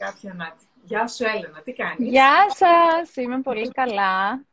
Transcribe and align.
Κάποια 0.00 0.30
ανάτη. 0.30 0.64
Γεια 0.82 1.08
σου 1.08 1.24
Έλενα, 1.24 1.60
τι 1.62 1.72
κάνεις; 1.72 2.08
Γεια 2.08 2.46
σας, 2.48 3.16
είμαι 3.16 3.40
πολύ 3.40 3.70
καλά. 3.70 4.44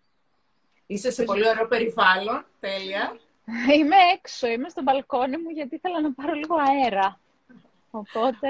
Είσαι 0.85 1.11
σε 1.11 1.23
πολύ 1.23 1.47
ωραίο 1.47 1.67
περιβάλλον, 1.67 2.45
τέλεια. 2.59 3.17
Είμαι 3.75 3.95
έξω, 4.15 4.47
είμαι 4.47 4.69
στο 4.69 4.81
μπαλκόνι 4.81 5.37
μου 5.37 5.49
γιατί 5.49 5.75
ήθελα 5.75 6.01
να 6.01 6.13
πάρω 6.13 6.33
λίγο 6.33 6.55
αέρα. 6.55 7.19
Οπότε... 7.91 8.49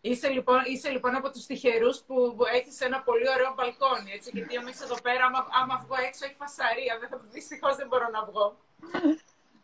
Είσαι 0.00 0.28
λοιπόν, 0.28 0.62
είσαι 0.66 0.90
λοιπόν 0.90 1.14
από 1.14 1.30
τους 1.30 1.46
τυχερούς 1.46 1.98
που 2.06 2.36
έχεις 2.54 2.80
ένα 2.80 3.00
πολύ 3.02 3.28
ωραίο 3.34 3.54
μπαλκόνι, 3.56 4.12
έτσι, 4.12 4.30
γιατί 4.32 4.54
εμείς 4.54 4.80
εδώ 4.80 5.00
πέρα, 5.00 5.24
άμα, 5.24 5.46
άμα 5.62 5.84
βγω 5.84 5.94
έξω, 6.06 6.24
έχει 6.24 6.34
φασαρία, 6.38 6.98
δυστυχώς 7.30 7.76
δεν 7.76 7.86
μπορώ 7.86 8.08
να 8.08 8.24
βγω. 8.24 8.56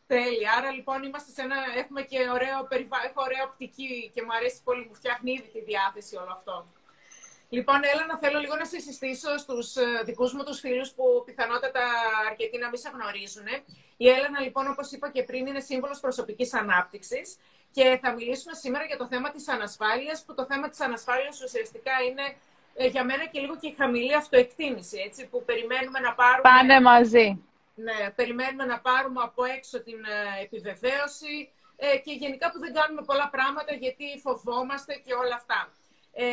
Τέλεια. 0.07 0.51
Άρα 0.59 0.71
λοιπόν 0.71 1.03
είμαστε 1.03 1.31
σε 1.33 1.43
ένα, 1.43 1.57
έχουμε 1.77 2.03
και 2.03 2.19
ωραίο 2.37 2.59
περιβάλλον, 2.69 3.07
έχω 3.11 3.23
ωραία 3.29 3.45
οπτική 3.49 4.11
και 4.15 4.23
μου 4.23 4.35
αρέσει 4.39 4.59
πολύ, 4.65 4.83
μου 4.89 4.95
φτιάχνει 4.95 5.33
ήδη 5.33 5.49
τη 5.53 5.61
διάθεση 5.71 6.17
όλο 6.17 6.33
αυτό. 6.39 6.67
Λοιπόν, 7.49 7.81
έλα 7.93 8.07
να 8.07 8.19
θέλω 8.19 8.39
λίγο 8.39 8.57
να 8.57 8.65
σε 8.65 8.79
συστήσω 8.81 9.39
στους 9.39 9.77
ε, 9.77 10.03
δικούς 10.05 10.33
μου 10.33 10.45
τους 10.45 10.61
φίλους 10.61 10.91
που 10.91 11.23
πιθανότατα 11.27 11.85
αρκετοί 12.31 12.59
να 12.59 12.69
μην 12.69 12.79
σε 12.79 12.91
γνωρίζουν. 12.95 13.47
Η 13.97 14.09
Έλενα, 14.09 14.41
λοιπόν, 14.41 14.67
όπως 14.67 14.93
είπα 14.93 15.11
και 15.11 15.23
πριν, 15.23 15.47
είναι 15.47 15.61
σύμβολος 15.61 16.01
προσωπικής 16.01 16.55
ανάπτυξης 16.55 17.37
και 17.71 17.99
θα 18.03 18.13
μιλήσουμε 18.13 18.55
σήμερα 18.55 18.85
για 18.85 18.97
το 18.97 19.07
θέμα 19.07 19.31
της 19.31 19.49
ανασφάλειας, 19.49 20.25
που 20.25 20.35
το 20.35 20.45
θέμα 20.45 20.69
της 20.69 20.81
ανασφάλειας 20.81 21.43
ουσιαστικά 21.43 21.93
είναι 22.09 22.37
ε, 22.75 22.87
για 22.87 23.05
μένα 23.05 23.25
και 23.27 23.41
λίγο 23.41 23.57
και 23.57 23.69
η 23.69 23.75
χαμηλή 23.79 24.15
αυτοεκτίμηση, 24.15 25.03
έτσι, 25.07 25.27
που 25.27 25.45
περιμένουμε 25.45 25.99
να 26.01 26.15
πάρουμε... 26.15 26.43
Πάνε 26.43 26.81
μαζί. 26.81 27.45
Ναι, 27.79 28.11
περιμένουμε 28.11 28.65
να 28.65 28.81
πάρουμε 28.81 29.21
από 29.23 29.45
έξω 29.45 29.83
την 29.83 30.05
ε, 30.05 30.43
επιβεβαίωση 30.43 31.53
ε, 31.77 31.99
και 31.99 32.13
γενικά 32.13 32.51
που 32.51 32.59
δεν 32.59 32.73
κάνουμε 32.73 33.03
πολλά 33.03 33.29
πράγματα 33.29 33.73
γιατί 33.75 34.05
φοβόμαστε 34.23 34.95
και 34.95 35.15
όλα 35.15 35.35
αυτά. 35.35 35.73
Ε, 36.13 36.27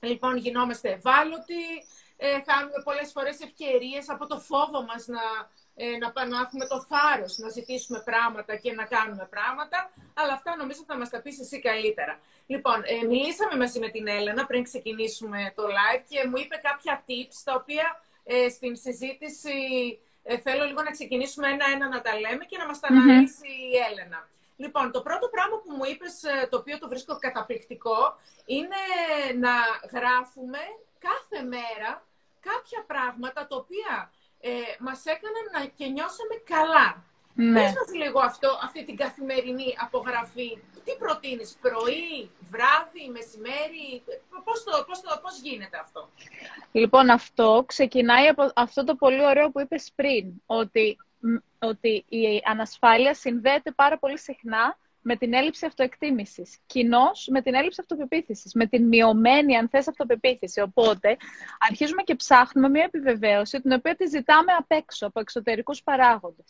λοιπόν, 0.00 0.36
γινόμαστε 0.36 0.90
ευάλωτοι, 0.90 1.64
ε, 2.16 2.26
χάνουμε 2.46 2.78
πολλές 2.84 3.12
φορές 3.12 3.40
ευκαιρίες 3.40 4.08
από 4.08 4.26
το 4.26 4.38
φόβο 4.38 4.82
μας 4.82 5.06
να, 5.06 5.24
ε, 5.74 5.96
να, 5.96 6.26
να 6.26 6.38
έχουμε 6.40 6.66
το 6.66 6.78
θάρρος 6.90 7.38
να 7.38 7.48
ζητήσουμε 7.48 8.02
πράγματα 8.04 8.56
και 8.56 8.72
να 8.72 8.84
κάνουμε 8.84 9.26
πράγματα, 9.30 9.90
αλλά 10.14 10.32
αυτά 10.32 10.56
νομίζω 10.56 10.82
θα 10.86 10.96
μας 10.96 11.10
τα 11.10 11.20
πεις 11.20 11.40
εσύ 11.40 11.60
καλύτερα. 11.60 12.20
Λοιπόν, 12.46 12.82
ε, 12.84 13.06
μιλήσαμε 13.06 13.56
μαζί 13.56 13.78
με 13.78 13.88
την 13.88 14.06
Έλενα 14.06 14.46
πριν 14.46 14.62
ξεκινήσουμε 14.62 15.52
το 15.56 15.62
live 15.62 16.02
και 16.08 16.28
μου 16.28 16.36
είπε 16.36 16.56
κάποια 16.62 17.04
tips 17.08 17.36
τα 17.44 17.54
οποία 17.54 18.02
ε, 18.24 18.48
στην 18.48 18.76
συζήτηση 18.76 19.58
ε, 20.22 20.38
θέλω 20.38 20.64
λίγο 20.64 20.82
να 20.82 20.90
ξεκινήσουμε 20.90 21.48
ένα-ένα 21.48 21.88
να 21.88 22.00
τα 22.00 22.18
λέμε 22.20 22.44
και 22.44 22.58
να 22.58 22.66
μας 22.66 22.80
τα 22.80 22.88
αναλύσει 22.90 23.48
η 23.48 23.76
Έλενα. 23.90 24.28
Λοιπόν, 24.56 24.92
το 24.92 25.00
πρώτο 25.02 25.28
πράγμα 25.28 25.56
που 25.56 25.72
μου 25.76 25.84
είπες, 25.84 26.22
ε, 26.22 26.46
το 26.50 26.56
οποίο 26.56 26.78
το 26.78 26.88
βρίσκω 26.88 27.18
καταπληκτικό, 27.18 28.16
είναι 28.44 28.82
να 29.38 29.54
γράφουμε 29.98 30.58
κάθε 30.98 31.42
μέρα 31.42 31.90
κάποια 32.40 32.84
πράγματα 32.86 33.46
τα 33.46 33.56
οποία 33.56 34.12
ε, 34.40 34.50
μας 34.78 35.04
έκαναν 35.04 35.44
να 35.52 35.60
και 35.78 35.86
νιώσαμε 35.86 36.34
καλά. 36.52 37.04
Ναι. 37.34 37.60
Πες 37.60 37.72
μας 37.72 37.94
λίγο 37.94 38.20
αυτό, 38.20 38.58
αυτή 38.62 38.84
την 38.84 38.96
καθημερινή 38.96 39.74
απογραφή. 39.78 40.58
Τι 40.84 40.92
προτείνεις, 40.98 41.56
πρωί, 41.60 42.30
βράδυ, 42.50 43.08
μεσημέρι, 43.12 44.02
πώς, 44.44 44.64
το, 44.64 44.84
πώς, 44.86 45.00
το, 45.00 45.18
πώς 45.22 45.40
γίνεται 45.40 45.78
αυτό; 45.78 46.10
Λοιπόν, 46.72 47.10
αυτό 47.10 47.64
ξεκινάει 47.66 48.26
από 48.26 48.52
αυτό 48.54 48.84
το 48.84 48.94
πολύ 48.94 49.24
ωραίο 49.24 49.50
που 49.50 49.60
είπες 49.60 49.92
πριν, 49.94 50.32
ότι, 50.46 50.96
ότι 51.58 52.04
η 52.08 52.42
ανασφάλεια 52.44 53.14
συνδέεται 53.14 53.70
πάρα 53.70 53.98
πολύ 53.98 54.18
συχνά 54.18 54.78
με 55.06 55.16
την 55.16 55.34
έλλειψη 55.34 55.66
αυτοεκτίμησης. 55.66 56.58
Κοινώς 56.66 57.28
με 57.30 57.42
την 57.42 57.54
έλλειψη 57.54 57.80
αυτοπεποίθησης, 57.80 58.52
με 58.54 58.66
την 58.66 58.88
μειωμένη, 58.88 59.56
αν 59.56 59.68
θες, 59.68 59.88
αυτοπεποίθηση. 59.88 60.60
Οπότε, 60.60 61.16
αρχίζουμε 61.58 62.02
και 62.02 62.14
ψάχνουμε 62.14 62.68
μια 62.68 62.84
επιβεβαίωση, 62.84 63.60
την 63.60 63.72
οποία 63.72 63.96
τη 63.96 64.06
ζητάμε 64.06 64.52
απ' 64.52 64.70
έξω, 64.70 65.06
από 65.06 65.20
εξωτερικούς 65.20 65.82
παράγοντες. 65.82 66.46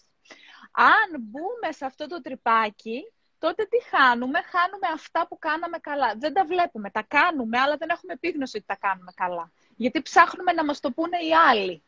Αν 0.77 1.21
μπούμε 1.21 1.73
σε 1.73 1.85
αυτό 1.85 2.07
το 2.07 2.21
τρυπάκι, 2.21 3.13
τότε 3.39 3.65
τι 3.65 3.83
χάνουμε, 3.97 4.41
χάνουμε 4.43 4.87
αυτά 4.95 5.27
που 5.29 5.39
κάναμε 5.39 5.79
καλά. 5.79 6.15
Δεν 6.17 6.33
τα 6.33 6.45
βλέπουμε, 6.45 6.91
τα 6.91 7.03
κάνουμε, 7.03 7.59
αλλά 7.59 7.77
δεν 7.77 7.89
έχουμε 7.89 8.13
επίγνωση 8.13 8.57
ότι 8.57 8.67
τα 8.67 8.77
κάνουμε 8.77 9.13
καλά. 9.15 9.53
Γιατί 9.77 10.03
ψάχνουμε 10.03 10.53
να 10.53 10.65
μας 10.65 10.81
το 10.81 10.91
πούνε 10.91 11.19
οι 11.19 11.35
άλλοι. 11.35 11.83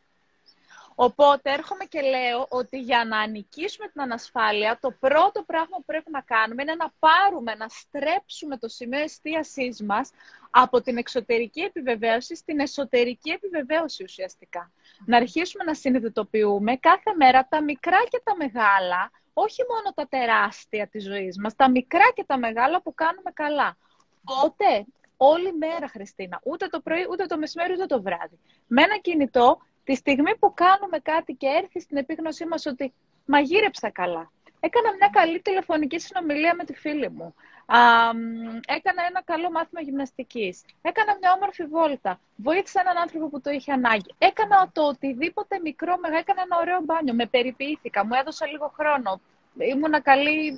Οπότε 0.99 1.53
έρχομαι 1.53 1.85
και 1.85 2.01
λέω 2.01 2.47
ότι 2.49 2.79
για 2.81 3.05
να 3.05 3.27
νικήσουμε 3.27 3.89
την 3.89 4.01
ανασφάλεια, 4.01 4.79
το 4.81 4.91
πρώτο 4.91 5.43
πράγμα 5.47 5.77
που 5.77 5.85
πρέπει 5.85 6.11
να 6.11 6.21
κάνουμε 6.21 6.63
είναι 6.63 6.75
να 6.75 6.93
πάρουμε, 6.99 7.55
να 7.55 7.67
στρέψουμε 7.69 8.57
το 8.57 8.69
σημείο 8.69 9.01
εστίασής 9.01 9.83
μας 9.83 10.11
από 10.51 10.81
την 10.81 10.97
εξωτερική 10.97 11.61
επιβεβαίωση 11.61 12.37
στην 12.37 12.61
εσωτερική 12.61 13.31
επιβεβαίωση 13.31 14.03
ουσιαστικά. 14.03 14.73
Να 15.07 15.17
αρχίσουμε 15.17 15.65
να 15.65 15.75
συνειδητοποιούμε 15.75 16.77
κάθε 16.77 17.15
μέρα 17.17 17.47
τα 17.49 17.63
μικρά 17.63 17.99
και 18.09 18.21
τα 18.25 18.37
μεγάλα, 18.37 19.11
όχι 19.33 19.63
μόνο 19.69 19.95
τα 19.95 20.07
τεράστια 20.09 20.87
της 20.87 21.05
ζωής 21.05 21.39
μας, 21.39 21.55
τα 21.55 21.71
μικρά 21.71 22.13
και 22.15 22.25
τα 22.25 22.39
μεγάλα 22.39 22.83
που 22.83 22.95
κάνουμε 22.95 23.31
καλά. 23.35 23.77
Οπότε, 24.25 24.87
όλη 25.17 25.53
μέρα, 25.53 25.89
Χριστίνα, 25.89 26.41
ούτε 26.45 26.67
το 26.67 26.81
πρωί, 26.81 27.07
ούτε 27.11 27.27
το 27.27 27.39
μεσημέρι, 27.39 27.73
ούτε 27.73 27.87
το 27.87 28.03
βράδυ. 28.03 28.39
Με 28.67 28.83
ένα 28.83 28.99
κινητό 28.99 29.61
Τη 29.87 29.95
στιγμή 29.95 30.37
που 30.37 30.55
κάνουμε 30.55 30.99
κάτι 30.99 31.33
και 31.33 31.47
έρθει 31.47 31.81
στην 31.81 31.97
επίγνωσή 31.97 32.47
μας 32.47 32.67
ότι 32.67 32.93
μαγείρεψα 33.27 33.91
καλά. 33.91 34.31
Έκανα 34.61 34.95
μια 34.99 35.09
καλή 35.13 35.41
τηλεφωνική 35.41 35.99
συνομιλία 35.99 36.55
με 36.55 36.65
τη 36.65 36.75
φίλη 36.75 37.11
μου. 37.11 37.35
Α, 37.67 37.79
έκανα 38.67 39.03
ένα 39.09 39.23
καλό 39.25 39.51
μάθημα 39.51 39.81
γυμναστικής. 39.81 40.65
Έκανα 40.83 41.17
μια 41.21 41.33
όμορφη 41.37 41.65
βόλτα. 41.65 42.21
Βοήθησα 42.37 42.81
έναν 42.81 42.97
άνθρωπο 42.97 43.29
που 43.29 43.41
το 43.41 43.51
είχε 43.51 43.73
ανάγκη. 43.73 44.15
Έκανα 44.19 44.71
το 44.73 44.83
οτιδήποτε 44.83 45.59
μικρό, 45.63 45.97
μεγάλο. 45.99 46.21
Έκανα 46.21 46.43
ένα 46.43 46.57
ωραίο 46.61 46.81
μπάνιο. 46.83 47.15
Με 47.15 47.27
περιποιήθηκα. 47.27 48.07
Μου 48.07 48.15
έδωσα 48.21 48.47
λίγο 48.47 48.73
χρόνο. 48.77 49.21
Ήμουνα 49.59 50.01
καλή, 50.01 50.57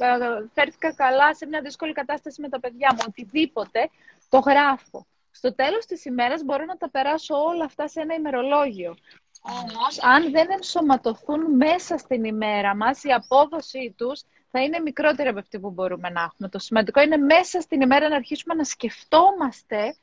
φέρθηκα 0.54 0.94
καλά 0.94 1.34
σε 1.34 1.46
μια 1.46 1.60
δύσκολη 1.60 1.92
κατάσταση 1.92 2.40
με 2.40 2.48
τα 2.48 2.60
παιδιά 2.60 2.88
μου. 2.92 3.00
Οτιδήποτε 3.08 3.90
το 4.28 4.38
γράφω. 4.38 5.06
Στο 5.38 5.54
τέλος 5.54 5.87
της 5.87 6.04
ημέρας 6.04 6.43
μπορώ 6.43 6.65
να 6.65 6.76
τα 6.76 6.91
περάσω 6.91 7.34
όλα 7.34 7.65
αυτά 7.65 7.88
σε 7.88 8.00
ένα 8.00 8.15
ημερολόγιο. 8.15 8.97
Όμως, 9.41 10.03
αν 10.03 10.31
δεν 10.31 10.47
ενσωματωθούν 10.50 11.56
μέσα 11.56 11.99
στην 11.99 12.25
ημέρα 12.25 12.76
μας, 12.76 13.04
η 13.04 13.12
απόδοσή 13.12 13.94
τους 13.97 14.22
θα 14.50 14.62
είναι 14.62 14.78
μικρότερη 14.78 15.28
από 15.28 15.38
αυτή 15.38 15.59
που 15.59 15.71
μπορούμε 15.71 16.10
να 16.10 16.22
έχουμε. 16.22 16.49
Το 16.49 16.59
σημαντικό 16.59 17.00
είναι 17.00 17.16
μέσα 17.16 17.60
στην 17.60 17.81
ημέρα 17.81 18.09
να 18.09 18.16
αρχίσουμε 18.16 18.54
να 18.54 18.65
σκεφτόμαστε 18.65 19.97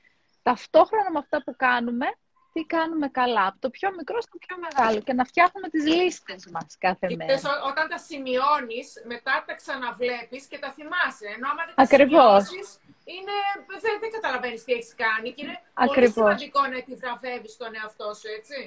ταυτόχρονα 0.44 1.12
με 1.12 1.19
αυτά 1.19 1.44
που 1.44 1.56
κάνουμε, 1.56 2.06
τι 2.55 2.63
κάνουμε 2.75 3.07
καλά, 3.07 3.43
από 3.47 3.59
το 3.59 3.69
πιο 3.69 3.89
μικρό 3.97 4.21
στο 4.21 4.38
πιο 4.43 4.55
μεγάλο 4.66 4.99
και 5.07 5.13
να 5.13 5.23
φτιάχνουμε 5.25 5.67
τις 5.69 5.83
λίστες 5.85 6.41
μας 6.53 6.69
κάθε 6.85 7.07
μέρα. 7.16 7.39
όταν 7.69 7.85
τα 7.93 7.97
σημειώνεις, 7.97 8.88
μετά 9.13 9.43
τα 9.47 9.53
ξαναβλέπεις 9.61 10.43
και 10.51 10.59
τα 10.63 10.69
θυμάσαι. 10.77 11.27
Ενώ 11.35 11.45
άμα 11.51 11.63
δεν 11.66 11.75
τα 11.75 11.81
Ακριβώς 11.88 12.43
είναι, 13.16 13.38
δεν, 13.83 13.93
δεν 14.01 14.11
καταλαβαίνεις 14.17 14.63
τι 14.63 14.71
έχεις 14.77 14.93
κάνει 15.03 15.27
και 15.33 15.41
είναι 15.43 15.57
Ακριβώς. 15.73 16.13
πολύ 16.13 16.38
σημαντικό 16.38 16.61
να 16.71 16.77
επιβραβεύεις 16.83 17.57
τον 17.57 17.71
εαυτό 17.79 18.07
σου, 18.19 18.27
έτσι. 18.38 18.59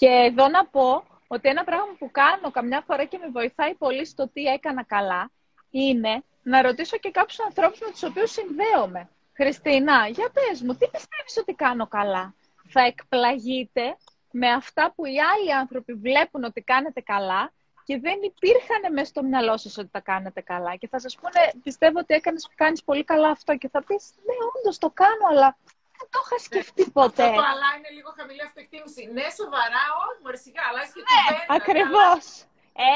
Και 0.00 0.10
εδώ 0.30 0.48
να 0.48 0.62
πω 0.74 0.88
ότι 1.34 1.48
ένα 1.48 1.64
πράγμα 1.64 1.92
που 1.98 2.08
κάνω 2.10 2.50
καμιά 2.50 2.80
φορά 2.86 3.04
και 3.04 3.18
με 3.22 3.28
βοηθάει 3.28 3.74
πολύ 3.74 4.04
στο 4.12 4.28
τι 4.32 4.42
έκανα 4.56 4.84
καλά 4.84 5.30
είναι 5.70 6.14
να 6.42 6.62
ρωτήσω 6.62 6.96
και 6.96 7.10
κάποιους 7.10 7.40
ανθρώπους 7.40 7.78
με 7.80 7.90
τους 7.90 8.02
οποίους 8.02 8.30
συνδέομαι. 8.30 9.02
Χριστίνα, 9.32 10.06
για 10.16 10.28
πες 10.36 10.62
μου, 10.62 10.72
τι 10.72 10.86
πιστεύεις 10.94 11.36
ότι 11.40 11.52
κάνω 11.54 11.86
καλά; 11.86 12.34
Θα 12.68 12.80
εκπλαγείτε 12.80 13.96
με 14.30 14.48
αυτά 14.50 14.92
που 14.94 15.04
οι 15.04 15.20
άλλοι 15.20 15.54
άνθρωποι 15.54 15.92
βλέπουν 15.92 16.44
ότι 16.44 16.60
κάνετε 16.60 17.00
καλά 17.00 17.52
και 17.88 17.98
δεν 17.98 18.18
υπήρχαν 18.22 18.92
μέσα 18.92 19.08
στο 19.12 19.22
μυαλό 19.22 19.56
σας 19.56 19.78
ότι 19.78 19.90
τα 19.96 20.00
κάνετε 20.00 20.40
καλά. 20.40 20.76
Και 20.76 20.88
θα 20.88 20.98
σας 21.04 21.14
πούνε, 21.20 21.42
πιστεύω 21.62 21.98
ότι 21.98 22.14
έκανες, 22.14 22.48
κάνεις 22.54 22.82
πολύ 22.88 23.04
καλά 23.04 23.28
αυτό. 23.28 23.56
Και 23.56 23.68
θα 23.68 23.80
πεις, 23.86 24.02
ναι, 24.26 24.34
όντως 24.54 24.78
το 24.78 24.90
κάνω, 25.02 25.24
αλλά 25.30 25.48
δεν 25.98 26.08
το 26.12 26.18
είχα 26.24 26.38
σκεφτεί 26.48 26.84
ναι, 26.84 26.90
ποτέ. 26.98 27.22
Αυτό 27.22 27.40
το 27.40 27.46
αλλά 27.52 27.68
είναι 27.76 27.90
λίγο 27.96 28.10
χαμηλή 28.18 28.42
αυτοεκτίμηση. 28.48 29.02
Ναι, 29.16 29.26
σοβαρά, 29.40 29.84
όχι, 30.04 30.18
μωρέ 30.22 30.38
σιγά, 30.46 30.62
αλλά 30.70 30.82
και 30.94 31.00
ναι, 31.08 31.56
Ακριβώς. 31.58 32.24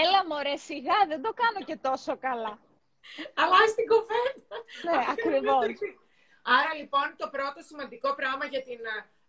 Έλα, 0.02 0.20
μωρέ, 0.30 0.56
σιγά, 0.70 0.98
δεν 1.10 1.20
το 1.26 1.32
κάνω 1.40 1.60
και 1.68 1.76
τόσο 1.88 2.12
καλά. 2.26 2.52
Αλλά 3.42 3.58
την 3.76 3.86
κουβέντα. 3.92 4.56
Ναι, 4.86 4.96
ακριβώς. 5.14 5.68
Άρα 6.56 6.72
λοιπόν 6.80 7.06
το 7.20 7.26
πρώτο 7.34 7.58
σημαντικό 7.68 8.08
πράγμα 8.20 8.44
για 8.52 8.62
την 8.68 8.80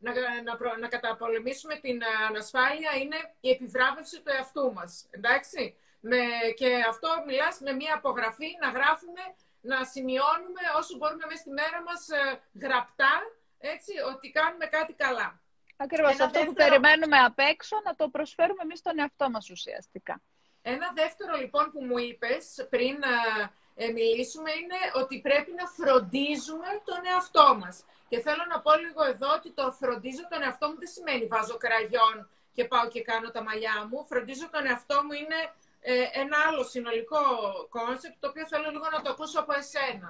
να, 0.03 0.11
να, 0.47 0.77
να 0.77 0.87
καταπολεμήσουμε 0.87 1.75
την 1.75 2.01
ε, 2.01 2.05
ανασφάλεια 2.29 2.91
είναι 3.01 3.19
η 3.39 3.49
επιβράβευση 3.49 4.17
του 4.21 4.31
εαυτού 4.35 4.73
μας. 4.73 5.07
Εντάξει. 5.11 5.75
Με, 5.99 6.21
και 6.55 6.69
αυτό 6.89 7.09
μιλάς 7.27 7.59
με 7.59 7.71
μια 7.71 7.93
απογραφή, 7.95 8.49
να 8.61 8.69
γράφουμε, 8.69 9.23
να 9.61 9.83
σημειώνουμε 9.83 10.63
όσο 10.79 10.97
μπορούμε 10.97 11.25
μέσα 11.25 11.41
στη 11.41 11.49
μέρα 11.49 11.79
μας 11.87 12.09
ε, 12.09 12.41
γραπτά, 12.63 13.13
έτσι, 13.59 13.93
ότι 14.13 14.31
κάνουμε 14.31 14.65
κάτι 14.65 14.93
καλά. 14.93 15.41
Ακριβώς. 15.77 16.19
αυτό 16.19 16.39
που 16.45 16.53
περιμένουμε 16.53 17.17
απ' 17.17 17.39
έξω 17.39 17.81
να 17.83 17.95
το 17.95 18.09
προσφέρουμε 18.09 18.61
εμείς 18.63 18.79
στον 18.79 18.99
εαυτό 18.99 19.29
μας 19.29 19.49
ουσιαστικά. 19.49 20.21
Ένα 20.61 20.91
δεύτερο 20.93 21.37
λοιπόν 21.37 21.71
που 21.71 21.83
μου 21.83 21.97
είπες 21.97 22.67
πριν, 22.69 22.95
ε, 23.03 23.51
μιλήσουμε 23.97 24.51
είναι 24.61 24.79
ότι 25.01 25.15
πρέπει 25.27 25.51
να 25.59 25.65
φροντίζουμε 25.77 26.69
τον 26.89 27.01
εαυτό 27.11 27.47
μας. 27.61 27.75
Και 28.09 28.19
θέλω 28.25 28.43
να 28.53 28.57
πω 28.65 28.71
λίγο 28.85 29.03
εδώ 29.13 29.29
ότι 29.37 29.49
το 29.59 29.65
φροντίζω 29.79 30.23
τον 30.31 30.41
εαυτό 30.45 30.65
μου 30.69 30.77
δεν 30.81 30.91
σημαίνει 30.95 31.25
βάζω 31.33 31.55
κραγιόν 31.63 32.17
και 32.55 32.63
πάω 32.71 32.87
και 32.93 33.01
κάνω 33.01 33.29
τα 33.35 33.41
μαλλιά 33.43 33.75
μου. 33.89 34.05
Φροντίζω 34.09 34.45
τον 34.53 34.65
εαυτό 34.69 34.97
μου 35.05 35.13
είναι 35.21 35.39
ε, 35.79 36.21
ένα 36.23 36.37
άλλο 36.47 36.63
συνολικό 36.63 37.21
κόνσεπτ, 37.69 38.15
το 38.19 38.27
οποίο 38.27 38.45
θέλω 38.47 38.69
λίγο 38.75 38.87
να 38.95 39.01
το 39.01 39.09
ακούσω 39.09 39.39
από 39.39 39.53
εσένα. 39.61 40.09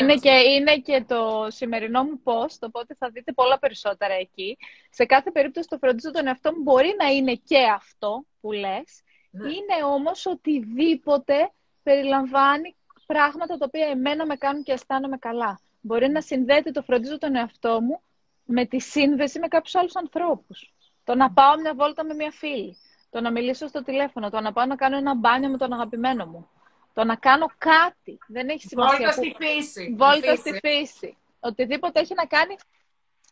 Είναι 0.00 0.16
και, 0.16 0.30
είναι 0.30 0.78
και 0.78 1.04
το 1.08 1.46
σημερινό 1.50 2.02
μου 2.04 2.20
post, 2.24 2.60
οπότε 2.60 2.94
θα 2.98 3.10
δείτε 3.10 3.32
πολλά 3.32 3.58
περισσότερα 3.58 4.14
εκεί. 4.14 4.56
Σε 4.90 5.04
κάθε 5.04 5.30
περίπτωση 5.30 5.68
το 5.68 5.78
φροντίζω 5.78 6.10
τον 6.10 6.26
εαυτό 6.26 6.52
μου 6.52 6.62
μπορεί 6.62 6.94
να 6.98 7.06
είναι 7.06 7.34
και 7.34 7.58
αυτό 7.74 8.24
που 8.40 8.52
λες. 8.52 9.02
Ναι. 9.30 9.48
Είναι 9.48 9.84
όμως 9.84 10.26
οτιδήποτε 10.26 11.52
περιλαμβάνει 11.86 12.76
πράγματα 13.06 13.56
τα 13.56 13.64
οποία 13.68 13.86
εμένα 13.86 14.26
με 14.26 14.36
κάνουν 14.36 14.62
και 14.62 14.72
αισθάνομαι 14.72 15.16
καλά. 15.16 15.60
Μπορεί 15.80 16.08
να 16.08 16.20
συνδέεται 16.20 16.70
το 16.70 16.82
φροντίζω 16.82 17.18
τον 17.18 17.36
εαυτό 17.36 17.80
μου 17.80 18.00
με 18.44 18.66
τη 18.66 18.80
σύνδεση 18.80 19.38
με 19.38 19.48
κάποιους 19.48 19.74
άλλους 19.74 19.96
ανθρώπους. 19.96 20.74
Το 21.04 21.14
να 21.14 21.30
πάω 21.32 21.60
μια 21.60 21.74
βόλτα 21.74 22.04
με 22.04 22.14
μια 22.14 22.30
φίλη. 22.30 22.76
Το 23.10 23.20
να 23.20 23.30
μιλήσω 23.30 23.66
στο 23.66 23.82
τηλέφωνο. 23.82 24.30
Το 24.30 24.40
να 24.40 24.52
πάω 24.52 24.66
να 24.66 24.76
κάνω 24.76 24.96
ένα 24.96 25.14
μπάνιο 25.14 25.48
με 25.48 25.56
τον 25.56 25.72
αγαπημένο 25.72 26.26
μου. 26.26 26.48
Το 26.92 27.04
να 27.04 27.16
κάνω 27.16 27.46
κάτι. 27.58 28.18
Δεν 28.26 28.48
έχει 28.48 28.66
σημασία. 28.66 28.96
Βόλτα 28.96 29.12
στη 29.12 29.34
φύση. 29.36 29.94
Βόλτα 29.98 30.36
στη 30.36 30.58
φύση. 30.62 31.16
Οτιδήποτε 31.40 32.00
έχει 32.00 32.14
να 32.14 32.26
κάνει 32.26 32.56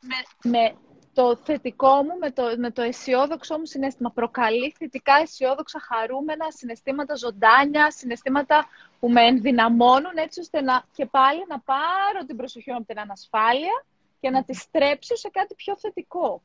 με, 0.01 0.51
με 0.51 0.75
το 1.15 1.37
θετικό 1.37 2.03
μου, 2.03 2.19
με 2.21 2.31
το, 2.31 2.43
με 2.57 2.71
το 2.71 2.83
αισιόδοξό 2.83 3.59
μου 3.59 3.67
συνέστημα. 3.67 4.11
Προκαλεί 4.11 4.75
θετικά, 4.79 5.15
αισιόδοξα, 5.23 5.81
χαρούμενα 5.81 6.51
συναισθήματα 6.51 7.15
ζωντάνια, 7.15 7.91
συναισθήματα 7.91 8.67
που 9.01 9.11
με 9.11 9.23
ενδυναμώνουν 9.23 10.17
έτσι 10.17 10.41
ώστε 10.41 10.61
να, 10.61 10.85
και 10.93 11.07
πάλι 11.07 11.45
να 11.49 11.61
πάρω 11.61 12.25
την 12.27 12.37
προσοχή 12.37 12.71
μου 12.71 12.77
από 12.77 12.87
την 12.87 12.99
ανασφάλεια 12.99 13.85
και 14.21 14.31
να 14.31 14.45
τη 14.45 14.55
στρέψω 14.55 15.17
σε 15.17 15.29
κάτι 15.29 15.55
πιο 15.55 15.77
θετικό. 15.77 16.43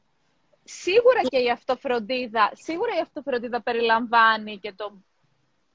Σίγουρα 0.63 1.21
και 1.21 1.37
η 1.37 1.49
αυτοφροντίδα, 1.49 2.51
σίγουρα 2.53 2.95
η 2.97 2.99
αυτοφροντίδα 2.99 3.61
περιλαμβάνει 3.61 4.57
και 4.57 4.73
το, 4.75 4.93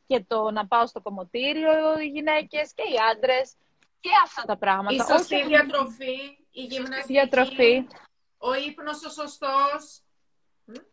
και 0.07 0.25
το 0.27 0.51
να 0.51 0.67
πάω 0.67 0.87
στο 0.87 1.01
κομμωτήριο 1.01 2.01
οι 2.01 2.07
γυναίκες 2.07 2.73
και 2.75 2.83
οι 2.83 2.97
άντρες 3.13 3.55
και 4.01 4.11
αυτά 4.25 4.43
τα 4.43 4.57
πράγματα. 4.57 4.95
Η 4.95 4.99
σωστή 4.99 5.45
διατροφή, 5.47 6.17
η 6.51 6.63
γυμναστική, 6.63 7.13
διατροφή. 7.13 7.87
Ο 8.49 8.55
ύπνος 8.69 9.05
ο 9.05 9.11
σωστός. 9.11 10.01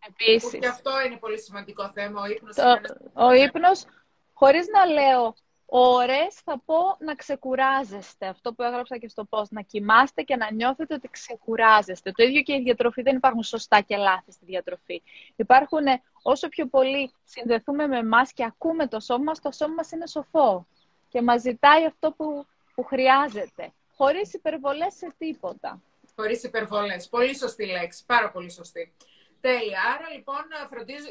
Επίσης. 0.07 0.59
Και 0.59 0.67
αυτό 0.67 0.91
είναι 1.05 1.17
πολύ 1.17 1.39
σημαντικό 1.39 1.91
θέμα, 1.93 2.21
ο 2.21 2.25
ύπνος. 2.25 2.55
Το, 2.55 2.79
ο 3.13 3.31
ύπνος, 3.31 3.85
χωρίς 4.33 4.67
να 4.67 4.85
λέω 4.85 5.35
ώρες 5.65 6.35
θα 6.43 6.61
πω 6.65 6.97
να 6.99 7.15
ξεκουράζεστε. 7.15 8.27
Αυτό 8.27 8.53
που 8.53 8.63
έγραψα 8.63 8.97
και 8.97 9.07
στο 9.07 9.27
post. 9.29 9.49
Να 9.49 9.61
κοιμάστε 9.61 10.21
και 10.21 10.35
να 10.35 10.51
νιώθετε 10.51 10.93
ότι 10.93 11.09
ξεκουράζεστε. 11.09 12.11
Το 12.11 12.23
ίδιο 12.23 12.41
και 12.41 12.53
η 12.53 12.61
διατροφή. 12.61 13.01
Δεν 13.01 13.15
υπάρχουν 13.15 13.43
σωστά 13.43 13.81
και 13.81 13.97
λάθη 13.97 14.31
στη 14.31 14.45
διατροφή. 14.45 15.01
Υπάρχουν 15.35 15.85
όσο 16.21 16.47
πιο 16.47 16.67
πολύ 16.67 17.11
συνδεθούμε 17.23 17.87
με 17.87 17.97
εμάς 17.97 18.33
και 18.33 18.43
ακούμε 18.43 18.87
το 18.87 18.99
σώμα 18.99 19.23
μας, 19.23 19.41
το 19.41 19.51
σώμα 19.51 19.73
μας 19.73 19.91
είναι 19.91 20.07
σοφό. 20.07 20.67
Και 21.09 21.21
μας 21.21 21.41
ζητάει 21.41 21.85
αυτό 21.85 22.11
που, 22.11 22.45
που 22.75 22.83
χρειάζεται. 22.83 23.71
Χωρίς 23.95 24.33
υπερβολές 24.33 24.93
σε 24.93 25.13
τίποτα. 25.17 25.81
Χωρίς 26.15 26.43
υπερβολές. 26.43 27.09
Πολύ 27.09 27.37
σωστή 27.37 27.65
λέξη. 27.65 28.05
Πάρα 28.05 28.31
πολύ 28.31 28.51
σωστή. 28.51 28.93
Τέλεια. 29.41 29.81
Άρα 29.95 30.09
λοιπόν 30.13 30.43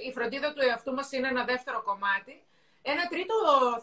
η 0.08 0.12
φροντίδα 0.12 0.52
του 0.52 0.60
εαυτού 0.60 0.92
μας 0.94 1.12
είναι 1.12 1.28
ένα 1.28 1.44
δεύτερο 1.44 1.82
κομμάτι. 1.82 2.44
Ένα 2.82 3.06
τρίτο 3.08 3.34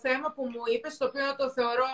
θέμα 0.01 0.31
που 0.31 0.43
μου 0.43 0.61
είπες, 0.73 0.97
το 0.97 1.05
οποίο 1.05 1.35
το 1.35 1.49
θεωρώ 1.49 1.87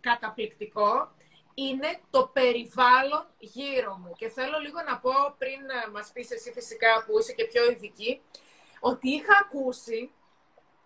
καταπληκτικό, 0.00 1.12
είναι 1.54 2.00
το 2.10 2.30
περιβάλλον 2.32 3.26
γύρω 3.38 3.96
μου. 3.96 4.12
Και 4.18 4.28
θέλω 4.28 4.58
λίγο 4.58 4.82
να 4.82 4.98
πω, 4.98 5.12
πριν 5.38 5.60
μας 5.92 6.10
πεις 6.12 6.30
εσύ 6.30 6.52
φυσικά 6.52 7.04
που 7.06 7.18
είσαι 7.18 7.32
και 7.32 7.44
πιο 7.44 7.70
ειδική, 7.70 8.20
ότι 8.80 9.08
είχα 9.08 9.38
ακούσει 9.40 10.10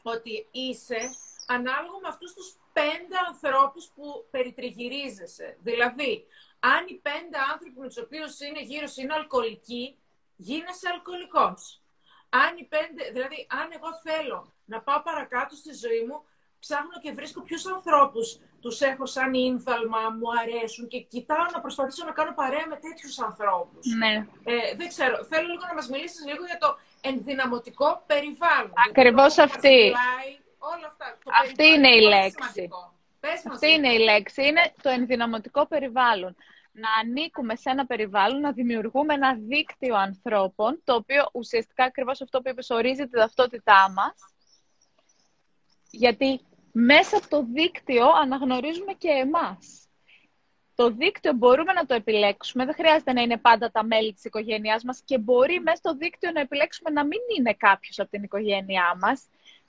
ότι 0.02 0.46
είσαι 0.50 1.00
ανάλογο 1.46 2.00
με 2.00 2.08
αυτούς 2.08 2.34
τους 2.34 2.56
πέντε 2.72 3.16
ανθρώπους 3.28 3.90
που 3.94 4.26
περιτριγυρίζεσαι. 4.30 5.56
Δηλαδή, 5.62 6.26
αν 6.72 6.82
οι 6.90 6.96
πέντε 7.08 7.36
άνθρωποι 7.52 7.78
με 7.82 7.86
τους 7.86 8.00
οποίους 8.04 8.40
είναι 8.46 8.62
γύρω 8.70 8.86
σου 8.86 9.00
είναι 9.00 9.14
αλκοολικοί, 9.14 9.84
γίνεσαι 10.36 10.86
αλκοολικός. 10.94 11.60
Αν 12.42 12.50
οι 12.60 12.64
πέντε, 12.74 13.02
δηλαδή, 13.16 13.38
αν 13.60 13.66
εγώ 13.76 13.90
θέλω 14.06 14.38
να 14.72 14.78
πάω 14.86 15.00
παρακάτω 15.08 15.54
στη 15.62 15.72
ζωή 15.84 16.02
μου, 16.08 16.16
ψάχνω 16.58 16.96
και 17.02 17.12
βρίσκω 17.12 17.40
ποιους 17.42 17.66
ανθρώπους 17.66 18.26
τους 18.60 18.80
έχω 18.80 19.06
σαν 19.06 19.34
ίνθαλμα, 19.34 20.00
μου 20.18 20.28
αρέσουν 20.40 20.88
και 20.88 20.98
κοιτάω 21.00 21.46
να 21.52 21.60
προσπαθήσω 21.60 22.04
να 22.04 22.12
κάνω 22.12 22.32
παρέα 22.34 22.66
με 22.68 22.76
τέτοιους 22.76 23.18
ανθρώπους. 23.18 23.86
Ναι. 24.02 24.12
Ε, 24.44 24.74
δεν 24.76 24.88
ξέρω. 24.88 25.24
Θέλω 25.24 25.46
λίγο 25.52 25.64
να 25.68 25.74
μας 25.74 25.88
μιλήσεις 25.88 26.26
λίγο 26.26 26.44
για 26.44 26.58
το 26.58 26.78
ενδυναμωτικό 27.00 28.02
περιβάλλον. 28.06 28.72
Ακριβώς 28.88 29.38
αυτή. 29.38 29.92
Όλα 30.58 30.86
αυτά. 30.86 31.18
αυτή 31.42 31.66
είναι 31.66 31.88
η 31.88 32.00
λέξη. 32.00 32.70
Αυτή 33.52 33.70
είναι 33.70 33.92
η 33.92 33.98
λέξη. 33.98 34.46
Είναι 34.46 34.72
το 34.82 34.88
ενδυναμωτικό 34.88 35.66
περιβάλλον 35.66 36.36
να 36.74 36.88
ανήκουμε 37.00 37.56
σε 37.56 37.70
ένα 37.70 37.86
περιβάλλον, 37.86 38.40
να 38.40 38.52
δημιουργούμε 38.52 39.14
ένα 39.14 39.34
δίκτυο 39.34 39.94
ανθρώπων, 39.94 40.80
το 40.84 40.94
οποίο 40.94 41.28
ουσιαστικά 41.32 41.84
ακριβώς 41.84 42.20
αυτό 42.20 42.40
που 42.40 42.48
είπες 42.48 42.70
ορίζει 42.70 43.02
τη 43.04 43.10
ταυτότητά 43.10 43.92
μας, 43.94 44.14
γιατί 45.90 46.40
μέσα 46.72 47.16
από 47.16 47.28
το 47.28 47.46
δίκτυο 47.52 48.06
αναγνωρίζουμε 48.22 48.92
και 48.92 49.08
εμάς. 49.08 49.88
Το 50.74 50.90
δίκτυο 50.90 51.32
μπορούμε 51.32 51.72
να 51.72 51.86
το 51.86 51.94
επιλέξουμε, 51.94 52.64
δεν 52.64 52.74
χρειάζεται 52.74 53.12
να 53.12 53.22
είναι 53.22 53.38
πάντα 53.38 53.70
τα 53.70 53.84
μέλη 53.84 54.12
της 54.12 54.24
οικογένειάς 54.24 54.84
μας 54.84 55.02
και 55.04 55.18
μπορεί 55.18 55.60
μέσα 55.60 55.76
στο 55.76 55.94
δίκτυο 55.94 56.30
να 56.30 56.40
επιλέξουμε 56.40 56.90
να 56.90 57.04
μην 57.04 57.20
είναι 57.38 57.54
κάποιος 57.54 57.98
από 57.98 58.10
την 58.10 58.22
οικογένειά 58.22 58.96
μας 59.00 59.26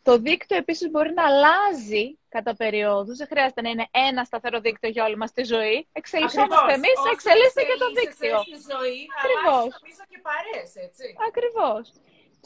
το 0.07 0.17
δίκτυο 0.17 0.57
επίσης 0.57 0.89
μπορεί 0.91 1.11
να 1.13 1.25
αλλάζει 1.29 2.05
κατά 2.29 2.55
περιόδους. 2.55 3.17
Δεν 3.17 3.27
χρειάζεται 3.27 3.61
να 3.61 3.69
είναι 3.69 3.87
ένα 4.09 4.23
σταθερό 4.23 4.59
δίκτυο 4.59 4.89
για 4.89 5.03
όλη 5.05 5.17
μας 5.17 5.31
τη 5.31 5.43
ζωή. 5.43 5.87
Εξελισσόμαστε 5.91 6.73
εμείς, 6.79 6.97
εξελίσσεται 7.13 7.63
και 7.69 7.77
το 7.83 7.87
δίκτυο. 7.99 8.37
Στη 8.39 8.59
ζωή, 8.71 8.99
Ακριβώς. 9.19 9.69
και 10.11 10.19
παρέες, 10.29 10.71
έτσι. 10.85 11.05
Ακριβώς. 11.29 11.83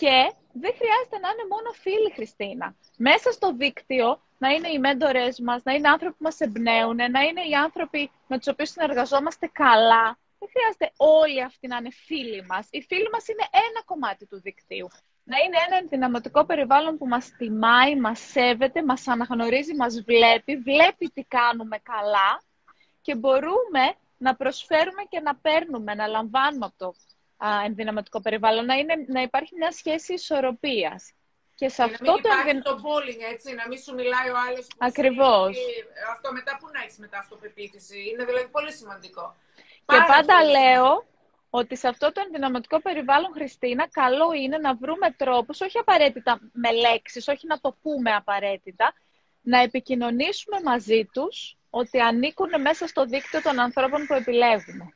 Και 0.02 0.16
δεν 0.64 0.74
χρειάζεται 0.80 1.18
να 1.24 1.30
είναι 1.32 1.46
μόνο 1.54 1.70
φίλοι, 1.84 2.12
Χριστίνα. 2.18 2.76
Μέσα 2.98 3.32
στο 3.32 3.48
δίκτυο 3.62 4.08
να 4.38 4.50
είναι 4.50 4.70
οι 4.70 4.80
μέντορες 4.80 5.40
μας, 5.40 5.60
να 5.64 5.74
είναι 5.74 5.90
άνθρωποι 5.90 6.16
που 6.18 6.24
μας 6.30 6.40
εμπνέουν, 6.40 6.96
να 6.96 7.22
είναι 7.28 7.44
οι 7.50 7.54
άνθρωποι 7.66 8.12
με 8.28 8.38
τους 8.38 8.48
οποίους 8.48 8.70
συνεργαζόμαστε 8.70 9.46
καλά. 9.64 10.06
Δεν 10.40 10.50
χρειάζεται 10.54 10.92
όλοι 10.98 11.44
αυτοί 11.44 11.68
να 11.68 11.78
είναι 11.78 11.92
φίλοι 11.92 12.46
μας. 12.46 12.68
Οι 12.72 12.82
φίλοι 12.82 13.10
μας 13.14 13.28
είναι 13.28 13.46
ένα 13.68 13.82
κομμάτι 13.86 14.26
του 14.26 14.40
δικτύου 14.42 14.88
να 15.32 15.38
είναι 15.38 15.58
ένα 15.68 15.78
ενδυναμωτικό 15.82 16.46
περιβάλλον 16.46 16.98
που 16.98 17.08
μας 17.08 17.32
τιμάει, 17.38 18.00
μας 18.00 18.20
σέβεται, 18.20 18.84
μας 18.84 19.08
αναγνωρίζει, 19.08 19.76
μας 19.76 20.02
βλέπει, 20.02 20.58
βλέπει 20.58 21.08
τι 21.14 21.24
κάνουμε 21.24 21.78
καλά 21.78 22.42
και 23.02 23.16
μπορούμε 23.16 23.84
να 24.18 24.36
προσφέρουμε 24.36 25.04
και 25.10 25.20
να 25.20 25.36
παίρνουμε, 25.36 25.94
να 25.94 26.08
λαμβάνουμε 26.08 26.66
από 26.66 26.76
το 26.78 26.94
ενδυναμωτικό 27.66 28.22
περιβάλλον, 28.22 28.66
να, 28.66 28.76
είναι, 28.76 28.94
να 29.08 29.22
υπάρχει 29.22 29.54
μια 29.56 29.72
σχέση 29.72 30.14
ισορροπίας. 30.14 31.14
Και 31.56 31.70
σε 31.70 31.84
αυτό 31.84 32.06
να 32.06 32.14
μην 32.14 32.22
το 32.22 32.30
υπάρχει 32.30 32.62
το 32.62 32.76
bullying, 32.84 33.22
έτσι, 33.34 33.54
να 33.54 33.68
μην 33.68 33.78
σου 33.78 33.94
μιλάει 33.94 34.30
ο 34.30 34.38
άλλος 34.48 34.66
που 34.68 34.78
Ακριβώς. 34.78 35.58
Αυτό 36.12 36.32
μετά 36.32 36.58
που 36.60 36.68
να 36.74 36.80
έχεις 36.84 36.98
μετά 36.98 37.18
αυτοπεποίθηση. 37.18 38.10
Είναι 38.10 38.24
δηλαδή 38.26 38.48
πολύ 38.48 38.72
σημαντικό. 38.72 39.36
Και 39.86 39.98
πάντα 40.08 40.44
λέω 40.44 41.06
ότι 41.50 41.76
σε 41.76 41.88
αυτό 41.88 42.12
το 42.12 42.22
ενδυναμωτικό 42.26 42.82
περιβάλλον, 42.82 43.32
Χριστίνα, 43.34 43.88
καλό 43.92 44.32
είναι 44.34 44.58
να 44.58 44.76
βρούμε 44.76 45.12
τρόπους, 45.12 45.62
όχι 45.62 45.78
απαραίτητα 45.78 46.40
με 46.52 46.72
λέξεις, 46.72 47.28
όχι 47.28 47.48
να 47.48 47.60
το 47.60 47.78
πούμε 47.82 48.12
απαραίτητα, 48.12 48.94
να 49.42 49.60
επικοινωνήσουμε 49.60 50.58
μαζί 50.64 51.10
τους 51.14 51.58
ότι 51.70 52.00
ανήκουν 52.00 52.62
μέσα 52.62 52.88
στο 52.88 53.06
δίκτυο 53.06 53.42
των 53.42 53.60
ανθρώπων 53.60 54.06
που 54.06 54.14
επιλέγουμε. 54.14 54.94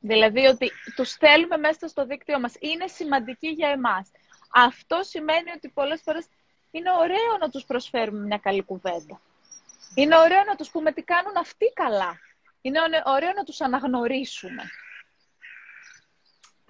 Δηλαδή 0.00 0.46
ότι 0.46 0.70
τους 0.94 1.12
θέλουμε 1.12 1.56
μέσα 1.56 1.88
στο 1.88 2.06
δίκτυο 2.06 2.40
μας. 2.40 2.54
Είναι 2.58 2.86
σημαντικοί 2.86 3.48
για 3.48 3.68
εμάς. 3.68 4.10
Αυτό 4.54 5.02
σημαίνει 5.02 5.50
ότι 5.56 5.68
πολλές 5.68 6.00
φορές 6.02 6.26
είναι 6.70 6.90
ωραίο 6.90 7.36
να 7.40 7.48
τους 7.48 7.64
προσφέρουμε 7.64 8.20
μια 8.20 8.38
καλή 8.38 8.62
κουβέντα. 8.62 9.20
Είναι 9.94 10.16
ωραίο 10.16 10.44
να 10.44 10.56
τους 10.56 10.70
πούμε 10.70 10.92
τι 10.92 11.02
κάνουν 11.02 11.36
αυτοί 11.36 11.72
καλά. 11.74 12.18
Είναι 12.60 12.78
ωραίο 13.04 13.32
να 13.32 13.44
τους 13.44 13.60
αναγνωρίσουμε. 13.60 14.70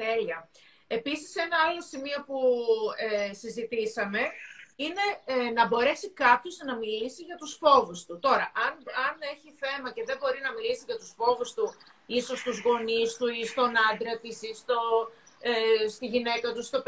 Τέλεια. 0.02 0.38
Επίσης, 0.86 1.30
ένα 1.44 1.56
άλλο 1.66 1.82
σημείο 1.92 2.18
που 2.26 2.38
ε, 3.06 3.32
συζητήσαμε 3.34 4.22
είναι 4.84 5.06
ε, 5.24 5.50
να 5.58 5.66
μπορέσει 5.66 6.08
κάποιος 6.10 6.56
να 6.68 6.74
μιλήσει 6.76 7.22
για 7.22 7.36
τους 7.36 7.52
φόβους 7.62 8.04
του. 8.06 8.18
Τώρα, 8.18 8.46
αν, 8.66 8.72
αν 9.06 9.14
έχει 9.32 9.48
θέμα 9.62 9.88
και 9.92 10.04
δεν 10.08 10.16
μπορεί 10.20 10.40
να 10.46 10.52
μιλήσει 10.52 10.82
για 10.86 10.98
τους 11.00 11.12
φόβους 11.18 11.54
του, 11.54 11.66
ίσως 12.06 12.38
στους 12.38 12.58
γονείς 12.64 13.16
του 13.16 13.26
ή 13.40 13.44
στον 13.52 13.72
άντρα 13.90 14.14
της 14.22 14.42
ή 14.42 14.52
στο, 14.54 14.78
ε, 15.40 15.88
στη 15.88 16.06
γυναίκα 16.06 16.52
του, 16.52 16.62
στο 16.62 16.82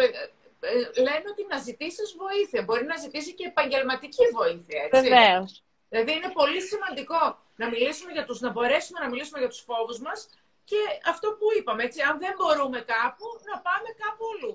λένε 1.07 1.27
ότι 1.33 1.43
να 1.53 1.59
ζητήσεις 1.59 2.09
βοήθεια. 2.25 2.63
Μπορεί 2.63 2.85
να 2.85 2.97
ζητήσει 2.97 3.35
και 3.35 3.47
επαγγελματική 3.47 4.25
βοήθεια, 4.39 4.79
έτσι. 4.87 5.09
Βεβαίως. 5.09 5.63
Δηλαδή 5.89 6.13
είναι 6.13 6.31
πολύ 6.41 6.61
σημαντικό 6.61 7.23
να 7.57 7.69
μιλήσουμε 7.69 8.13
για 8.13 8.25
τους, 8.25 8.41
να 8.41 8.51
μπορέσουμε 8.51 8.99
να 9.01 9.09
μιλήσουμε 9.09 9.39
για 9.39 9.49
τους 9.49 9.61
φόβους 9.61 9.99
μας 10.01 10.29
και 10.71 10.83
αυτό 11.13 11.29
που 11.39 11.47
είπαμε, 11.59 11.83
έτσι, 11.83 12.01
αν 12.11 12.19
δεν 12.19 12.35
μπορούμε 12.39 12.79
κάπου, 12.95 13.27
να 13.51 13.57
πάμε 13.67 13.89
κάπου 14.03 14.25
αλλού. 14.33 14.53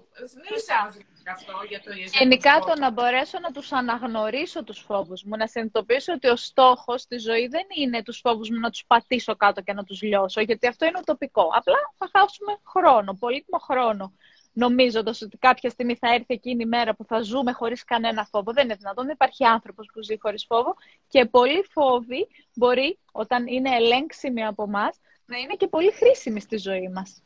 αυτό 1.35 1.53
για 1.69 1.81
το 1.85 1.91
Γενικά 2.19 2.59
το 2.67 2.73
να 2.79 2.89
μπορέσω 2.91 3.39
να 3.39 3.51
τους 3.51 3.71
αναγνωρίσω 3.71 4.63
τους 4.63 4.79
φόβους 4.79 5.23
μου, 5.23 5.35
να 5.37 5.47
συνειδητοποιήσω 5.47 6.13
ότι 6.13 6.27
ο 6.27 6.35
στόχος 6.35 7.01
στη 7.01 7.17
ζωή 7.17 7.47
δεν 7.47 7.65
είναι 7.77 8.03
τους 8.03 8.19
φόβους 8.19 8.49
μου 8.49 8.59
να 8.59 8.69
τους 8.69 8.85
πατήσω 8.87 9.35
κάτω 9.35 9.61
και 9.61 9.73
να 9.73 9.83
τους 9.83 10.01
λιώσω, 10.01 10.41
γιατί 10.41 10.67
αυτό 10.67 10.85
είναι 10.85 10.99
ουτοπικό. 10.99 11.49
Απλά 11.59 11.79
θα 11.97 12.09
χάσουμε 12.13 12.53
χρόνο, 12.73 13.13
πολύτιμο 13.13 13.59
χρόνο 13.59 14.13
νομίζοντας 14.55 15.21
ότι 15.21 15.37
κάποια 15.37 15.69
στιγμή 15.69 15.95
θα 15.95 16.13
έρθει 16.13 16.33
εκείνη 16.33 16.63
η 16.63 16.65
μέρα 16.65 16.95
που 16.95 17.05
θα 17.05 17.21
ζούμε 17.21 17.51
χωρίς 17.51 17.83
κανένα 17.83 18.25
φόβο. 18.25 18.53
Δεν 18.53 18.63
είναι 18.63 18.75
δυνατόν. 18.75 19.05
Δεν 19.05 19.13
υπάρχει 19.13 19.45
άνθρωπος 19.45 19.89
που 19.93 20.03
ζει 20.03 20.19
χωρίς 20.19 20.45
φόβο. 20.45 20.75
Και 21.07 21.25
πολλοί 21.25 21.65
φόβοι 21.71 22.27
μπορεί, 22.53 22.99
όταν 23.11 23.47
είναι 23.47 23.75
ελέγξιμοι 23.75 24.45
από 24.45 24.63
εμάς, 24.63 24.99
να 25.25 25.37
είναι 25.37 25.55
και 25.55 25.67
πολύ 25.67 25.91
χρήσιμοι 25.91 26.39
στη 26.39 26.57
ζωή 26.57 26.89
μας. 26.89 27.23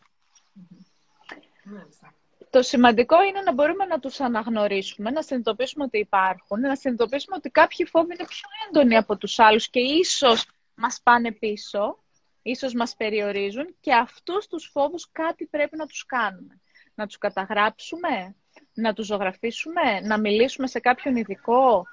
Το 2.49 2.61
σημαντικό 2.61 3.23
είναι 3.23 3.41
να 3.41 3.53
μπορούμε 3.53 3.85
να 3.85 3.99
τους 3.99 4.19
αναγνωρίσουμε, 4.19 5.11
να 5.11 5.21
συνειδητοποιήσουμε 5.21 5.83
ότι 5.83 5.97
υπάρχουν, 5.97 6.59
να 6.59 6.75
συνειδητοποιήσουμε 6.75 7.35
ότι 7.35 7.49
κάποιοι 7.49 7.85
φόβοι 7.85 8.13
είναι 8.13 8.25
πιο 8.27 8.49
έντονοι 8.67 8.97
από 8.97 9.17
τους 9.17 9.39
άλλους 9.39 9.69
και 9.69 9.79
ίσως 9.79 10.47
μας 10.75 10.99
πάνε 11.03 11.31
πίσω, 11.31 12.03
ίσως 12.41 12.73
μας 12.73 12.95
περιορίζουν 12.95 13.75
και 13.79 13.93
αυτούς 13.93 14.47
τους 14.47 14.69
φόβους 14.73 15.09
κάτι 15.11 15.45
πρέπει 15.45 15.77
να 15.77 15.85
τους 15.85 16.05
κάνουμε 16.05 16.59
να 16.99 17.07
τους 17.07 17.17
καταγράψουμε, 17.17 18.35
να 18.73 18.93
τους 18.93 19.05
ζωγραφίσουμε, 19.05 19.99
να 20.03 20.19
μιλήσουμε 20.19 20.67
σε 20.67 20.79
κάποιον 20.79 21.15
ειδικό, 21.15 21.85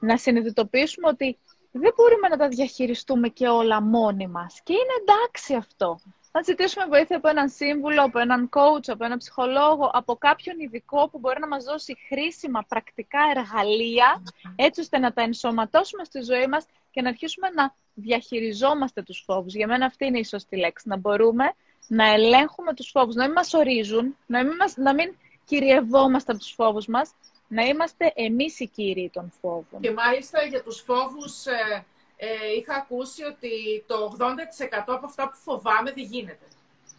να 0.00 0.16
συνειδητοποιήσουμε 0.16 1.08
ότι 1.08 1.38
δεν 1.72 1.92
μπορούμε 1.96 2.28
να 2.28 2.36
τα 2.36 2.48
διαχειριστούμε 2.48 3.28
και 3.28 3.48
όλα 3.48 3.82
μόνοι 3.82 4.26
μας. 4.26 4.60
Και 4.62 4.72
είναι 4.72 4.94
εντάξει 5.00 5.54
αυτό. 5.54 5.98
Να 6.32 6.42
ζητήσουμε 6.42 6.86
βοήθεια 6.86 7.16
από 7.16 7.28
έναν 7.28 7.48
σύμβουλο, 7.48 8.02
από 8.02 8.18
έναν 8.18 8.48
coach, 8.52 8.86
από 8.86 9.04
έναν 9.04 9.18
ψυχολόγο, 9.18 9.90
από 9.92 10.16
κάποιον 10.16 10.58
ειδικό 10.58 11.08
που 11.08 11.18
μπορεί 11.18 11.40
να 11.40 11.46
μας 11.48 11.64
δώσει 11.64 11.96
χρήσιμα 12.08 12.64
πρακτικά 12.68 13.18
εργαλεία, 13.36 14.22
έτσι 14.56 14.80
ώστε 14.80 14.98
να 14.98 15.12
τα 15.12 15.22
ενσωματώσουμε 15.22 16.04
στη 16.04 16.20
ζωή 16.22 16.46
μας 16.46 16.66
και 16.90 17.02
να 17.02 17.08
αρχίσουμε 17.08 17.48
να 17.54 17.74
διαχειριζόμαστε 17.94 19.02
τους 19.02 19.22
φόβους. 19.26 19.54
Για 19.54 19.66
μένα 19.66 19.86
αυτή 19.86 20.06
είναι 20.06 20.18
η 20.18 20.24
σωστή 20.24 20.56
λέξη. 20.56 20.88
Να 20.88 20.96
μπορούμε 20.96 21.52
να 21.86 22.08
ελέγχουμε 22.12 22.74
τους 22.74 22.90
φόβους, 22.90 23.14
να 23.14 23.24
μην 23.24 23.32
μας 23.32 23.54
ορίζουν, 23.54 24.16
να 24.26 24.44
μην, 24.44 24.56
μας, 24.56 24.76
να 24.76 24.94
μην 24.94 25.14
κυριευόμαστε 25.44 26.32
από 26.32 26.40
τους 26.40 26.52
φόβους 26.52 26.86
μας, 26.86 27.14
να 27.50 27.62
είμαστε 27.62 28.12
εμείς 28.14 28.60
οι 28.60 28.66
κύριοι 28.66 29.10
των 29.12 29.32
φόβων. 29.40 29.80
Και 29.80 29.90
μάλιστα 29.90 30.42
για 30.42 30.62
τους 30.62 30.80
φόβους 30.80 31.46
ε, 31.46 31.84
ε, 32.16 32.26
είχα 32.56 32.74
ακούσει 32.74 33.24
ότι 33.24 33.84
το 33.86 34.16
80% 34.18 34.68
από 34.86 35.06
αυτά 35.06 35.28
που 35.28 35.36
φοβάμαι 35.36 35.92
δεν 35.92 36.04
γίνεται. 36.04 36.46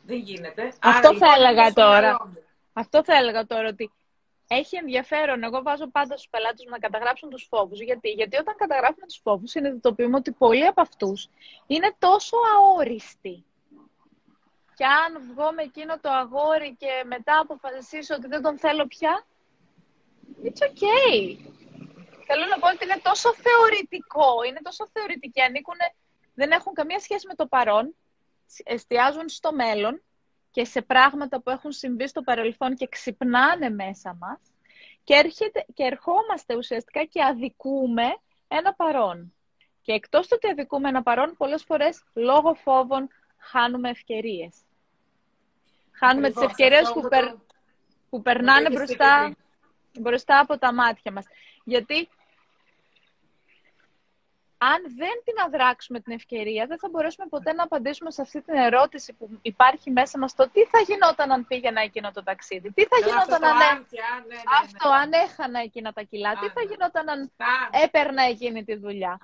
Δεν 0.05 0.17
γίνεται. 0.17 0.63
Αυτό 0.79 0.89
Άρα, 0.89 1.01
θα 1.01 1.11
λοιπόν, 1.11 1.33
έλεγα 1.35 1.73
τώρα. 1.73 2.31
Αυτό 2.73 3.03
θα 3.03 3.15
έλεγα 3.15 3.45
τώρα 3.45 3.67
ότι 3.67 3.91
έχει 4.47 4.75
ενδιαφέρον. 4.75 5.43
Εγώ 5.43 5.61
βάζω 5.61 5.87
πάντα 5.87 6.17
στους 6.17 6.29
πελάτες 6.29 6.63
μου 6.63 6.71
να 6.71 6.79
καταγράψουν 6.79 7.29
τους 7.29 7.47
φόβους. 7.49 7.81
Γιατί; 7.81 8.09
Γιατί 8.09 8.37
όταν 8.37 8.55
καταγράφουμε 8.57 9.05
τους 9.05 9.19
φόβους, 9.23 9.49
συνειδητοποιούμε 9.49 10.17
ότι 10.17 10.31
πολλοί 10.31 10.65
από 10.65 10.81
αυτούς 10.81 11.29
είναι 11.67 11.95
τόσο 11.99 12.37
αόριστοι 12.55 13.45
και 14.81 14.85
αν 14.85 15.21
βγω 15.33 15.51
με 15.51 15.61
εκείνο 15.61 15.99
το 15.99 16.09
αγόρι 16.09 16.75
και 16.79 17.03
μετά 17.05 17.39
αποφασίσω 17.39 18.15
ότι 18.15 18.27
δεν 18.27 18.41
τον 18.41 18.57
θέλω 18.57 18.87
πια, 18.87 19.25
it's 20.43 20.61
okay. 20.69 21.37
Θέλω 22.25 22.45
να 22.49 22.59
πω 22.59 22.67
ότι 22.67 22.83
είναι 22.83 22.99
τόσο 23.03 23.29
θεωρητικό, 23.33 24.43
είναι 24.47 24.59
τόσο 24.63 24.87
θεωρητικοί, 24.93 25.41
ανήκουν, 25.41 25.75
δεν 26.33 26.51
έχουν 26.51 26.73
καμία 26.73 26.99
σχέση 26.99 27.27
με 27.27 27.35
το 27.35 27.47
παρόν, 27.47 27.95
εστιάζουν 28.63 29.29
στο 29.29 29.53
μέλλον 29.53 30.01
και 30.51 30.65
σε 30.65 30.81
πράγματα 30.81 31.41
που 31.41 31.49
έχουν 31.49 31.71
συμβεί 31.71 32.07
στο 32.07 32.21
παρελθόν 32.21 32.75
και 32.75 32.87
ξυπνάνε 32.87 33.69
μέσα 33.69 34.17
μας 34.19 34.39
και, 35.03 35.13
έρχεται, 35.13 35.65
και 35.73 35.83
ερχόμαστε 35.83 36.55
ουσιαστικά 36.55 37.03
και 37.03 37.23
αδικούμε 37.23 38.03
ένα 38.47 38.73
παρόν. 38.73 39.33
Και 39.81 39.91
εκτός 39.91 40.27
του 40.27 40.33
ότι 40.35 40.51
αδικούμε 40.51 40.89
ένα 40.89 41.03
παρόν, 41.03 41.35
πολλές 41.37 41.63
φορές 41.63 42.03
λόγω 42.13 42.53
φόβων 42.53 43.09
χάνουμε 43.37 43.89
ευκαιρίες. 43.89 44.55
Χάνουμε 45.91 46.31
τις 46.31 46.41
ευκαιρίες 46.41 46.91
που, 46.93 47.01
που 48.09 48.21
περνάνε 48.21 48.69
μπροστά, 48.69 49.35
μπροστά 49.99 50.39
από 50.39 50.57
τα 50.57 50.73
μάτια 50.73 51.11
μας. 51.11 51.25
Γιατί 51.63 52.09
αν 54.57 54.81
δεν 54.95 55.21
την 55.23 55.33
αδράξουμε 55.45 55.99
την 55.99 56.13
ευκαιρία, 56.13 56.65
δεν 56.65 56.79
θα 56.79 56.89
μπορέσουμε 56.89 57.27
ποτέ 57.27 57.53
να 57.53 57.63
απαντήσουμε 57.63 58.11
σε 58.11 58.21
αυτή 58.21 58.41
την 58.41 58.55
ερώτηση 58.55 59.13
που 59.13 59.29
υπάρχει 59.41 59.91
μέσα 59.91 60.17
μας 60.17 60.35
το 60.35 60.49
τι 60.49 60.65
θα 60.65 60.79
γινόταν 60.79 61.31
αν 61.31 61.47
πήγαινα 61.47 61.81
εκείνο 61.81 62.11
το 62.11 62.23
ταξίδι, 62.23 62.71
τι 62.71 62.85
θα 62.85 62.97
γινόταν 62.97 63.43
αν, 63.43 63.57
ναι, 63.57 63.65
ναι, 63.65 64.35
ναι, 64.35 64.41
αυτό, 64.63 64.89
αν 64.89 65.11
έχανα 65.13 65.59
εκείνα 65.59 65.93
τα 65.93 66.01
κιλά, 66.01 66.31
τι 66.31 66.49
θα 66.49 66.61
γινόταν 66.61 67.09
αν 67.09 67.31
έπαιρνα 67.83 68.23
εκείνη 68.23 68.63
τη 68.63 68.75
δουλειά. 68.75 69.19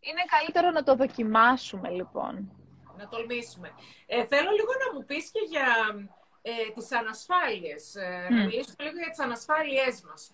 Είναι 0.00 0.24
καλύτερο 0.26 0.70
να 0.70 0.82
το 0.82 0.94
δοκιμάσουμε 0.94 1.90
λοιπόν 1.90 2.50
να 2.96 3.08
τολμήσουμε. 3.08 3.74
Ε, 4.06 4.26
θέλω 4.26 4.50
λίγο 4.50 4.72
να 4.82 4.94
μου 4.94 5.04
πεις 5.04 5.30
και 5.30 5.40
για 5.48 5.68
ε, 6.48 6.72
τις 6.74 6.92
ανασφάλειες. 6.92 7.94
Ε, 7.94 8.28
Να 8.30 8.44
μιλήσουμε 8.44 8.84
λίγο 8.84 8.98
για 8.98 9.08
τις 9.08 9.18
ανασφάλειές 9.18 10.02
μας. 10.08 10.30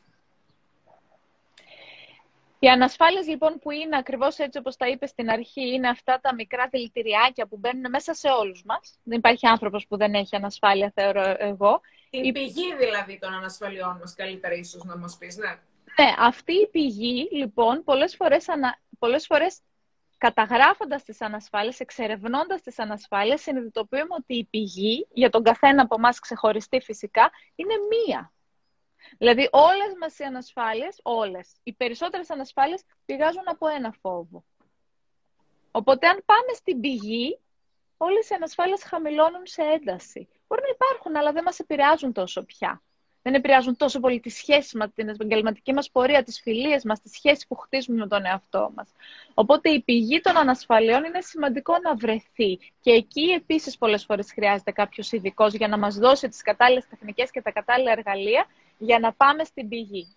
Οι 2.59 2.69
ανασφάλειες 2.69 3.26
λοιπόν 3.26 3.59
που 3.59 3.71
είναι 3.71 3.97
ακριβώς 3.97 4.38
έτσι 4.38 4.59
όπως 4.59 4.76
τα 4.76 4.88
είπες 4.88 5.11
στην 5.11 5.31
αρχή, 5.31 5.73
είναι 5.73 5.88
αυτά 5.88 6.21
τα 6.23 6.35
μικρά 6.35 6.69
δηλητηριάκια 6.71 7.47
που 7.47 7.57
μπαίνουν 7.57 7.90
μέσα 7.90 8.14
σε 8.14 8.28
όλους 8.28 8.64
μας. 8.64 8.99
Δεν 9.02 9.19
υπάρχει 9.19 9.47
άνθρωπος 9.47 9.87
που 9.87 9.97
δεν 9.97 10.14
έχει 10.14 10.37
ανασφάλεια, 10.37 10.92
θεωρώ 10.95 11.35
εγώ. 11.38 11.81
Την 12.11 12.25
η... 12.25 12.33
πηγή 12.33 12.76
δηλαδή 12.76 13.19
των 13.19 13.33
ανασφαλιών 13.35 13.97
μας, 14.00 14.14
καλύτερα 14.14 14.54
ίσως 14.54 14.85
να 14.85 14.97
μας 14.97 15.16
πεις, 15.19 15.37
ναι. 15.37 15.59
Ναι, 15.99 16.14
αυτή 16.19 16.52
η 16.52 16.69
πηγή 16.69 17.28
λοιπόν 17.33 17.85
πολλές 17.85 18.16
φορές, 18.16 18.49
ανα... 18.49 18.78
πολλές 18.99 19.26
φορές 19.26 19.59
καταγράφοντας 20.26 21.02
τις 21.02 21.20
ανασφάλειες, 21.20 21.80
εξερευνώντας 21.80 22.62
τις 22.62 22.78
ανασφάλειες, 22.78 23.40
συνειδητοποιούμε 23.40 24.14
ότι 24.18 24.34
η 24.34 24.44
πηγή, 24.44 25.06
για 25.12 25.30
τον 25.30 25.42
καθένα 25.42 25.82
από 25.82 25.94
εμάς 25.98 26.18
ξεχωριστή 26.18 26.80
φυσικά, 26.80 27.30
είναι 27.54 27.74
μία. 27.90 28.32
Δηλαδή 29.18 29.48
όλες 29.52 29.92
μας 30.00 30.18
οι 30.18 30.24
ανασφάλειες, 30.24 31.00
όλες, 31.02 31.52
οι 31.62 31.72
περισσότερες 31.72 32.30
ανασφάλειες 32.30 32.82
πηγάζουν 33.04 33.42
από 33.44 33.68
ένα 33.68 33.94
φόβο. 34.00 34.44
Οπότε 35.70 36.06
αν 36.08 36.22
πάμε 36.24 36.52
στην 36.54 36.80
πηγή, 36.80 37.40
όλες 37.96 38.30
οι 38.30 38.34
ανασφάλειες 38.34 38.82
χαμηλώνουν 38.82 39.46
σε 39.46 39.62
ένταση. 39.62 40.28
Μπορεί 40.46 40.62
να 40.62 40.68
υπάρχουν, 40.68 41.16
αλλά 41.16 41.32
δεν 41.32 41.42
μας 41.42 41.58
επηρεάζουν 41.58 42.12
τόσο 42.12 42.44
πια 42.44 42.82
δεν 43.22 43.34
επηρεάζουν 43.34 43.76
τόσο 43.76 44.00
πολύ 44.00 44.20
τη 44.20 44.30
σχέση 44.30 44.76
μας, 44.76 44.88
την 44.94 45.08
επαγγελματική 45.08 45.72
μας 45.72 45.90
πορεία, 45.90 46.22
τις 46.22 46.40
φιλίες 46.40 46.84
μας, 46.84 47.00
τη 47.00 47.08
σχέση 47.08 47.46
που 47.48 47.54
χτίζουμε 47.54 47.98
με 47.98 48.08
τον 48.08 48.24
εαυτό 48.24 48.72
μας. 48.74 48.88
Οπότε 49.34 49.70
η 49.70 49.80
πηγή 49.82 50.20
των 50.20 50.36
ανασφαλιών 50.36 51.04
είναι 51.04 51.20
σημαντικό 51.20 51.74
να 51.82 51.94
βρεθεί. 51.94 52.58
Και 52.80 52.90
εκεί 52.90 53.22
επίσης 53.22 53.78
πολλές 53.78 54.04
φορές 54.04 54.32
χρειάζεται 54.32 54.70
κάποιος 54.70 55.12
ειδικό 55.12 55.46
για 55.46 55.68
να 55.68 55.78
μας 55.78 55.94
δώσει 55.94 56.28
τις 56.28 56.42
κατάλληλες 56.42 56.88
τεχνικές 56.88 57.30
και 57.30 57.42
τα 57.42 57.50
κατάλληλα 57.50 57.92
εργαλεία 57.92 58.46
για 58.78 58.98
να 58.98 59.12
πάμε 59.12 59.44
στην 59.44 59.68
πηγή. 59.68 60.16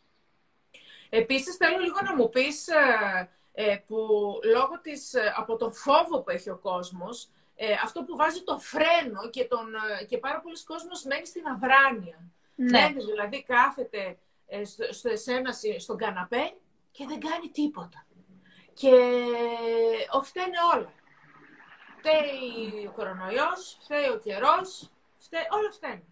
Επίσης, 1.09 1.55
θέλω 1.55 1.77
λίγο 1.77 1.99
να 2.03 2.15
μου 2.15 2.29
πεις 2.29 2.67
ε, 2.67 3.29
ε, 3.53 3.77
που 3.87 3.97
λόγω 4.53 4.79
της, 4.81 5.13
ε, 5.13 5.33
από 5.37 5.55
τον 5.55 5.73
φόβο 5.73 6.21
που 6.21 6.29
έχει 6.29 6.49
ο 6.49 6.57
κόσμος, 6.57 7.29
αυτό 7.83 8.03
που 8.03 8.15
βάζει 8.15 8.43
το 8.43 8.57
φρένο 8.57 9.29
και, 9.29 9.45
τον, 9.45 9.65
και 10.07 10.17
πάρα 10.17 10.41
πολλοί 10.41 10.63
κόσμος 10.63 11.03
μένει 11.03 11.25
στην 11.25 11.43
αδράνεια. 11.47 12.19
Ναι. 12.55 12.93
δηλαδή 12.95 13.43
κάθεται 13.43 14.17
ε, 14.47 14.63
στο, 14.63 14.93
στο 14.93 15.09
εσένα, 15.09 15.51
στον 15.77 15.97
καναπέ 15.97 16.53
και 16.91 17.05
δεν 17.07 17.19
κάνει 17.19 17.49
τίποτα. 17.51 18.05
Και 18.73 18.91
ο 20.11 20.23
φταίνε 20.23 20.57
όλα. 20.75 20.93
Φταίει 21.97 22.85
ο 22.85 22.91
κορονοϊός, 22.91 23.77
φταίει 23.81 24.09
ο 24.09 24.17
καιρός, 24.17 24.89
φταίει, 25.17 25.41
όλα 25.49 25.71
φταίνε. 25.71 26.03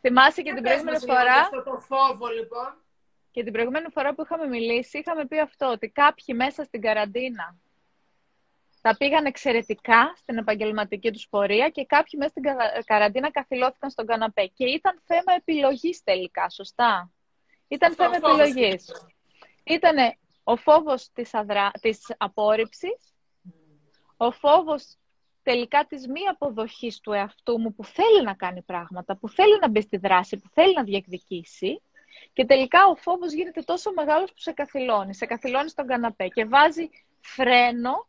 Θυμάσαι 0.00 0.42
και 0.42 0.54
την 0.54 0.62
προηγούμενη 0.62 0.98
φορά... 0.98 1.34
Αυτό 1.34 1.62
το 1.62 1.76
φόβο, 1.76 2.26
λοιπόν. 2.26 2.74
Και 3.30 3.42
την 3.42 3.52
προηγούμενη 3.52 3.86
φορά 3.90 4.14
που 4.14 4.22
είχαμε 4.22 4.46
μιλήσει, 4.46 4.98
είχαμε 4.98 5.26
πει 5.26 5.40
αυτό, 5.40 5.70
ότι 5.70 5.88
κάποιοι 5.88 6.34
μέσα 6.38 6.64
στην 6.64 6.80
καραντίνα 6.80 7.56
τα 8.86 8.96
πήγαν 8.96 9.24
εξαιρετικά 9.24 10.12
στην 10.16 10.38
επαγγελματική 10.38 11.10
τους 11.10 11.28
πορεία 11.28 11.68
και 11.68 11.84
κάποιοι 11.84 12.12
μέσα 12.16 12.30
στην 12.30 12.42
καραντίνα 12.84 13.30
καθυλώθηκαν 13.30 13.90
στον 13.90 14.06
καναπέ. 14.06 14.46
Και 14.46 14.64
ήταν 14.64 15.02
θέμα 15.04 15.32
επιλογής 15.36 16.02
τελικά, 16.02 16.50
σωστά; 16.50 17.12
Ήταν 17.68 17.94
θέμα 17.94 18.16
επιλογής. 18.16 18.92
Ήταν 19.64 19.96
ο 20.44 20.56
φόβος 20.56 21.12
της, 21.12 21.34
αδρα... 21.34 21.70
της 21.80 22.14
απόρριψης, 22.16 23.14
ο 24.16 24.30
φόβος 24.30 24.96
τελικά 25.42 25.86
της 25.88 26.06
μη 26.06 26.20
αποδοχής 26.30 27.00
του 27.00 27.12
εαυτού 27.12 27.60
μου 27.60 27.74
που 27.74 27.84
θέλει 27.84 28.22
να 28.22 28.34
κάνει 28.34 28.62
πράγματα, 28.62 29.16
που 29.16 29.28
θέλει 29.28 29.58
να 29.60 29.68
μπει 29.68 29.80
στη 29.80 29.96
δράση, 29.96 30.36
που 30.36 30.48
θέλει 30.52 30.74
να 30.74 30.82
διεκδικήσει 30.82 31.82
και 32.32 32.44
τελικά 32.44 32.86
ο 32.86 32.96
φόβος 32.96 33.32
γίνεται 33.32 33.62
τόσο 33.62 33.92
μεγάλος 33.92 34.30
που 34.30 34.40
σε 34.40 34.52
καθυλώνει, 34.52 35.14
σε 35.14 35.26
καθυλώνει 35.26 35.68
στον 35.68 35.86
καναπέ 35.86 36.28
και 36.28 36.44
βάζει 36.44 36.88
φρένο 37.20 38.06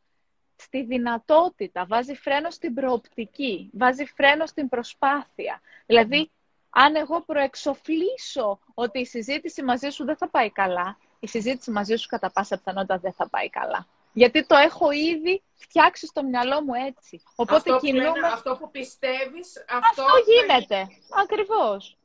στη 0.57 0.83
δυνατότητα, 0.83 1.85
βάζει 1.85 2.15
φρένο 2.15 2.49
στην 2.49 2.73
προοπτική, 2.73 3.69
βάζει 3.73 4.05
φρένο 4.05 4.45
στην 4.45 4.69
προσπάθεια. 4.69 5.61
Δηλαδή, 5.85 6.31
αν 6.69 6.95
εγώ 6.95 7.21
προεξοφλήσω 7.21 8.59
ότι 8.73 8.99
η 8.99 9.05
συζήτηση 9.05 9.63
μαζί 9.63 9.89
σου 9.89 10.05
δεν 10.05 10.17
θα 10.17 10.29
πάει 10.29 10.51
καλά, 10.51 10.97
η 11.19 11.27
συζήτηση 11.27 11.71
μαζί 11.71 11.95
σου 11.95 12.07
κατά 12.07 12.31
πάσα 12.31 12.57
πιθανότητα 12.57 12.97
δεν 12.97 13.13
θα 13.13 13.29
πάει 13.29 13.49
καλά. 13.49 13.87
Γιατί 14.13 14.45
το 14.45 14.55
έχω 14.55 14.91
ήδη 14.91 15.43
φτιάξει 15.55 16.05
στο 16.05 16.23
μυαλό 16.23 16.61
μου 16.63 16.73
έτσι. 16.73 17.21
Οπότε 17.35 17.73
αυτό, 17.73 17.85
κινούμε... 17.85 18.19
που 18.19 18.25
αυτό 18.25 18.57
που 18.59 18.71
πιστεύεις, 18.71 19.65
αυτό, 19.69 20.03
αυτό 20.03 20.31
γίνεται. 20.31 20.87
Θα... 21.09 21.21
Ακριβώς. 21.21 21.97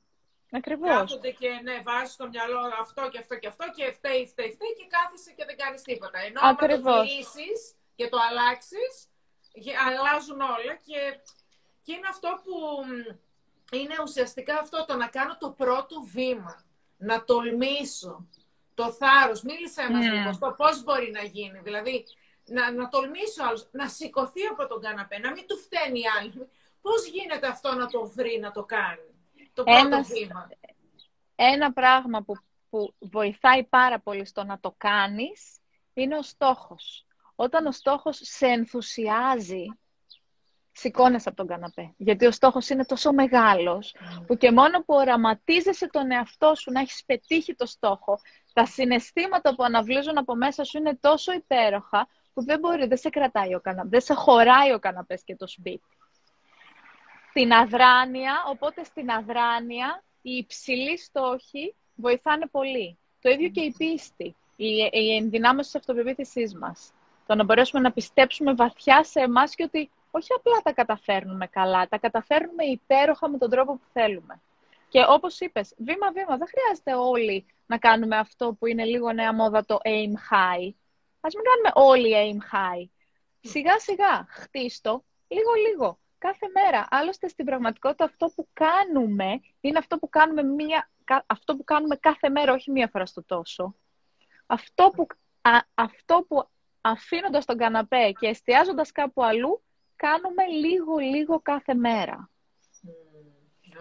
Ακριβώς. 0.51 0.89
Κάθονται 0.89 1.31
και 1.31 1.49
ναι, 1.63 1.83
βάζει 1.85 2.13
στο 2.13 2.29
μυαλό 2.29 2.61
αυτό 2.81 3.09
και 3.09 3.19
αυτό 3.19 3.35
και 3.39 3.47
αυτό 3.47 3.65
και 3.77 3.85
φταίει, 3.93 4.27
φταίει, 4.27 4.51
φταίει 4.57 4.73
και 4.79 4.87
κάθεσαι 4.95 5.33
και 5.37 5.45
δεν 5.45 5.57
κάνεις 5.57 5.83
τίποτα. 5.83 6.19
Ενώ 6.27 6.41
αν 6.43 6.57
το 6.57 7.03
λύσεις 7.03 7.75
και 7.95 8.09
το 8.09 8.19
αλλάξεις, 8.31 9.09
αλλάζουν 9.87 10.41
όλα 10.41 10.75
και, 10.85 11.21
και 11.83 11.93
είναι 11.93 12.09
αυτό 12.11 12.41
που 12.45 12.55
είναι 13.77 13.95
ουσιαστικά 14.03 14.59
αυτό 14.59 14.85
το 14.85 14.97
να 14.97 15.07
κάνω 15.07 15.37
το 15.39 15.51
πρώτο 15.51 16.01
βήμα. 16.01 16.65
Να 16.97 17.25
τολμήσω. 17.25 18.29
Το 18.75 18.93
θάρρος. 18.93 19.43
Μίλησε 19.43 19.83
ένας 19.83 20.07
mm. 20.07 20.11
λίγο 20.11 20.39
το 20.39 20.55
πώς 20.57 20.83
μπορεί 20.83 21.11
να 21.11 21.23
γίνει. 21.23 21.59
Δηλαδή, 21.59 22.05
να, 22.45 22.73
να 22.73 22.89
τολμήσω 22.89 23.45
άλλος, 23.45 23.69
να 23.73 23.89
σηκωθεί 23.89 24.47
από 24.47 24.67
τον 24.67 24.81
καναπέ, 24.81 25.19
να 25.19 25.31
μην 25.33 25.47
του 25.47 25.57
φταίνει 25.57 25.99
η 25.99 26.05
άλλη. 26.19 26.49
Πώς 26.81 27.07
γίνεται 27.07 27.47
αυτό 27.47 27.75
να 27.75 27.87
το 27.87 28.07
βρει, 28.07 28.39
να 28.39 28.51
το 28.51 28.65
κάνει. 28.65 29.15
Το 29.53 29.63
πρώτο 29.65 29.79
ένα, 29.79 30.03
βήμα; 30.03 30.49
Ένα 31.35 31.73
πράγμα 31.73 32.23
που, 32.23 32.35
που 32.71 32.95
βοηθάει 32.99 33.65
πάρα 33.65 34.01
πολύ 34.01 34.25
στο 34.25 34.45
να 34.45 34.61
το 34.61 34.75
κάνεις 34.79 35.59
είναι 35.95 36.17
ο 36.17 36.23
στόχος. 36.23 37.07
Όταν 37.43 37.67
ο 37.67 37.73
στόχος 37.73 38.19
σε 38.23 38.47
ενθουσιάζει, 38.47 39.65
σηκώνεσαι 40.73 41.29
από 41.29 41.37
τον 41.37 41.47
καναπέ. 41.47 41.95
Γιατί 41.97 42.27
ο 42.27 42.31
στόχος 42.31 42.69
είναι 42.69 42.85
τόσο 42.85 43.13
μεγάλος, 43.13 43.95
που 44.27 44.37
και 44.37 44.53
μόνο 44.53 44.79
που 44.79 44.95
οραματίζεσαι 44.95 45.87
τον 45.87 46.11
εαυτό 46.11 46.55
σου 46.55 46.73
να 46.73 46.81
έχεις 46.81 47.05
πετύχει 47.07 47.55
το 47.55 47.67
στόχο, 47.67 48.21
τα 48.53 48.67
συναισθήματα 48.67 49.55
που 49.55 49.63
αναβλύζουν 49.65 50.19
από 50.19 50.35
μέσα 50.35 50.65
σου 50.65 50.79
είναι 50.79 50.97
τόσο 51.01 51.33
υπέροχα, 51.33 52.09
που 52.35 52.45
δεν 52.45 52.59
μπορεί, 52.59 52.87
δεν 52.87 52.99
σε 52.99 53.09
κρατάει 53.09 53.55
ο 53.55 53.61
καναπέ, 53.61 53.89
δεν 53.89 54.01
σε 54.01 54.15
χωράει 54.15 54.73
ο 54.73 54.79
καναπές 54.79 55.23
και 55.25 55.37
το 55.37 55.47
σπίτι. 55.47 55.97
Στην 57.31 57.53
αδράνεια, 57.53 58.35
οπότε 58.47 58.85
στην 58.85 59.11
αδράνεια, 59.11 60.03
οι 60.23 60.31
υψηλοί 60.31 60.99
στόχοι 60.99 61.75
βοηθάνε 61.95 62.47
πολύ. 62.47 62.99
Το 63.21 63.31
ίδιο 63.31 63.49
και 63.49 63.61
η 63.61 63.75
πίστη, 63.79 64.37
η, 64.57 64.67
η 64.93 65.15
ενδυνάμωση 65.15 65.71
της 65.71 65.81
αυτοπεποίθησής 65.81 66.55
μας. 66.55 66.93
Το 67.27 67.35
να 67.35 67.45
μπορέσουμε 67.45 67.83
να 67.83 67.93
πιστέψουμε 67.93 68.55
βαθιά 68.55 69.05
σε 69.05 69.21
εμάς 69.21 69.55
και 69.55 69.63
ότι 69.63 69.91
όχι 70.11 70.29
απλά 70.37 70.61
τα 70.63 70.73
καταφέρνουμε 70.73 71.47
καλά, 71.47 71.89
τα 71.89 71.99
καταφέρνουμε 71.99 72.65
υπέροχα 72.65 73.29
με 73.29 73.39
τον 73.39 73.51
τρόπο 73.51 73.73
που 73.73 73.87
θέλουμε. 73.93 74.41
Και 74.89 75.05
όπως 75.09 75.41
είπες, 75.41 75.75
βήμα-βήμα, 75.79 76.37
δεν 76.37 76.49
χρειάζεται 76.49 76.95
όλοι 76.95 77.47
να 77.67 77.79
κάνουμε 77.79 78.17
αυτό 78.17 78.57
που 78.59 78.67
είναι 78.67 78.85
λίγο 78.85 79.13
νέα 79.13 79.35
μόδα 79.35 79.65
το 79.65 79.79
aim 79.85 80.33
high. 80.33 80.73
Ας 81.21 81.35
μην 81.35 81.45
κάνουμε 81.45 81.71
όλοι 81.75 82.15
aim 82.15 82.55
high. 82.55 82.89
Σιγά-σιγά, 83.41 84.27
χτίστο, 84.29 85.05
λίγο-λίγο, 85.29 85.99
κάθε 86.19 86.47
μέρα. 86.55 86.87
Άλλωστε, 86.91 87.29
στην 87.29 87.45
πραγματικότητα 87.45 88.05
αυτό 88.05 88.33
που 88.35 88.49
κάνουμε 88.53 89.41
είναι 89.61 89.79
αυτό 89.79 89.99
που 89.99 90.09
κάνουμε, 90.09 90.43
μία, 90.43 90.91
αυτό 91.27 91.57
που 91.57 91.65
κάνουμε 91.65 91.97
κάθε 91.97 92.29
μέρα, 92.29 92.53
όχι 92.53 92.71
μία 92.71 92.89
φορά 92.89 93.07
στο 93.07 93.25
τόσο. 93.25 93.75
Αυτό 94.47 94.91
που, 94.95 95.07
αυτό 95.75 96.25
που 96.29 96.49
αφήνοντας 96.83 97.45
τον 97.45 97.57
καναπέ 97.57 98.13
και 98.19 98.27
εστιάζοντας 98.27 98.93
κάπου 98.93 99.25
αλλού, 99.25 99.63
κάνουμε 99.97 100.47
λίγο-λίγο 100.47 101.41
κάθε 101.41 101.75
μέρα. 101.75 102.31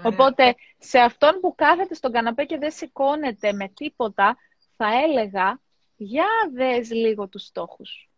Οπότε, 0.03 0.55
σε 0.77 0.99
αυτόν 0.99 1.39
που 1.41 1.55
κάθεται 1.55 1.93
στον 1.93 2.11
καναπέ 2.11 2.45
και 2.45 2.57
δεν 2.57 2.71
σηκώνεται 2.71 3.53
με 3.53 3.67
τίποτα, 3.67 4.37
θα 4.77 4.87
έλεγα, 5.03 5.59
για 5.95 6.27
δες 6.53 6.91
λίγο 6.91 7.27
τους 7.27 7.43
στόχους. 7.43 8.09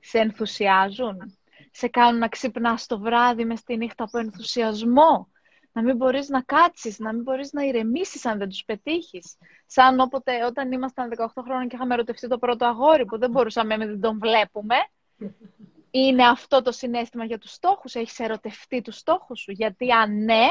Σε 0.00 0.18
ενθουσιάζουν; 0.18 1.38
Σε 1.70 1.88
κάνουν 1.88 2.18
να 2.18 2.28
ξυπνάς 2.28 2.86
το 2.86 2.98
βράδυ 2.98 3.44
μες 3.44 3.58
στη 3.58 3.76
νύχτα 3.76 4.04
από 4.04 4.18
ενθουσιασμό. 4.18 5.29
Να 5.72 5.82
μην 5.82 5.96
μπορείς 5.96 6.28
να 6.28 6.42
κάτσεις, 6.42 6.98
να 6.98 7.12
μην 7.12 7.22
μπορείς 7.22 7.52
να 7.52 7.62
ηρεμήσεις 7.62 8.26
αν 8.26 8.38
δεν 8.38 8.48
τους 8.48 8.64
πετύχεις. 8.64 9.36
Σαν 9.66 10.00
όποτε 10.00 10.44
όταν 10.44 10.72
ήμασταν 10.72 11.08
18 11.08 11.42
χρόνια 11.44 11.66
και 11.66 11.76
είχαμε 11.76 11.94
ερωτευτεί 11.94 12.28
το 12.28 12.38
πρώτο 12.38 12.66
αγόρι 12.66 13.04
που 13.04 13.18
δεν 13.18 13.30
μπορούσαμε 13.30 13.76
να 13.76 13.98
τον 13.98 14.18
βλέπουμε 14.18 14.76
είναι 15.90 16.26
αυτό 16.28 16.62
το 16.62 16.72
συνέστημα 16.72 17.24
για 17.24 17.38
τους 17.38 17.52
στόχους, 17.52 17.94
έχεις 17.94 18.18
ερωτευτεί 18.18 18.80
τους 18.82 18.96
στόχους 18.96 19.40
σου. 19.40 19.50
Γιατί 19.52 19.92
αν 19.92 20.24
ναι, 20.24 20.48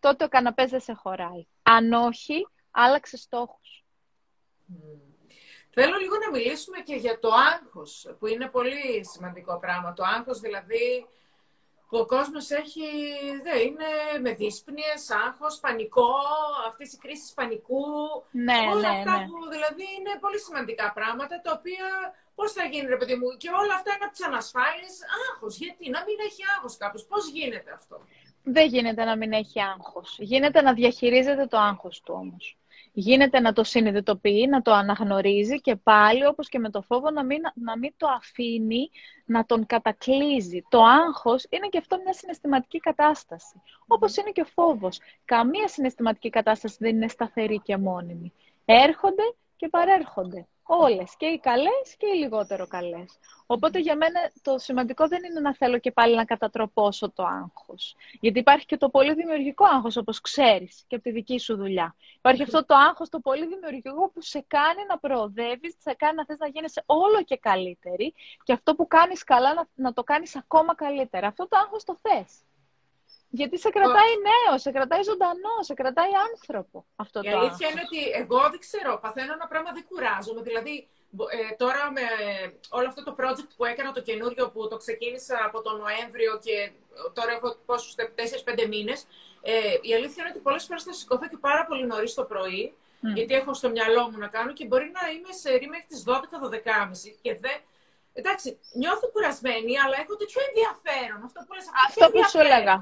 τότε 0.00 0.24
ο 0.24 0.28
καναπές 0.28 0.70
δεν 0.70 0.80
σε 0.80 0.92
χωράει. 0.92 1.46
Αν 1.62 1.92
όχι, 1.92 2.46
άλλαξε 2.70 3.16
στόχους. 3.16 3.84
Θέλω 5.70 5.96
λίγο 5.96 6.16
να 6.18 6.30
μιλήσουμε 6.30 6.78
και 6.78 6.94
για 6.94 7.18
το 7.18 7.28
άγχος, 7.52 8.14
που 8.18 8.26
είναι 8.26 8.48
πολύ 8.48 9.06
σημαντικό 9.12 9.58
πράγμα. 9.58 9.92
Το 9.92 10.04
άγχος 10.04 10.40
δηλαδή 10.40 11.06
που 11.92 11.98
ο 11.98 12.06
κόσμος 12.06 12.50
έχει, 12.50 12.86
δεν 13.46 13.58
είναι 13.66 13.90
με 14.24 14.32
δύσπνιες, 14.32 15.02
άγχος, 15.24 15.54
πανικό, 15.64 16.14
αυτές 16.68 16.92
οι 16.92 16.98
κρίσεις 16.98 17.32
πανικού. 17.32 17.84
Ναι, 18.30 18.60
όλα 18.72 18.90
ναι, 18.90 18.96
αυτά 18.96 19.14
ναι. 19.18 19.26
που 19.26 19.36
δηλαδή 19.54 19.84
είναι 19.96 20.12
πολύ 20.24 20.38
σημαντικά 20.46 20.92
πράγματα, 20.92 21.40
τα 21.44 21.52
οποία 21.58 21.86
πώς 22.34 22.52
θα 22.52 22.64
γίνει 22.64 22.86
ρε 22.86 22.96
παιδί 22.96 23.14
μου. 23.14 23.28
Και 23.36 23.50
όλα 23.60 23.74
αυτά 23.78 23.90
είναι 23.94 24.04
από 24.04 24.14
τις 24.16 24.26
ανασφάλειες. 24.30 24.94
Άγχος, 25.26 25.56
γιατί 25.56 25.90
να 25.90 26.00
μην 26.06 26.16
έχει 26.28 26.42
άγχος 26.56 26.76
κάποιος. 26.76 27.04
Πώς 27.10 27.22
γίνεται 27.28 27.70
αυτό; 27.78 27.96
Δεν 28.42 28.66
γίνεται 28.68 29.04
να 29.04 29.16
μην 29.16 29.32
έχει 29.32 29.60
άγχος. 29.60 30.16
Γίνεται 30.20 30.60
να 30.62 30.72
διαχειρίζεται 30.72 31.46
το 31.46 31.58
άγχος 31.58 32.00
του 32.00 32.14
όμως 32.16 32.56
γίνεται 32.92 33.40
να 33.40 33.52
το 33.52 33.64
συνειδητοποιεί, 33.64 34.46
να 34.50 34.62
το 34.62 34.72
αναγνωρίζει 34.72 35.60
και 35.60 35.76
πάλι, 35.76 36.26
όπως 36.26 36.48
και 36.48 36.58
με 36.58 36.70
το 36.70 36.82
φόβο, 36.82 37.10
να 37.10 37.24
μην, 37.24 37.40
να 37.54 37.78
μην 37.78 37.94
το 37.96 38.06
αφήνει 38.08 38.90
να 39.24 39.44
τον 39.44 39.66
κατακλείζει. 39.66 40.62
Το 40.68 40.82
άγχος 40.82 41.46
είναι 41.50 41.68
και 41.68 41.78
αυτό 41.78 41.98
μια 42.04 42.12
συναισθηματική 42.12 42.78
κατάσταση. 42.78 43.62
Όπως 43.86 44.16
είναι 44.16 44.30
και 44.30 44.40
ο 44.40 44.44
φόβος. 44.44 45.00
Καμία 45.24 45.68
συναισθηματική 45.68 46.30
κατάσταση 46.30 46.76
δεν 46.78 46.96
είναι 46.96 47.08
σταθερή 47.08 47.60
και 47.60 47.76
μόνιμη. 47.76 48.32
Έρχονται 48.64 49.22
και 49.56 49.68
παρέρχονται. 49.68 50.46
Όλες, 50.74 51.16
και 51.16 51.26
οι 51.26 51.38
καλές 51.38 51.96
και 51.98 52.06
οι 52.06 52.18
λιγότερο 52.18 52.66
καλές. 52.66 53.18
Οπότε 53.46 53.78
για 53.78 53.96
μένα 53.96 54.20
το 54.42 54.58
σημαντικό 54.58 55.08
δεν 55.08 55.24
είναι 55.24 55.40
να 55.40 55.54
θέλω 55.54 55.78
και 55.78 55.92
πάλι 55.92 56.14
να 56.14 56.24
κατατροπώσω 56.24 57.10
το 57.10 57.24
άγχος. 57.24 57.96
Γιατί 58.20 58.38
υπάρχει 58.38 58.66
και 58.66 58.76
το 58.76 58.88
πολύ 58.88 59.14
δημιουργικό 59.14 59.64
άγχος, 59.64 59.96
όπως 59.96 60.20
ξέρεις, 60.20 60.84
και 60.86 60.94
από 60.94 61.04
τη 61.04 61.10
δική 61.10 61.38
σου 61.38 61.56
δουλειά. 61.56 61.94
Υπάρχει 62.16 62.42
αυτό 62.42 62.64
το 62.64 62.74
άγχος, 62.74 63.08
το 63.08 63.20
πολύ 63.20 63.46
δημιουργικό, 63.46 64.10
που 64.10 64.22
σε 64.22 64.44
κάνει 64.46 64.84
να 64.88 64.98
προοδεύεις, 64.98 65.74
σε 65.78 65.94
κάνει 65.94 66.14
να 66.16 66.24
θες 66.24 66.38
να 66.38 66.46
γίνεσαι 66.46 66.82
όλο 66.86 67.22
και 67.24 67.36
καλύτερη 67.36 68.14
και 68.42 68.52
αυτό 68.52 68.74
που 68.74 68.86
κάνεις 68.86 69.24
καλά 69.24 69.54
να, 69.54 69.68
να 69.74 69.92
το 69.92 70.02
κάνεις 70.02 70.36
ακόμα 70.36 70.74
καλύτερα. 70.74 71.26
Αυτό 71.26 71.48
το 71.48 71.56
άγχος 71.62 71.84
το 71.84 71.96
θες. 72.02 72.32
Γιατί 73.34 73.58
σε 73.58 73.70
κρατάει 73.76 74.12
νέο, 74.30 74.58
σε 74.58 74.70
κρατάει 74.76 75.02
ζωντανό, 75.02 75.54
σε 75.68 75.74
κρατάει 75.74 76.12
άνθρωπο 76.30 76.76
αυτό 76.96 77.20
Η 77.24 77.30
το 77.30 77.38
αλήθεια 77.38 77.66
άγχος. 77.66 77.70
είναι 77.70 77.82
ότι 77.88 78.00
εγώ 78.22 78.40
δεν 78.52 78.60
ξέρω, 78.66 78.98
παθαίνω 79.04 79.32
ένα 79.32 79.46
πράγμα, 79.52 79.70
δεν 79.72 79.84
κουράζομαι. 79.88 80.42
Δηλαδή, 80.48 80.74
ε, 81.36 81.54
τώρα 81.62 81.82
με 81.96 82.04
όλο 82.70 82.86
αυτό 82.88 83.02
το 83.08 83.12
project 83.20 83.50
που 83.56 83.64
έκανα 83.64 83.92
το 83.92 84.02
καινούριο 84.08 84.44
που 84.50 84.68
το 84.68 84.76
ξεκίνησα 84.76 85.36
από 85.48 85.58
τον 85.62 85.74
Νοέμβριο 85.82 86.32
και 86.44 86.56
τώρα 87.12 87.30
έχω 87.32 87.56
πόσους 87.66 87.94
4-5 87.94 88.66
μήνες, 88.74 89.06
ε, 89.42 89.52
η 89.88 89.94
αλήθεια 89.94 90.18
είναι 90.22 90.32
ότι 90.34 90.42
πολλές 90.46 90.64
φορές 90.64 90.82
θα 90.82 90.92
σηκωθώ 90.92 91.26
και 91.28 91.38
πάρα 91.40 91.62
πολύ 91.68 91.86
νωρίς 91.86 92.14
το 92.14 92.24
πρωί, 92.24 92.74
γιατί 93.14 93.34
έχω 93.34 93.54
στο 93.54 93.68
μυαλό 93.70 94.10
μου 94.10 94.18
να 94.18 94.28
κάνω 94.28 94.52
και 94.52 94.64
μπορεί 94.64 94.88
να 94.98 95.10
είμαι 95.10 95.32
σε 95.42 95.50
ρή 95.58 95.66
μέχρι 95.68 95.86
τις 95.86 96.04
12-12.30 96.06 97.18
και 97.22 97.32
δεν... 97.44 97.56
Εντάξει, 98.12 98.58
νιώθω 98.72 99.06
κουρασμένη, 99.12 99.72
αλλά 99.84 99.96
έχω 100.02 100.16
τέτοιο 100.16 100.40
ενδιαφέρον. 100.48 101.22
Αυτό 101.24 101.44
που, 101.46 101.54
λες, 101.54 101.66
Αυτό 101.88 102.10
που 102.10 102.28
σου 102.28 102.38
έλεγα. 102.38 102.74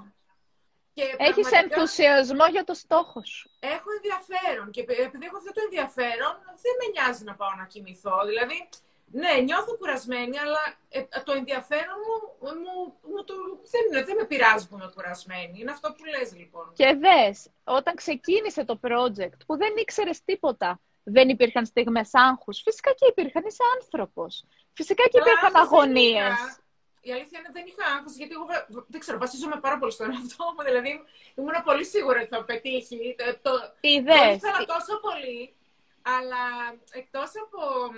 Και 1.01 1.25
Έχεις 1.29 1.49
πραγματικά 1.49 1.59
ενθουσιασμό 1.59 2.47
για 2.55 2.65
το 2.65 2.75
στόχο 2.75 3.21
σου. 3.25 3.51
Έχω 3.77 3.89
ενδιαφέρον 3.99 4.71
και 4.71 4.81
επειδή 4.81 5.25
έχω 5.29 5.37
αυτό 5.43 5.53
το 5.57 5.63
ενδιαφέρον, 5.69 6.33
δεν 6.65 6.75
με 6.81 6.87
νοιάζει 6.95 7.25
να 7.25 7.35
πάω 7.41 7.55
να 7.61 7.65
κοιμηθώ. 7.73 8.17
Δηλαδή, 8.31 8.69
ναι, 9.13 9.33
νιώθω 9.49 9.77
κουρασμένη, 9.77 10.39
αλλά 10.39 10.63
ε, 10.89 11.01
το 11.25 11.33
ενδιαφέρον 11.33 11.99
μου, 12.07 12.17
μου, 12.63 12.75
μου 13.11 13.25
το, 13.25 13.35
δεν, 13.73 14.05
δεν 14.07 14.17
με 14.17 14.25
πειράζει 14.25 14.69
που 14.69 14.75
είμαι 14.77 14.91
κουρασμένη. 14.95 15.61
Είναι 15.61 15.71
αυτό 15.71 15.93
που 15.93 16.05
λες, 16.05 16.29
λοιπόν. 16.41 16.73
Και 16.75 16.99
δες, 17.05 17.49
όταν 17.65 17.95
ξεκίνησε 17.95 18.65
το 18.65 18.81
project 18.83 19.39
που 19.47 19.57
δεν 19.57 19.73
ήξερες 19.77 20.25
τίποτα, 20.25 20.81
δεν 21.03 21.29
υπήρχαν 21.29 21.67
στιγμές 21.67 22.11
άγχους. 22.13 22.63
Φυσικά 22.63 22.91
και 22.93 23.07
υπήρχαν, 23.09 23.45
είσαι 23.47 23.63
άνθρωπος. 23.81 24.45
Φυσικά 24.73 25.03
και 25.03 25.19
Καλά, 25.19 25.31
υπήρχαν 25.31 25.55
άγχος 25.57 25.71
δεν 25.71 25.79
αγωνίες. 25.79 26.33
είχα. 26.33 26.59
Η 27.03 27.13
αλήθεια 27.13 27.39
είναι 27.39 27.49
ότι 27.51 27.59
δεν 27.59 27.67
είχα 27.71 27.85
άγχος, 27.97 28.15
γιατί 28.17 28.33
εγώ 28.33 28.45
βα- 28.45 28.67
δεν 28.89 29.01
ξέρω, 29.01 29.19
βασίζομαι 29.19 29.61
πάρα 29.61 29.79
πολύ 29.79 29.93
στον 29.93 30.11
εαυτό 30.11 30.45
μου. 30.55 30.63
Δηλαδή, 30.65 30.93
ήμουν 31.35 31.55
πολύ 31.65 31.85
σίγουρη 31.85 32.19
ότι 32.19 32.29
θα 32.29 32.45
πετύχει. 32.45 33.15
Το, 33.19 33.25
το, 33.43 33.59
το 33.61 33.73
Είδες. 33.81 34.35
ήθελα 34.37 34.65
τόσο 34.75 34.93
πολύ, 35.07 35.55
αλλά 36.03 36.43
εκτός 36.91 37.31
από 37.45 37.61
μ, 37.93 37.97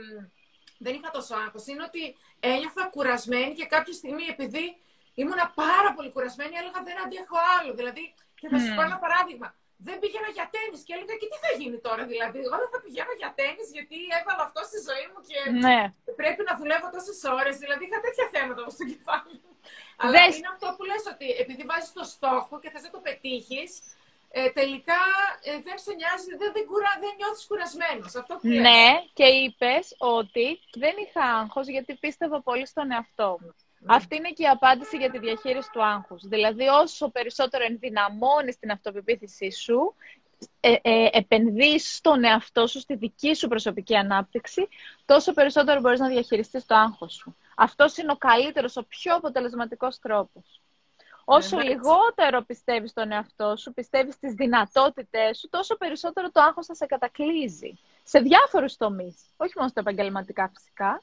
δεν 0.78 0.94
είχα 0.94 1.10
τόσο 1.10 1.34
άγχος. 1.34 1.66
Είναι 1.66 1.82
ότι 1.82 2.16
ένιωθα 2.40 2.84
κουρασμένη 2.94 3.54
και 3.54 3.66
κάποια 3.66 3.92
στιγμή 3.92 4.24
επειδή 4.28 4.76
ήμουνα 5.14 5.52
πάρα 5.54 5.92
πολύ 5.94 6.10
κουρασμένη, 6.10 6.56
έλεγα 6.56 6.82
δεν 6.82 7.00
αντέχω 7.04 7.36
άλλο. 7.60 7.74
Δηλαδή, 7.74 8.14
και 8.40 8.48
θα 8.48 8.58
σου 8.58 8.74
πω 8.74 8.82
ένα 8.82 8.98
παράδειγμα. 8.98 9.54
Δεν 9.86 9.96
πήγαινα 10.02 10.30
για 10.36 10.46
τέννη 10.54 10.76
και 10.86 10.92
έλεγα 10.96 11.14
και 11.20 11.28
τι 11.30 11.38
θα 11.44 11.50
γίνει 11.60 11.78
τώρα, 11.86 12.02
δηλαδή. 12.12 12.38
Εγώ 12.46 12.56
δεν 12.62 12.70
θα 12.74 12.80
πηγαίνω 12.84 13.12
για 13.20 13.30
τέννη 13.38 13.64
γιατί 13.76 13.98
έβαλα 14.18 14.42
αυτό 14.48 14.60
στη 14.70 14.78
ζωή 14.88 15.06
μου 15.10 15.20
και 15.28 15.38
ναι. 15.66 15.80
πρέπει 16.20 16.42
να 16.48 16.54
δουλεύω 16.60 16.86
τόσες 16.94 17.20
ώρες. 17.38 17.54
Δηλαδή, 17.62 17.82
είχα 17.86 17.98
τέτοια 18.06 18.26
θέματα 18.34 18.60
στο 18.76 18.84
κεφάλι 18.92 19.34
μου. 19.42 19.52
Αλλά 20.02 20.20
είναι 20.36 20.50
αυτό 20.54 20.66
που 20.76 20.82
λες 20.90 21.04
ότι 21.12 21.26
επειδή 21.42 21.62
βάζεις 21.70 21.92
το 21.98 22.04
στόχο 22.14 22.54
και 22.62 22.70
θες 22.72 22.82
να 22.86 22.90
το 22.94 23.00
πετύχεις, 23.06 23.70
ε, 24.34 24.50
τελικά 24.58 25.00
ε, 25.42 25.50
δεν 25.66 25.76
σε 25.84 25.92
νοιάζει, 25.98 26.30
δεν, 26.40 26.50
δεν, 26.56 26.64
κουρα, 26.70 26.92
δεν 27.02 27.12
νιώθεις 27.18 27.44
κουρασμένος. 27.46 28.14
Αυτό 28.20 28.32
που 28.34 28.48
ναι, 28.66 28.84
και 29.18 29.28
είπες 29.40 29.84
ότι 30.18 30.46
δεν 30.82 30.94
είχα 31.04 31.24
άγχος 31.40 31.66
γιατί 31.74 31.92
πίστευα 31.94 32.38
πολύ 32.48 32.66
στον 32.66 32.90
εαυτό 32.90 33.38
μου. 33.40 33.54
Ναι. 33.84 33.94
Αυτή 33.94 34.16
είναι 34.16 34.30
και 34.30 34.42
η 34.42 34.46
απάντηση 34.46 34.96
για 34.96 35.10
τη 35.10 35.18
διαχείριση 35.18 35.70
του 35.72 35.84
άγχους. 35.84 36.22
Δηλαδή, 36.26 36.66
όσο 36.66 37.10
περισσότερο 37.10 37.64
ενδυναμώνεις 37.64 38.58
την 38.58 38.70
αυτοπεποίθησή 38.70 39.50
σου, 39.50 39.94
ε, 40.60 40.74
ε, 40.82 41.08
επενδύεις 41.12 41.96
στον 41.96 42.24
εαυτό 42.24 42.66
σου, 42.66 42.80
στη 42.80 42.94
δική 42.94 43.34
σου 43.34 43.48
προσωπική 43.48 43.96
ανάπτυξη, 43.96 44.68
τόσο 45.04 45.32
περισσότερο 45.32 45.80
μπορείς 45.80 46.00
να 46.00 46.08
διαχειριστείς 46.08 46.66
το 46.66 46.74
άγχος 46.74 47.14
σου. 47.14 47.36
Αυτός 47.56 47.96
είναι 47.96 48.12
ο 48.12 48.16
καλύτερος, 48.16 48.76
ο 48.76 48.84
πιο 48.84 49.14
αποτελεσματικός 49.14 49.98
τρόπος. 49.98 50.60
Όσο 51.24 51.56
ναι, 51.56 51.62
λιγότερο 51.62 52.42
πιστεύεις 52.42 52.90
στον 52.90 53.12
εαυτό 53.12 53.56
σου, 53.56 53.72
πιστεύεις 53.72 54.14
στις 54.14 54.34
δυνατότητές 54.34 55.38
σου, 55.38 55.48
τόσο 55.48 55.76
περισσότερο 55.76 56.30
το 56.30 56.40
άγχος 56.40 56.66
θα 56.66 56.74
σε 56.74 56.86
κατακλείζει. 56.86 57.78
Σε 58.02 58.18
διάφορους 58.18 58.76
τομείς. 58.76 59.14
Όχι 59.36 59.52
μόνο 59.56 59.68
στα 59.68 59.80
επαγγελματικά 59.80 60.50
φυσικά. 60.54 61.02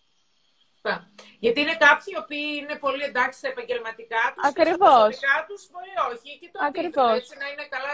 Γιατί 1.40 1.58
είναι 1.62 1.76
κάποιοι 1.86 2.10
οι 2.14 2.20
οποίοι 2.24 2.50
είναι 2.62 2.76
πολύ 2.86 3.04
εντάξει 3.12 3.38
στα 3.40 3.48
επαγγελματικά 3.54 4.24
τους. 4.34 4.44
Ακριβώς. 4.52 4.80
Στα 4.80 4.96
επαγγελματικά 4.96 5.36
τους 5.48 5.62
μπορεί 5.72 5.94
όχι. 6.12 6.30
Και 6.42 6.50
το 6.54 6.60
Ακριβώς. 6.70 7.16
έτσι 7.20 7.34
να 7.42 7.48
είναι 7.52 7.66
καλά. 7.74 7.92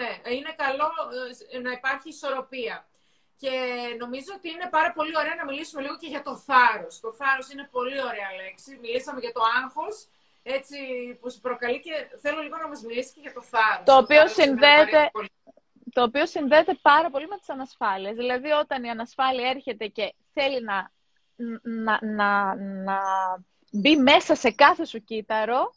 Ναι, 0.00 0.10
είναι 0.36 0.52
καλό 0.64 0.88
ε, 1.54 1.58
να 1.66 1.70
υπάρχει 1.78 2.08
ισορροπία. 2.08 2.76
Και 3.42 3.54
νομίζω 4.02 4.30
ότι 4.38 4.48
είναι 4.54 4.68
πάρα 4.76 4.90
πολύ 4.92 5.14
ωραία 5.20 5.34
να 5.40 5.44
μιλήσουμε 5.48 5.82
λίγο 5.82 5.96
και 6.02 6.10
για 6.14 6.22
το 6.28 6.34
θάρρος. 6.46 6.94
Το 7.00 7.10
θάρρος 7.18 7.46
είναι 7.52 7.68
πολύ 7.76 7.98
ωραία 8.10 8.30
λέξη. 8.40 8.70
Μιλήσαμε 8.82 9.20
για 9.20 9.32
το 9.36 9.42
άγχος 9.60 9.96
έτσι 10.42 10.76
που 11.20 11.30
σου 11.30 11.40
προκαλεί 11.40 11.80
και 11.80 11.92
θέλω 12.22 12.40
λίγο 12.40 12.56
να 12.56 12.68
μας 12.68 12.82
μιλήσεις 12.82 13.12
και 13.12 13.20
για 13.20 13.32
το 13.32 13.42
θάρρος. 13.42 13.84
Το, 13.84 13.96
οποίο 13.96 14.28
συνδέεται, 14.28 15.10
το 15.92 16.02
οποίο 16.02 16.26
συνδέεται 16.26 16.74
πάρα 16.82 17.10
πολύ 17.10 17.26
με 17.28 17.36
τις 17.36 17.48
ανασφάλειες. 17.48 18.14
Δηλαδή 18.16 18.50
όταν 18.50 18.84
η 18.84 18.90
ανασφάλεια 18.90 19.48
έρχεται 19.48 19.86
και 19.86 20.14
θέλει 20.32 20.62
να, 20.62 20.90
να, 21.62 21.98
να, 22.04 22.54
να 22.56 23.00
μπει 23.72 23.96
μέσα 23.96 24.34
σε 24.34 24.50
κάθε 24.50 24.84
σου 24.84 25.04
κύτταρο, 25.04 25.74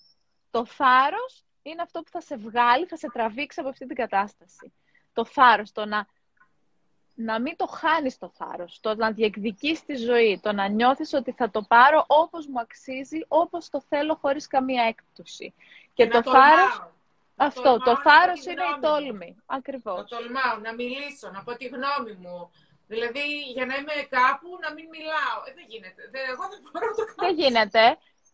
το 0.52 0.65
θάρρος 0.65 1.43
είναι 1.62 1.82
αυτό 1.82 2.02
που 2.02 2.10
θα 2.10 2.22
σε 2.22 2.38
βγάλει, 2.38 2.86
θα 2.86 2.98
σε 2.98 3.08
τραβήξει 3.13 3.60
από 3.60 3.69
αυτή 3.69 3.86
την 3.86 3.95
κατάσταση. 3.95 4.74
Το 5.13 5.26
θάρρος, 5.26 5.72
το 5.72 5.86
να 5.86 6.08
να 7.22 7.41
μην 7.41 7.56
το 7.56 7.67
χάνεις 7.67 8.17
το 8.17 8.32
θάρρος, 8.38 8.80
το 8.80 8.95
να 8.95 9.12
διεκδικείς 9.12 9.86
τη 9.86 9.95
ζωή, 9.95 10.39
το 10.43 10.52
να 10.52 10.67
νιώθεις 10.67 11.13
ότι 11.13 11.32
θα 11.32 11.50
το 11.50 11.62
πάρω 11.62 12.04
όπως 12.08 12.48
μου 12.48 12.60
αξίζει, 12.60 13.26
όπως 13.28 13.69
το 13.69 13.82
θέλω 13.82 14.15
χωρίς 14.15 14.48
καμία 14.48 14.84
έκπτωση. 14.84 15.54
Και, 15.93 16.08
το 16.08 16.24
θάρρος... 16.24 16.91
Αυτό, 17.36 17.78
το, 17.78 17.98
θάρρος 17.98 18.45
είναι 18.45 18.63
η 18.78 18.80
τόλμη. 18.82 19.38
Ακριβώς. 19.45 19.95
Το 19.95 20.15
τολμάω, 20.15 20.58
να 20.63 20.74
μιλήσω, 20.74 21.30
να 21.32 21.43
πω 21.43 21.56
τη 21.56 21.65
γνώμη 21.65 22.13
μου. 22.22 22.52
Δηλαδή, 22.93 23.25
για 23.56 23.65
να 23.69 23.75
είμαι 23.75 23.95
κάπου, 24.17 24.49
να 24.63 24.69
μην 24.75 24.86
μιλάω. 24.95 25.38
Ε, 25.47 25.52
δεν 25.58 25.65
γίνεται. 25.71 26.02
Δεν, 26.13 26.23
εγώ 26.34 26.43
δεν 26.52 26.60
μπορώ 26.62 26.86
να 26.89 26.95
το 26.99 27.04
κάνω. 27.06 27.21
Δεν 27.25 27.34
γίνεται. 27.41 27.84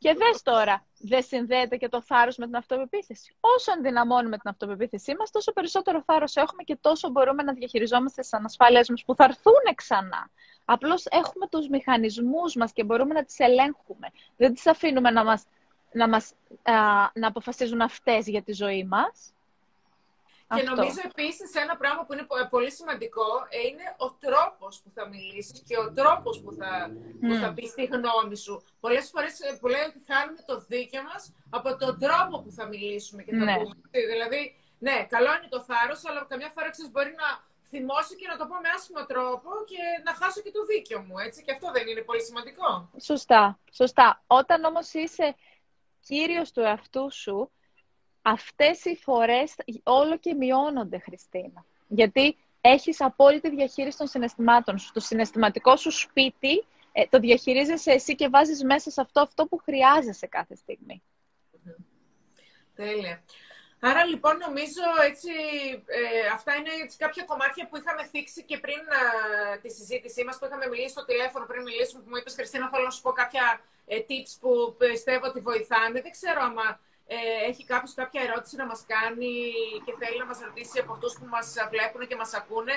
Και 0.04 0.14
δες 0.14 0.42
τώρα, 0.42 0.86
δεν 0.98 1.24
συνδέεται 1.24 1.78
και 1.78 1.90
το 1.90 2.02
θάρρος 2.02 2.38
με 2.38 2.46
την 2.46 2.56
αυτοπεποίθηση. 2.56 3.36
Όσο 3.40 3.72
ενδυναμώνουμε 3.76 4.38
την 4.38 4.50
αυτοπεποίθησή 4.50 5.16
μας, 5.20 5.32
τόσο 5.32 5.52
περισσότερο 5.54 6.04
θάρρος 6.06 6.36
έχουμε 6.36 6.64
και 6.64 6.78
τόσο 6.82 7.10
μπορούμε 7.10 7.44
να 7.44 7.54
διαχειριζόμαστε 7.54 8.22
τις 8.22 8.34
ανασφάλειές 8.34 8.90
μας 8.90 9.04
που 9.06 9.16
θα 9.16 9.24
έρθουν 9.24 9.76
ξανά. 9.76 10.30
Απλώς 10.66 11.06
έχουμε 11.06 11.48
τους 11.48 11.68
μηχανισμούς 11.68 12.56
μας 12.56 12.72
και 12.72 12.84
μπορούμε 12.84 13.14
να 13.14 13.24
τις 13.24 13.40
ελέγχουμε. 13.40 14.08
Δεν 14.38 14.54
τις 14.54 14.68
αφήνουμε 14.68 15.10
να, 15.12 15.24
μας, 15.24 15.46
να, 15.92 16.08
μας, 16.08 16.34
να 17.14 17.28
αποφασίζουν 17.28 17.82
αυτές 17.82 18.28
για 18.28 18.44
τη 18.44 18.54
ζωή 18.54 18.84
μας. 18.84 19.35
Και 20.54 20.64
νομίζω 20.72 21.02
επίσης 21.12 21.50
ένα 21.64 21.76
πράγμα 21.78 22.06
που 22.06 22.14
είναι 22.14 22.28
πολύ 22.50 22.72
σημαντικό 22.72 23.28
ε, 23.50 23.68
είναι 23.68 23.88
ο 24.06 24.08
τρόπος 24.26 24.74
που 24.82 24.90
θα 24.96 25.08
μιλήσεις 25.08 25.64
και 25.68 25.78
ο 25.78 25.92
τρόπος 26.00 26.36
που 26.42 26.52
θα, 26.60 26.72
που 27.28 27.34
θα 27.42 27.54
πεις 27.54 27.74
τη 27.74 27.84
γνώμη 27.86 28.36
σου. 28.46 28.64
Πολλές 28.80 29.10
φορές 29.14 29.40
ε, 29.40 29.58
που 29.60 29.68
ότι 29.88 30.00
χάνουμε 30.10 30.42
το 30.46 30.56
δίκαιο 30.72 31.04
μας 31.10 31.34
από 31.50 31.70
τον 31.82 32.00
τρόπο 32.04 32.34
που 32.44 32.52
θα 32.58 32.66
μιλήσουμε 32.68 33.24
και 33.24 33.32
θα 33.36 33.46
ναι. 33.46 33.58
πούμε. 33.58 33.76
Δηλαδή, 34.14 34.42
ναι, 34.88 34.98
καλό 35.14 35.30
είναι 35.36 35.50
το 35.56 35.62
θάρρος, 35.68 36.06
αλλά 36.08 36.26
καμιά 36.32 36.50
φορά 36.56 36.70
ξέρεις, 36.70 36.92
μπορεί 36.92 37.14
να 37.24 37.30
θυμώσει 37.72 38.16
και 38.16 38.28
να 38.32 38.38
το 38.40 38.46
πω 38.50 38.56
με 38.64 38.70
άσχημο 38.76 39.06
τρόπο 39.06 39.50
και 39.72 39.82
να 40.06 40.12
χάσω 40.20 40.42
και 40.42 40.52
το 40.52 40.66
δίκαιο 40.72 41.00
μου, 41.06 41.16
έτσι. 41.26 41.44
Και 41.44 41.52
αυτό 41.52 41.68
δεν 41.76 41.88
είναι 41.88 42.02
πολύ 42.02 42.24
σημαντικό. 42.30 42.70
Σωστά, 43.10 43.60
σωστά. 43.72 44.08
Όταν 44.28 44.64
όμως 44.64 44.94
είσαι 44.94 45.36
κύριος 46.08 46.52
του 46.52 46.60
εαυτού 46.60 47.12
σου, 47.12 47.52
αυτές 48.28 48.86
οι 48.86 48.96
φορές 48.96 49.56
όλο 49.84 50.18
και 50.18 50.34
μειώνονται, 50.34 51.00
Χριστίνα. 51.00 51.66
Γιατί 51.88 52.38
έχεις 52.62 53.02
απόλυτη 53.02 53.50
διαχείριση 53.50 53.98
των 53.98 54.08
συναισθημάτων 54.08 54.78
σου. 54.78 54.92
Το 54.94 55.00
συναισθηματικό 55.00 55.76
σου 55.76 55.92
σπίτι 55.92 56.66
ε, 56.92 57.06
το 57.10 57.20
διαχειρίζεσαι 57.20 57.92
εσύ 57.92 58.16
και 58.16 58.30
βάζεις 58.30 58.64
μέσα 58.64 58.92
σε 58.92 59.02
αυτό 59.02 59.22
αυτό 59.22 59.46
που 59.48 59.58
χρειάζεσαι 59.58 60.28
κάθε 60.28 60.56
στιγμή. 60.56 61.04
Τέλεια. 62.76 63.24
Άρα 63.80 64.06
λοιπόν 64.06 64.38
νομίζω 64.38 64.86
έτσι, 65.10 65.32
ε, 65.86 66.28
αυτά 66.34 66.56
είναι 66.56 66.70
έτσι, 66.84 66.98
κάποια 66.98 67.24
κομμάτια 67.24 67.68
που 67.68 67.78
είχαμε 67.78 68.04
θίξει 68.06 68.44
και 68.44 68.58
πριν 68.58 68.82
ε, 69.54 69.58
τη 69.58 69.70
συζήτησή 69.70 70.24
μας, 70.24 70.38
που 70.38 70.46
είχαμε 70.46 70.68
μιλήσει 70.68 70.90
στο 70.90 71.06
τηλέφωνο 71.06 71.46
πριν 71.46 71.62
μιλήσουμε, 71.64 72.04
που 72.04 72.10
μου 72.10 72.18
είπες 72.18 72.34
Χριστίνα 72.34 72.70
θέλω 72.70 72.84
να 72.84 72.90
σου 72.90 73.02
πω 73.02 73.12
κάποια 73.12 73.62
ε, 73.86 73.98
tips 74.10 74.32
που 74.40 74.76
πιστεύω 74.78 75.26
ότι 75.28 75.40
βοηθάνε. 75.40 76.02
Δεν 76.02 76.12
ξέρω 76.12 76.42
άμα 76.42 76.80
ε, 77.08 77.18
έχει 77.50 77.64
κάποιος 77.66 77.94
κάποια 77.94 78.22
ερώτηση 78.28 78.56
να 78.62 78.66
μας 78.66 78.82
κάνει 78.94 79.34
και 79.86 79.94
θέλει 80.00 80.18
να 80.24 80.28
μας 80.32 80.40
ρωτήσει 80.48 80.80
από 80.80 80.92
αυτούς 80.96 81.14
που 81.18 81.26
μας 81.36 81.48
βλέπουν 81.74 82.02
και 82.10 82.16
μας 82.22 82.34
ακούνε. 82.40 82.76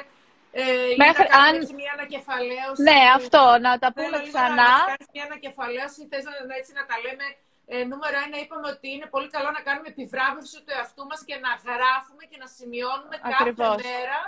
Ε, 0.52 0.64
Μέχρι, 1.04 1.26
να 1.30 1.38
αν... 1.44 1.54
μια 1.80 1.92
ανακεφαλαίωση. 1.96 2.82
Ναι, 2.88 3.00
αυτό, 3.18 3.42
να 3.66 3.72
τα 3.82 3.88
πούμε 3.96 4.18
ξανά. 4.28 4.70
Να 4.78 4.88
κάνεις 4.90 5.08
μια 5.14 5.24
ανακεφαλαίωση, 5.30 6.00
θες 6.10 6.24
να, 6.48 6.54
έτσι 6.60 6.72
να 6.78 6.84
τα 6.90 6.96
λέμε. 7.04 7.26
Ε, 7.70 7.84
νούμερο 7.90 8.16
ένα, 8.26 8.36
είπαμε 8.42 8.66
ότι 8.74 8.88
είναι 8.94 9.06
πολύ 9.14 9.28
καλό 9.36 9.50
να 9.58 9.62
κάνουμε 9.66 9.88
επιβράβευση 9.94 10.56
του 10.64 10.72
εαυτού 10.76 11.02
μας 11.10 11.20
και 11.28 11.36
να 11.44 11.52
γράφουμε 11.66 12.22
και 12.30 12.38
να 12.42 12.48
σημειώνουμε 12.56 13.16
Ακριβώς. 13.30 13.68
κάθε 13.68 13.82
μέρα 13.88 14.18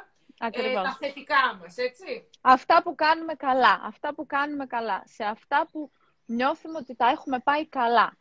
ε, 0.48 0.74
τα 0.74 0.96
θετικά 1.00 1.44
μας, 1.60 1.76
έτσι. 1.76 2.28
Αυτά 2.40 2.82
που 2.82 2.94
κάνουμε 2.94 3.34
καλά, 3.34 3.80
αυτά 3.90 4.14
που 4.14 4.26
κάνουμε 4.26 4.66
καλά, 4.66 5.02
σε 5.04 5.24
αυτά 5.24 5.68
που 5.72 5.90
νιώθουμε 6.26 6.78
ότι 6.78 6.94
τα 6.96 7.06
έχουμε 7.06 7.38
πάει 7.38 7.66
καλά 7.66 8.12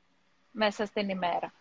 μέσα 0.51 0.85
στην 0.85 1.09
ημέρα. 1.09 1.53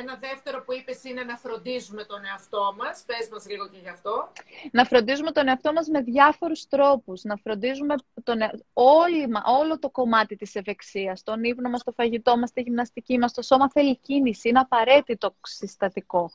Ένα 0.00 0.18
δεύτερο 0.20 0.62
που 0.64 0.72
είπες 0.72 1.04
είναι 1.04 1.22
να 1.22 1.36
φροντίζουμε 1.36 2.04
τον 2.04 2.24
εαυτό 2.24 2.74
μας. 2.78 3.04
Πες 3.06 3.28
μας 3.32 3.46
λίγο 3.48 3.68
και 3.68 3.78
γι' 3.82 3.88
αυτό. 3.88 4.32
Να 4.72 4.84
φροντίζουμε 4.84 5.30
τον 5.30 5.48
εαυτό 5.48 5.72
μας 5.72 5.88
με 5.88 6.00
διάφορους 6.00 6.66
τρόπους. 6.68 7.22
Να 7.22 7.36
φροντίζουμε 7.36 7.94
τον 8.22 8.40
ε... 8.40 8.50
Όλη, 8.72 9.28
όλο 9.60 9.78
το 9.78 9.90
κομμάτι 9.90 10.36
της 10.36 10.54
ευεξίας. 10.54 11.22
Τον 11.22 11.44
ύπνο 11.44 11.70
μας, 11.70 11.82
το 11.82 11.92
φαγητό 11.92 12.36
μας, 12.38 12.52
τη 12.52 12.60
γυμναστική 12.60 13.18
μας. 13.18 13.32
Το 13.32 13.42
σώμα 13.42 13.70
θέλει 13.70 13.96
κίνηση. 13.96 14.48
Είναι 14.48 14.58
απαραίτητο 14.58 15.34
συστατικό. 15.42 16.30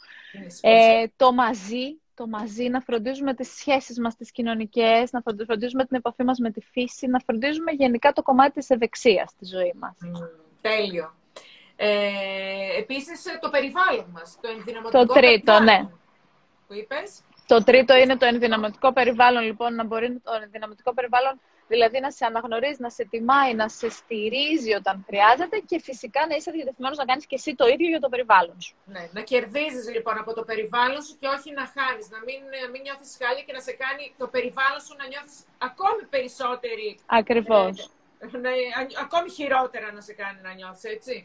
Ε, 0.62 1.06
το 1.16 1.34
μαζί, 1.34 2.00
το 2.14 2.28
μαζί, 2.28 2.70
να 2.70 2.82
φροντίζουμε 2.82 3.34
τις 3.34 3.50
σχέσεις 3.50 4.00
μας, 4.00 4.16
τις 4.16 4.32
κοινωνικές, 4.32 5.12
να 5.12 5.22
φροντίζουμε 5.46 5.86
την 5.86 5.98
επαφή 5.98 6.24
μας 6.24 6.40
με 6.40 6.52
τη 6.52 6.62
φύση, 6.62 7.08
να 7.08 7.20
φροντίζουμε 7.20 7.72
γενικά 7.72 8.14
το 8.14 8.22
κομμάτι 8.22 8.52
της 8.52 8.70
ευεξίας 8.70 9.30
στη 9.30 9.46
ζωή 9.46 9.74
μας. 9.80 9.98
τέλειο. 10.62 11.16
Ε, 11.80 12.78
επίσης, 12.78 13.24
το 13.42 13.50
περιβάλλον 13.50 14.10
μας, 14.14 14.38
το 14.42 14.50
ενδυναμωτικό 14.50 15.06
Το 15.06 15.14
τρίτο, 15.14 15.60
ναι. 15.60 15.90
Που 16.68 16.74
είπες. 16.74 17.22
Το 17.48 17.64
τρίτο 17.64 17.96
είναι 17.96 18.18
το 18.18 18.26
ενδυναμωτικό 18.26 18.94
περιβάλλον, 18.94 19.44
λοιπόν, 19.44 19.76
να 19.76 19.86
μπορεί 19.86 20.20
το 20.24 20.32
ενδυναμωτικό 20.44 20.94
περιβάλλον 20.94 21.40
δηλαδή 21.68 22.00
να 22.00 22.12
σε 22.12 22.26
αναγνωρίζει, 22.26 22.82
να 22.82 22.90
σε 22.90 23.04
τιμάει, 23.12 23.54
να 23.54 23.68
σε 23.70 23.90
στηρίζει 23.90 24.72
όταν 24.74 25.04
χρειάζεται 25.08 25.58
και 25.70 25.80
φυσικά 25.80 26.22
να 26.30 26.36
είσαι 26.36 26.52
διατεθειμένος 26.52 26.98
να 26.98 27.06
κάνεις 27.06 27.26
και 27.26 27.36
εσύ 27.36 27.56
το 27.56 27.66
ίδιο 27.68 27.88
για 27.88 28.00
το 28.00 28.10
περιβάλλον 28.10 28.62
σου. 28.62 28.76
Ναι, 28.86 29.04
να 29.12 29.22
κερδίζεις 29.22 29.86
λοιπόν 29.96 30.18
από 30.18 30.34
το 30.34 30.44
περιβάλλον 30.44 31.02
σου 31.02 31.16
και 31.20 31.28
όχι 31.36 31.50
να 31.60 31.66
χάνεις. 31.76 32.06
Να 32.16 32.20
μην, 32.28 32.40
μην 32.72 32.82
νιώθεις 32.86 33.18
χάλια 33.20 33.44
και 33.48 33.54
να 33.58 33.62
σε 33.68 33.74
κάνει 33.84 34.04
το 34.22 34.28
περιβάλλον 34.36 34.82
σου 34.86 34.94
να 35.02 35.06
νιώθεις 35.12 35.38
ακόμη 35.70 36.04
περισσότερη. 36.16 36.88
Ακριβώς. 37.22 37.74
Ε, 38.20 38.28
ακόμη 39.06 39.30
χειρότερα 39.38 39.88
να 39.92 40.02
σε 40.02 40.14
κάνει 40.14 40.40
να 40.48 40.54
νιώθεις, 40.54 40.84
έτσι. 40.96 41.16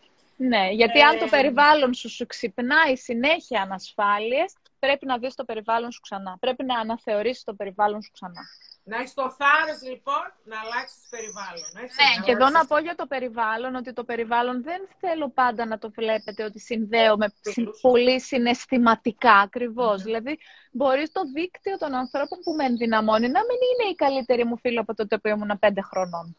Ναι, 0.48 0.68
γιατί 0.70 1.00
αν 1.00 1.18
το 1.18 1.24
ε, 1.24 1.28
περιβάλλον 1.28 1.94
σου 1.94 2.09
σου 2.09 2.26
ξυπνάει 2.26 2.96
συνέχεια 2.96 3.62
ανασφάλειες, 3.62 4.55
πρέπει 4.78 5.07
να 5.07 5.18
δεις 5.18 5.35
το 5.35 5.44
περιβάλλον 5.44 5.92
σου 5.92 6.00
ξανά. 6.00 6.37
Πρέπει 6.40 6.64
να 6.64 6.78
αναθεωρήσεις 6.78 7.44
το 7.44 7.55
περιβάλλον 7.55 8.02
σου 8.02 8.11
ξανά. 8.12 8.40
Να 8.85 8.96
έχεις 8.96 9.14
το 9.14 9.31
θάρρος 9.31 9.83
λοιπόν 9.83 10.24
να 10.44 10.57
αλλάξεις 10.61 11.07
περιβάλλον. 11.11 11.70
Έτσι, 11.83 11.96
ναι, 12.02 12.18
να 12.18 12.24
και 12.24 12.33
εδώ 12.33 12.48
να 12.48 12.66
πω 12.66 12.78
για 12.78 12.94
το 12.94 13.07
περιβάλλον 13.07 13.74
ότι 13.74 13.92
το 13.92 14.05
περιβάλλον 14.05 14.62
δεν 14.62 14.88
θέλω 15.00 15.28
πάντα 15.28 15.66
να 15.66 15.78
το 15.78 15.90
βλέπετε 15.90 16.44
ότι 16.44 16.61
συνδέω 16.61 17.16
με 17.16 17.33
πολύ 17.81 18.20
συναισθηματικά 18.20 19.35
ακριβώς. 19.35 20.02
Δηλαδή, 20.02 20.38
μπορείς 20.70 21.12
το 21.12 21.20
δίκτυο 21.35 21.78
των 21.78 21.94
ανθρώπων 21.94 22.38
που 22.44 22.52
με 22.52 22.64
ενδυναμώνει 22.64 23.28
να 23.28 23.40
μην 23.40 23.59
είναι 23.70 23.90
η 23.90 23.94
καλύτερη 23.94 24.44
μου 24.44 24.59
φίλη 24.59 24.78
από 24.78 24.94
τότε 24.94 25.18
που 25.18 25.28
ήμουν 25.28 25.59
πέντε 25.59 25.81
χρονών. 25.81 26.37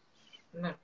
Ναι. 0.50 0.74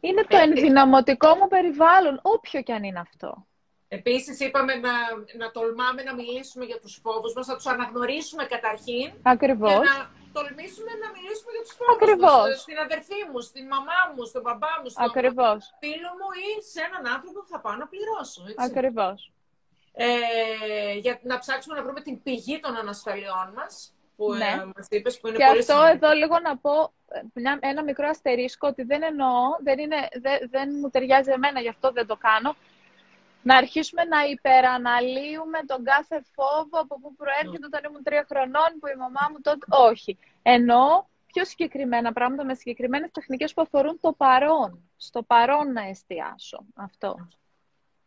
Είναι 0.00 0.22
το 0.22 0.36
ε, 0.36 0.40
ε, 0.40 0.42
ενδυναμωτικό 0.42 1.34
μου 1.34 1.48
περιβάλλον, 1.48 2.20
όποιο 2.22 2.62
και 2.62 2.72
αν 2.72 2.82
είναι 2.82 3.00
αυτό. 3.00 3.46
Επίσης 3.88 4.40
είπαμε 4.40 4.74
να, 4.74 4.92
να 5.36 5.50
τολμάμε 5.50 6.02
να 6.02 6.14
μιλήσουμε 6.14 6.64
για 6.64 6.78
τους 6.80 6.98
φόβους 7.02 7.32
μας, 7.34 7.46
να 7.46 7.54
τους 7.54 7.66
αναγνωρίσουμε 7.66 8.44
καταρχήν. 8.44 9.12
Ακριβώς. 9.22 9.72
Και 9.72 9.88
να 9.92 10.10
τολμήσουμε 10.32 10.92
να 11.02 11.08
μιλήσουμε 11.16 11.50
για 11.56 11.62
τους 11.66 11.74
φόβους 11.78 11.94
Ακριβώς. 11.96 12.48
μας. 12.48 12.60
Στην 12.60 12.78
αδερφή 12.86 13.20
μου, 13.30 13.40
στην 13.48 13.64
μαμά 13.72 14.00
μου, 14.12 14.24
στον 14.30 14.42
μπαμπά 14.44 14.72
μου, 14.80 14.88
στον 14.88 15.04
Ακριβώς. 15.04 15.60
φίλο 15.82 16.10
μου 16.18 16.28
ή 16.46 16.48
σε 16.72 16.80
έναν 16.88 17.02
άνθρωπο 17.14 17.38
που 17.42 17.50
θα 17.54 17.60
πάω 17.64 17.76
να 17.82 17.86
πληρώσω. 17.92 18.40
Έτσι. 18.50 18.64
Ακριβώς. 18.68 19.18
Ε, 19.92 20.08
για 21.04 21.20
να 21.22 21.38
ψάξουμε 21.38 21.74
να 21.76 21.82
βρούμε 21.84 22.00
την 22.00 22.22
πηγή 22.22 22.56
των 22.64 22.72
ανασφαλιών 22.82 23.46
μας, 23.56 23.74
που 24.18 24.34
ναι. 24.34 24.44
ε, 24.44 24.64
μας 24.76 24.86
είπες, 24.88 25.20
που 25.20 25.26
είναι 25.28 25.36
και 25.36 25.44
πολύ 25.46 25.58
αυτό 25.58 25.82
εδώ 25.94 26.10
λίγο 26.12 26.36
να 26.38 26.56
πω 26.56 26.92
μια, 27.34 27.58
ένα 27.60 27.82
μικρό 27.82 28.08
αστερίσκο 28.08 28.68
ότι 28.68 28.82
δεν 28.82 29.02
εννοώ, 29.02 29.40
δεν, 29.62 29.78
είναι, 29.78 29.96
δεν, 30.20 30.38
δεν 30.50 30.68
μου 30.80 30.88
ταιριάζει 30.90 31.30
εμένα, 31.30 31.60
γι' 31.60 31.68
αυτό 31.68 31.90
δεν 31.92 32.06
το 32.06 32.16
κάνω 32.16 32.56
να 33.42 33.56
αρχίσουμε 33.56 34.04
να 34.04 34.20
υπεραναλύουμε 34.22 35.58
τον 35.66 35.84
κάθε 35.84 36.22
φόβο 36.34 36.76
από 36.84 37.00
πού 37.00 37.14
προέρχεται 37.14 37.66
όταν 37.66 37.80
ήμουν 37.88 38.02
τρία 38.02 38.24
χρονών, 38.28 38.70
που 38.80 38.86
η 38.86 38.96
μαμά 38.98 39.24
μου 39.30 39.40
τότε... 39.42 39.66
Όχι. 39.68 40.18
Ενώ 40.42 41.08
πιο 41.32 41.44
συγκεκριμένα 41.44 42.12
πράγματα 42.12 42.44
με 42.44 42.54
συγκεκριμένες 42.54 43.10
τεχνικές 43.10 43.54
που 43.54 43.62
αφορούν 43.62 43.98
το 44.00 44.12
παρόν. 44.12 44.90
Στο 44.96 45.22
παρόν 45.22 45.72
να 45.72 45.82
εστιάσω. 45.88 46.64
Αυτό. 46.74 47.28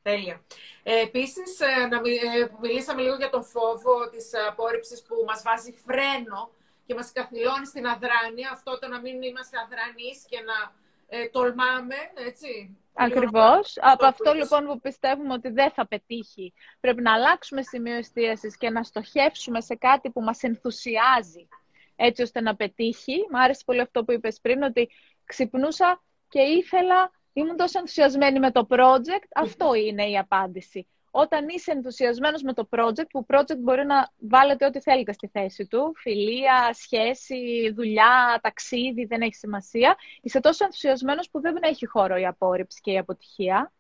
Τέλεια. 0.02 0.42
Ε, 0.84 1.02
επίσης, 1.02 1.60
ε, 1.60 1.86
να 1.86 1.98
ε, 1.98 2.52
μιλήσαμε 2.62 3.02
λίγο 3.02 3.16
για 3.16 3.30
τον 3.30 3.44
φόβο 3.44 4.10
της 4.10 4.32
απόρριψης 4.50 5.02
που 5.04 5.16
μας 5.28 5.42
βάζει 5.42 5.72
φρένο 5.86 6.52
και 6.86 6.94
μας 6.94 7.12
καθυλώνει 7.12 7.66
στην 7.66 7.88
αδράνεια. 7.88 8.50
Αυτό 8.52 8.80
το 8.80 8.88
να 8.88 9.00
μην 9.00 9.22
είμαστε 9.22 9.58
αδρανείς 9.66 10.26
και 10.30 10.40
να 10.40 10.80
ε, 11.14 11.28
τολμάμε, 11.28 11.96
έτσι. 12.14 12.78
Ακριβώς. 12.94 13.78
Από 13.82 14.06
αυτό 14.06 14.34
λοιπόν 14.34 14.66
που 14.66 14.80
πιστεύουμε 14.80 15.34
ότι 15.34 15.50
δεν 15.50 15.72
θα 15.72 15.88
πετύχει, 15.88 16.54
πρέπει 16.80 17.02
να 17.02 17.14
αλλάξουμε 17.14 17.62
σημείο 17.62 17.96
εστίασης 17.96 18.58
και 18.58 18.70
να 18.70 18.84
στοχεύσουμε 18.84 19.62
σε 19.62 19.76
κάτι 19.76 20.10
που 20.10 20.22
μας 20.22 20.44
ενθουσιάζει, 20.44 21.48
έτσι 21.96 22.22
ώστε 22.22 22.42
να 22.42 22.56
πετύχει. 22.56 23.28
Μ' 23.32 23.36
άρεσε 23.36 23.62
πολύ 23.66 23.82
αυτό 23.82 24.04
που 24.04 24.12
είπες 24.12 24.40
πριν, 24.42 24.64
ότι 24.64 24.90
ξυπνούσα 25.26 26.02
και 26.30 26.42
ήθελα, 26.42 27.12
ήμουν 27.34 27.56
τόσο 27.56 27.80
ενθουσιασμένη 27.80 28.40
με 28.40 28.52
το 28.52 28.68
project, 28.70 29.28
αυτό 29.36 29.74
είναι 29.74 30.10
η 30.10 30.18
απάντηση. 30.18 30.88
Όταν 31.12 31.48
είσαι 31.48 31.72
ενθουσιασμένος 31.72 32.42
με 32.42 32.54
το 32.54 32.68
project, 32.72 33.08
που 33.10 33.26
project 33.30 33.58
μπορεί 33.58 33.86
να 33.86 34.10
βάλετε 34.18 34.66
ό,τι 34.66 34.82
θέλετε 34.82 35.14
στη 35.14 35.28
θέση 35.28 35.66
του, 35.66 35.94
φιλία, 35.96 36.70
σχέση, 36.74 37.72
δουλειά, 37.76 38.40
ταξίδι, 38.42 39.06
δεν 39.06 39.22
έχει 39.22 39.36
σημασία, 39.36 39.96
είσαι 40.22 40.40
τόσο 40.40 40.64
ενθουσιασμένος 40.64 41.30
που 41.30 41.42
δεν 41.42 41.58
έχει 41.62 41.86
χώρο 41.86 42.16
η 42.16 42.26
απόρριψη 42.26 42.82
και 42.82 42.92
η 42.92 42.98
αποτυχία. 42.98 43.72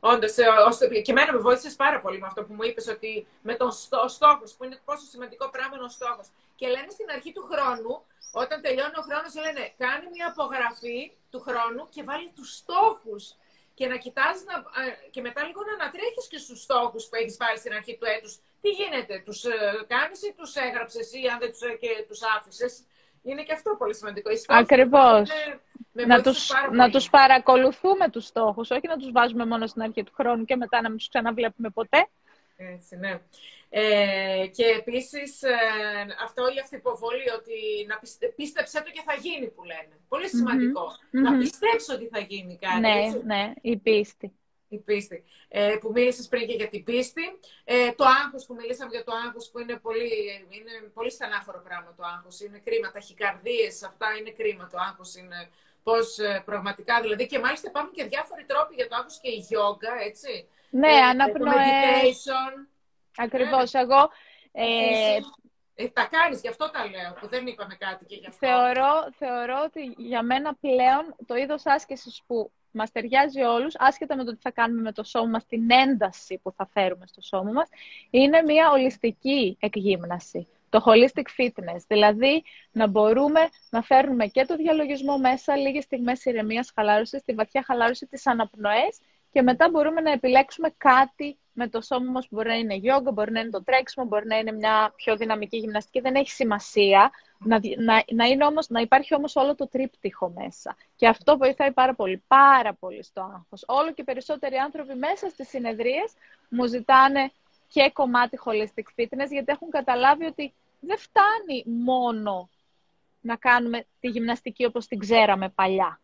Όντως, 0.00 0.36
ε, 0.36 1.00
και 1.00 1.10
εμένα 1.10 1.32
με 1.32 1.38
βοήθησες 1.38 1.76
πάρα 1.76 2.00
πολύ 2.00 2.18
με 2.18 2.26
αυτό 2.26 2.44
που 2.44 2.54
μου 2.54 2.62
είπες 2.62 2.88
ότι 2.88 3.26
με 3.42 3.54
τον 3.54 3.70
στόχος, 4.08 4.54
που 4.56 4.64
είναι 4.64 4.78
πόσο 4.84 5.06
σημαντικό 5.06 5.50
πράγμα 5.50 5.76
είναι 5.76 5.84
ο 5.84 5.88
στόχος. 5.88 6.28
Και 6.54 6.66
λένε 6.66 6.90
στην 6.90 7.06
αρχή 7.10 7.32
του 7.32 7.48
χρόνου, 7.50 8.02
όταν 8.32 8.56
τελειώνει 8.64 8.96
ο 9.00 9.02
χρόνος, 9.08 9.32
λένε 9.44 9.64
κάνει 9.84 10.06
μια 10.14 10.26
απογραφή 10.32 11.00
του 11.30 11.40
χρόνου 11.46 11.82
και 11.94 12.02
βάλει 12.08 12.30
τους 12.36 12.50
στόχους 12.60 13.24
και 13.74 13.86
να 13.86 13.96
κοιτάζει 13.96 14.42
να, 14.50 14.56
και 15.10 15.20
μετά 15.20 15.40
λίγο 15.48 15.60
να 15.68 15.72
ανατρέχεις 15.78 16.26
και 16.30 16.38
στους 16.38 16.62
στόχους 16.62 17.02
που 17.08 17.14
έχεις 17.20 17.36
βάλει 17.36 17.58
στην 17.58 17.72
αρχή 17.78 17.96
του 17.98 18.06
έτους. 18.16 18.32
Τι 18.62 18.68
γίνεται, 18.68 19.22
τους 19.24 19.44
ε, 19.44 19.50
κάνεις 19.86 20.22
ή 20.22 20.34
τους 20.36 20.54
έγραψες 20.54 21.12
ή 21.12 21.20
αν 21.32 21.38
δεν 21.38 21.50
τους 21.50 21.62
ε, 21.62 21.78
τους 22.08 22.20
άφησες; 22.36 22.72
Είναι 23.22 23.42
και 23.42 23.52
αυτό 23.52 23.76
πολύ 23.78 23.94
σημαντικό. 23.94 24.30
Ακριβώς. 24.46 25.30
Να 25.92 26.22
τους, 26.22 26.50
να 26.72 26.90
τους 26.90 27.10
παρακολουθούμε 27.10 28.10
τους 28.10 28.26
στόχους, 28.26 28.70
όχι 28.70 28.86
να 28.86 28.96
τους 28.96 29.10
βάζουμε 29.12 29.46
μόνο 29.46 29.66
στην 29.66 29.82
αρχή 29.82 30.02
του 30.02 30.12
χρόνου 30.14 30.44
και 30.44 30.56
μετά 30.56 30.80
να 30.82 30.88
μην 30.88 30.98
τους 30.98 31.08
ξαναβλέπουμε 31.08 31.70
ποτέ. 31.70 32.08
Έτσι, 32.74 32.96
ναι. 32.96 33.20
Ε, 33.74 34.46
και 34.46 34.64
επίσης 34.64 35.42
ε, 35.42 35.50
αυτό 36.24 36.42
η 36.56 36.58
αυτοποβολή, 36.62 37.30
ότι 37.38 37.86
να 37.88 37.98
πιστε, 37.98 38.26
πίστεψέ 38.26 38.82
το 38.82 38.90
και 38.90 39.02
θα 39.04 39.14
γίνει 39.14 39.48
που 39.48 39.64
λένε. 39.64 39.94
Πολύ 40.08 40.28
Να 41.10 41.38
πιστέψω 41.38 41.94
ότι 41.94 42.08
θα 42.12 42.18
γίνει 42.18 42.58
κάτι. 42.60 42.80
Ναι, 42.80 43.04
έτσι. 43.04 43.20
ναι, 43.24 43.52
η 43.60 43.76
πίστη. 43.76 44.32
Η 44.68 44.78
πίστη. 44.78 45.24
Ε, 45.48 45.76
που 45.80 45.90
μίλησες 45.94 46.28
πριν 46.28 46.46
και 46.46 46.54
για 46.54 46.68
την 46.68 46.84
πίστη. 46.84 47.22
Ε, 47.64 47.92
το 47.92 48.04
άγχος 48.04 48.46
που 48.46 48.54
μιλήσαμε 48.54 48.90
για 48.90 49.04
το 49.04 49.12
άγχος 49.26 49.50
που 49.50 49.58
είναι 49.58 49.76
πολύ, 49.76 50.10
είναι 50.50 50.90
πολύ 50.94 51.10
στενάχωρο 51.10 51.62
πράγμα 51.64 51.94
το 51.96 52.02
άγχος. 52.14 52.40
Είναι 52.40 52.58
κρίμα. 52.64 52.90
Τα 52.90 53.00
χικαρδίες, 53.00 53.82
αυτά 53.82 54.06
είναι 54.18 54.30
κρίμα. 54.30 54.68
Το 54.72 54.78
άγχος 54.78 55.14
είναι 55.14 55.48
πώς 55.82 56.18
ε, 56.18 56.42
πραγματικά. 56.44 57.00
Δηλαδή 57.00 57.26
και 57.26 57.38
μάλιστα 57.38 57.68
υπάρχουν 57.68 57.92
και 57.92 58.04
διάφοροι 58.04 58.44
τρόποι 58.44 58.74
για 58.74 58.88
το 58.88 58.94
άγχος 58.96 59.18
και 59.22 59.30
η 59.30 59.46
γιόγκα, 59.48 59.92
έτσι. 60.06 60.48
Ναι, 60.70 60.92
ε, 60.92 61.00
αναπνοές. 61.00 62.26
Ακριβώς. 63.16 63.74
Εγώ... 63.74 64.10
Ε, 64.52 65.18
ε, 65.74 65.88
τα 65.88 66.08
κάνεις, 66.10 66.40
γι' 66.40 66.48
αυτό 66.48 66.70
τα 66.70 66.84
λέω, 66.84 67.12
που 67.20 67.28
δεν 67.28 67.46
είπαμε 67.46 67.74
κάτι 67.74 68.04
και 68.04 68.14
γι' 68.14 68.26
αυτό. 68.26 68.46
Θεωρώ, 68.46 69.12
θεωρώ 69.18 69.62
ότι 69.64 69.94
για 69.96 70.22
μένα 70.22 70.54
πλέον 70.54 71.16
το 71.26 71.34
είδος 71.34 71.66
άσκησης 71.66 72.22
που 72.26 72.50
μας 72.70 72.92
ταιριάζει 72.92 73.42
όλους, 73.42 73.74
άσχετα 73.78 74.16
με 74.16 74.24
το 74.24 74.32
τι 74.32 74.40
θα 74.40 74.50
κάνουμε 74.50 74.80
με 74.80 74.92
το 74.92 75.04
σώμα 75.04 75.28
μας, 75.28 75.46
την 75.46 75.70
ένταση 75.70 76.40
που 76.42 76.52
θα 76.56 76.66
φέρουμε 76.72 77.06
στο 77.06 77.20
σώμα 77.20 77.52
μας, 77.52 77.68
είναι 78.10 78.42
μια 78.42 78.70
ολιστική 78.70 79.56
εκγύμναση. 79.60 80.48
Το 80.72 80.82
holistic 80.86 81.26
fitness, 81.38 81.80
δηλαδή 81.88 82.44
να 82.72 82.86
μπορούμε 82.86 83.40
να 83.70 83.82
φέρνουμε 83.82 84.26
και 84.26 84.44
το 84.44 84.56
διαλογισμό 84.56 85.18
μέσα, 85.18 85.56
λίγες 85.56 85.84
στιγμές 85.84 86.24
ηρεμίας, 86.24 86.72
χαλάρωσης, 86.74 87.22
τη 87.24 87.34
βαθιά 87.34 87.62
χαλάρωση, 87.66 88.06
τις 88.06 88.26
αναπνοές 88.26 88.98
και 89.32 89.42
μετά 89.42 89.68
μπορούμε 89.70 90.00
να 90.00 90.10
επιλέξουμε 90.10 90.74
κάτι 90.76 91.38
με 91.52 91.68
το 91.68 91.80
σώμα 91.80 92.10
μας 92.10 92.28
που 92.28 92.34
μπορεί 92.34 92.48
να 92.48 92.54
είναι 92.54 92.74
γιόγκα, 92.74 93.10
μπορεί 93.10 93.32
να 93.32 93.40
είναι 93.40 93.50
το 93.50 93.62
τρέξιμο, 93.62 94.06
μπορεί 94.06 94.26
να 94.26 94.38
είναι 94.38 94.52
μια 94.52 94.92
πιο 94.96 95.16
δυναμική 95.16 95.56
γυμναστική, 95.56 96.00
δεν 96.00 96.14
έχει 96.14 96.30
σημασία. 96.30 97.10
Να, 97.38 97.60
να, 97.76 98.04
να, 98.12 98.24
είναι 98.26 98.44
όμως, 98.44 98.68
να 98.68 98.80
υπάρχει 98.80 99.14
όμως 99.14 99.36
όλο 99.36 99.54
το 99.54 99.68
τρίπτυχο 99.68 100.32
μέσα. 100.36 100.76
Και 100.96 101.08
αυτό 101.08 101.36
βοηθάει 101.36 101.72
πάρα 101.72 101.94
πολύ, 101.94 102.24
πάρα 102.26 102.74
πολύ 102.74 103.02
στο 103.02 103.20
άγχος. 103.20 103.64
Όλο 103.66 103.92
και 103.92 104.04
περισσότεροι 104.04 104.56
άνθρωποι 104.56 104.94
μέσα 104.94 105.28
στις 105.28 105.48
συνεδρίες 105.48 106.12
μου 106.48 106.66
ζητάνε 106.66 107.32
και 107.68 107.90
κομμάτι 107.92 108.38
holistic 108.44 109.00
fitness, 109.00 109.28
γιατί 109.30 109.52
έχουν 109.52 109.70
καταλάβει 109.70 110.24
ότι 110.24 110.54
δεν 110.82 110.98
φτάνει 110.98 111.64
μόνο 111.66 112.50
να 113.20 113.36
κάνουμε 113.36 113.86
τη 114.00 114.08
γυμναστική 114.08 114.64
όπως 114.64 114.86
την 114.86 114.98
ξέραμε 114.98 115.48
παλιά. 115.48 116.00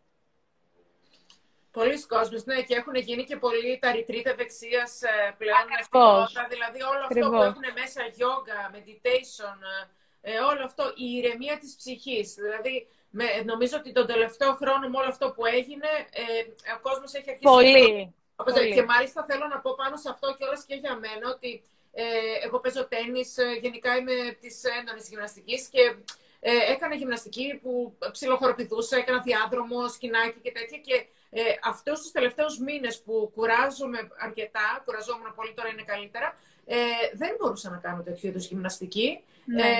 Πολλοί 1.71 2.05
κόσμοι, 2.05 2.41
ναι, 2.45 2.61
και 2.61 2.75
έχουν 2.75 2.95
γίνει 2.95 3.23
και 3.23 3.37
πολλοί 3.37 3.79
τα 3.79 3.91
ρητρίτα 3.91 4.35
δεξία 4.35 4.89
ε, 5.01 5.31
πλέον. 5.37 5.57
Ακριβώς. 5.57 6.33
Δηλαδή 6.49 6.81
όλο 6.81 7.01
αυτό 7.09 7.29
που 7.29 7.43
έχουν 7.49 7.65
μέσα 7.81 8.01
yoga, 8.21 8.75
meditation, 8.75 9.57
ε, 10.21 10.31
ε, 10.31 10.39
όλο 10.39 10.63
αυτό, 10.63 10.83
η 10.95 11.07
ηρεμία 11.17 11.57
της 11.57 11.75
ψυχής. 11.75 12.33
Δηλαδή, 12.33 12.87
με, 13.09 13.25
νομίζω 13.45 13.77
ότι 13.77 13.91
τον 13.91 14.07
τελευταίο 14.07 14.53
χρόνο 14.55 14.89
με 14.89 14.97
όλο 14.97 15.07
αυτό 15.07 15.31
που 15.31 15.45
έγινε, 15.45 15.89
ε, 16.11 16.71
ο 16.77 16.79
κόσμος 16.81 17.13
έχει 17.13 17.29
αρχίσει... 17.29 17.53
Πολύ. 17.53 18.13
Πολύ. 18.35 18.73
Και 18.73 18.83
μάλιστα 18.83 19.25
θέλω 19.29 19.47
να 19.47 19.59
πω 19.59 19.75
πάνω 19.75 19.97
σε 19.97 20.09
αυτό 20.09 20.35
και 20.37 20.43
όλα 20.43 20.63
και 20.67 20.75
για 20.75 20.95
μένα, 20.95 21.29
ότι 21.29 21.51
ε, 21.51 21.78
εγώ 22.43 22.59
παίζω 22.59 22.87
τέννις, 22.87 23.35
γενικά 23.61 23.95
είμαι 23.95 24.37
της 24.39 24.63
έντονης 24.79 25.09
γυμναστικής 25.09 25.67
και 25.67 25.95
ε, 26.39 26.71
έκανα 26.71 26.95
γυμναστική 26.95 27.59
που 27.61 27.97
ψιλοχοροπηδούσα, 28.11 28.97
έκανα 28.97 29.19
διάδρομο, 29.19 29.87
σκηνάκι 29.87 30.39
και 30.41 30.51
τέτοια 30.51 30.77
και 30.77 31.05
ε, 31.29 31.41
αυτούς 31.63 32.01
τους 32.01 32.11
τελευταίους 32.11 32.59
μήνες 32.59 33.01
που 33.01 33.31
κουράζομαι 33.35 34.09
αρκετά, 34.17 34.81
κουραζόμουν 34.85 35.33
πολύ, 35.35 35.53
τώρα 35.53 35.69
είναι 35.69 35.83
καλύτερα, 35.83 36.37
ε, 36.65 36.77
δεν 37.13 37.35
μπορούσα 37.39 37.69
να 37.69 37.77
κάνω 37.77 38.03
τέτοιου 38.03 38.27
είδους 38.27 38.45
γυμναστική. 38.47 39.23
Ναι. 39.45 39.61
Ε, 39.61 39.75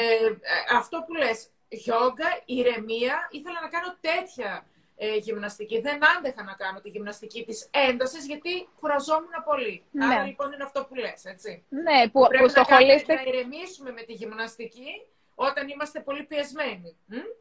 αυτό 0.75 1.03
που 1.07 1.13
λες, 1.13 1.47
γιόγκα, 1.67 2.41
ηρεμία, 2.45 3.27
ήθελα 3.31 3.61
να 3.61 3.67
κάνω 3.67 3.97
τέτοια 4.01 4.65
ε, 5.01 5.15
γυμναστική. 5.15 5.79
Δεν 5.79 5.99
άντεχα 6.17 6.43
να 6.43 6.53
κάνω 6.53 6.79
τη 6.79 6.89
γυμναστική 6.89 7.43
της 7.45 7.69
έντασης, 7.89 8.25
γιατί 8.25 8.69
κουραζόμουν 8.79 9.35
πολύ. 9.45 9.83
Ναι. 9.91 10.05
Άρα 10.05 10.23
λοιπόν 10.25 10.51
είναι 10.51 10.63
αυτό 10.63 10.85
που 10.85 10.95
λες, 10.95 11.25
έτσι. 11.25 11.65
Ναι, 11.69 12.09
που, 12.09 12.25
Πρέπει 12.27 12.45
που 12.45 12.63
να, 13.07 13.15
να 13.15 13.23
ηρεμήσουμε 13.27 13.91
με 13.91 14.01
τη 14.01 14.13
γυμναστική 14.13 14.91
όταν 15.35 15.67
είμαστε 15.67 15.99
πολύ 15.99 16.23
πιεσμένοι. 16.23 16.97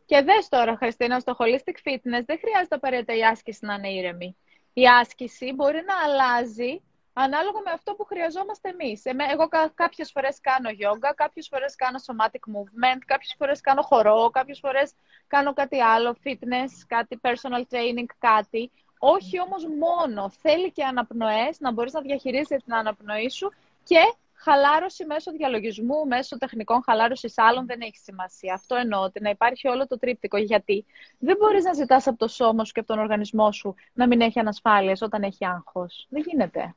Και 0.06 0.20
δες 0.22 0.48
τώρα, 0.48 0.76
Χριστίνα, 0.76 1.20
στο 1.20 1.36
holistic 1.38 1.78
fitness 1.88 2.24
δεν 2.26 2.38
χρειάζεται 2.38 2.74
απαραίτητα 2.74 3.16
η 3.16 3.24
άσκηση 3.24 3.66
να 3.66 3.74
είναι 3.74 3.92
ήρεμη. 3.92 4.36
Η 4.72 4.86
άσκηση 5.00 5.52
μπορεί 5.54 5.82
να 5.86 5.94
αλλάζει 6.04 6.82
ανάλογα 7.24 7.60
με 7.64 7.70
αυτό 7.70 7.94
που 7.94 8.04
χρειαζόμαστε 8.04 8.68
εμείς. 8.68 9.02
Εγώ 9.32 9.48
κάποιες 9.74 10.10
φορές 10.10 10.40
κάνω 10.40 10.70
yoga, 10.70 11.12
κάποιες 11.14 11.48
φορές 11.48 11.74
κάνω 11.74 11.98
somatic 12.06 12.44
movement, 12.54 13.00
κάποιες 13.06 13.34
φορές 13.38 13.60
κάνω 13.60 13.82
χορό, 13.82 14.30
κάποιες 14.30 14.58
φορές 14.58 14.92
κάνω 15.26 15.52
κάτι 15.52 15.80
άλλο, 15.80 16.16
fitness, 16.24 16.70
κάτι 16.86 17.20
personal 17.22 17.62
training, 17.72 18.08
κάτι. 18.18 18.70
Όχι 18.98 19.40
όμως 19.40 19.66
μόνο. 19.66 20.30
Θέλει 20.30 20.72
και 20.72 20.84
αναπνοές, 20.84 21.60
να 21.60 21.72
μπορείς 21.72 21.92
να 21.92 22.00
διαχειρίζεσαι 22.00 22.56
την 22.64 22.74
αναπνοή 22.74 23.30
σου 23.30 23.52
και 23.84 24.00
χαλάρωση 24.34 25.04
μέσω 25.04 25.32
διαλογισμού, 25.32 26.06
μέσω 26.06 26.38
τεχνικών 26.38 26.82
χαλάρωσης 26.82 27.38
άλλων 27.38 27.66
δεν 27.66 27.80
έχει 27.80 27.96
σημασία. 27.96 28.54
Αυτό 28.54 28.74
εννοώ, 28.74 29.02
ότι 29.02 29.20
να 29.20 29.30
υπάρχει 29.30 29.68
όλο 29.68 29.86
το 29.86 29.98
τρίπτικο. 29.98 30.36
Γιατί; 30.36 30.86
Δεν 31.18 31.36
μπορείς 31.36 31.64
να 31.64 31.72
ζητάς 31.72 32.06
από 32.06 32.18
το 32.18 32.28
σώμα 32.28 32.64
σου 32.64 32.72
και 32.72 32.80
από 32.80 32.88
τον 32.88 32.98
οργανισμό 32.98 33.52
σου 33.52 33.74
να 33.92 34.06
μην 34.06 34.20
έχει 34.20 34.38
ανασφάλειες 34.38 35.02
όταν 35.02 35.22
έχει 35.22 35.46
άγχος. 35.46 36.06
Δεν 36.10 36.22
γίνεται. 36.26 36.74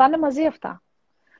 Πάνε 0.00 0.18
μαζί 0.18 0.46
αυτά. 0.46 0.82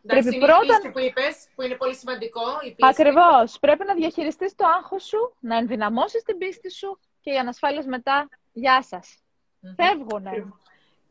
Εντάξει, 0.03 0.29
Πρέπει 0.29 0.37
είναι 0.37 0.47
πρώτα... 0.47 0.65
η 0.65 0.67
πίστη 0.67 0.91
που 0.91 0.99
είπες, 0.99 1.47
που 1.55 1.63
είναι 1.63 1.75
πολύ 1.75 1.95
σημαντικό. 1.95 2.43
Ακριβώς. 2.81 3.59
Πρέπει 3.61 3.85
να 3.85 3.95
διαχειριστείς 3.95 4.55
το 4.55 4.67
άγχος 4.67 5.05
σου, 5.05 5.37
να 5.41 5.57
ενδυναμώσεις 5.57 6.23
την 6.23 6.39
πίστη 6.39 6.71
σου 6.71 7.01
και 7.21 7.33
οι 7.33 7.39
ανασφάλειε 7.39 7.83
μετά, 7.87 8.29
γεια 8.53 8.83
σας. 8.83 9.17
Mm-hmm. 9.17 9.75
Φεύγουνε. 9.77 10.53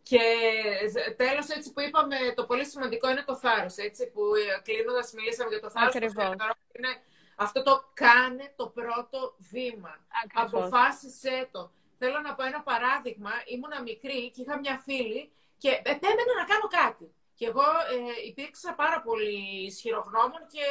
Και 0.03 0.21
τέλος, 1.15 1.47
έτσι 1.47 1.73
που 1.73 1.81
είπαμε, 1.81 2.15
το 2.35 2.45
πολύ 2.45 2.65
σημαντικό 2.65 3.09
είναι 3.09 3.23
το 3.25 3.35
θάρρος, 3.35 3.75
έτσι, 3.77 4.11
που 4.11 4.21
ε, 4.35 4.61
κλείνοντας 4.61 5.13
μιλήσαμε 5.13 5.49
για 5.49 5.59
το 5.59 5.69
θάρρος. 5.69 5.95
Ακριβώς. 5.95 6.25
Είναι 6.71 6.91
αυτό 7.35 7.63
το 7.63 7.83
κάνε 7.93 8.53
το 8.55 8.67
πρώτο 8.67 9.35
βήμα. 9.51 9.93
Ακριβώς. 10.23 10.65
Αποφάσισέ 10.65 11.47
το. 11.51 11.71
Θέλω 11.97 12.19
να 12.19 12.35
πω 12.35 12.43
ένα 12.43 12.61
παράδειγμα. 12.61 13.31
Ήμουνα 13.45 13.81
μικρή 13.81 14.31
και 14.31 14.41
είχα 14.41 14.59
μια 14.59 14.77
φίλη 14.85 15.31
και 15.57 15.69
επέμενα 15.69 16.33
να 16.39 16.45
κάνω 16.51 16.67
κάτι. 16.83 17.13
Και 17.39 17.45
εγώ 17.51 17.67
ε, 17.95 18.27
υπήρξα 18.31 18.71
πάρα 18.81 19.01
πολύ 19.07 19.39
ισχυρογνώμων 19.69 20.41
και 20.53 20.65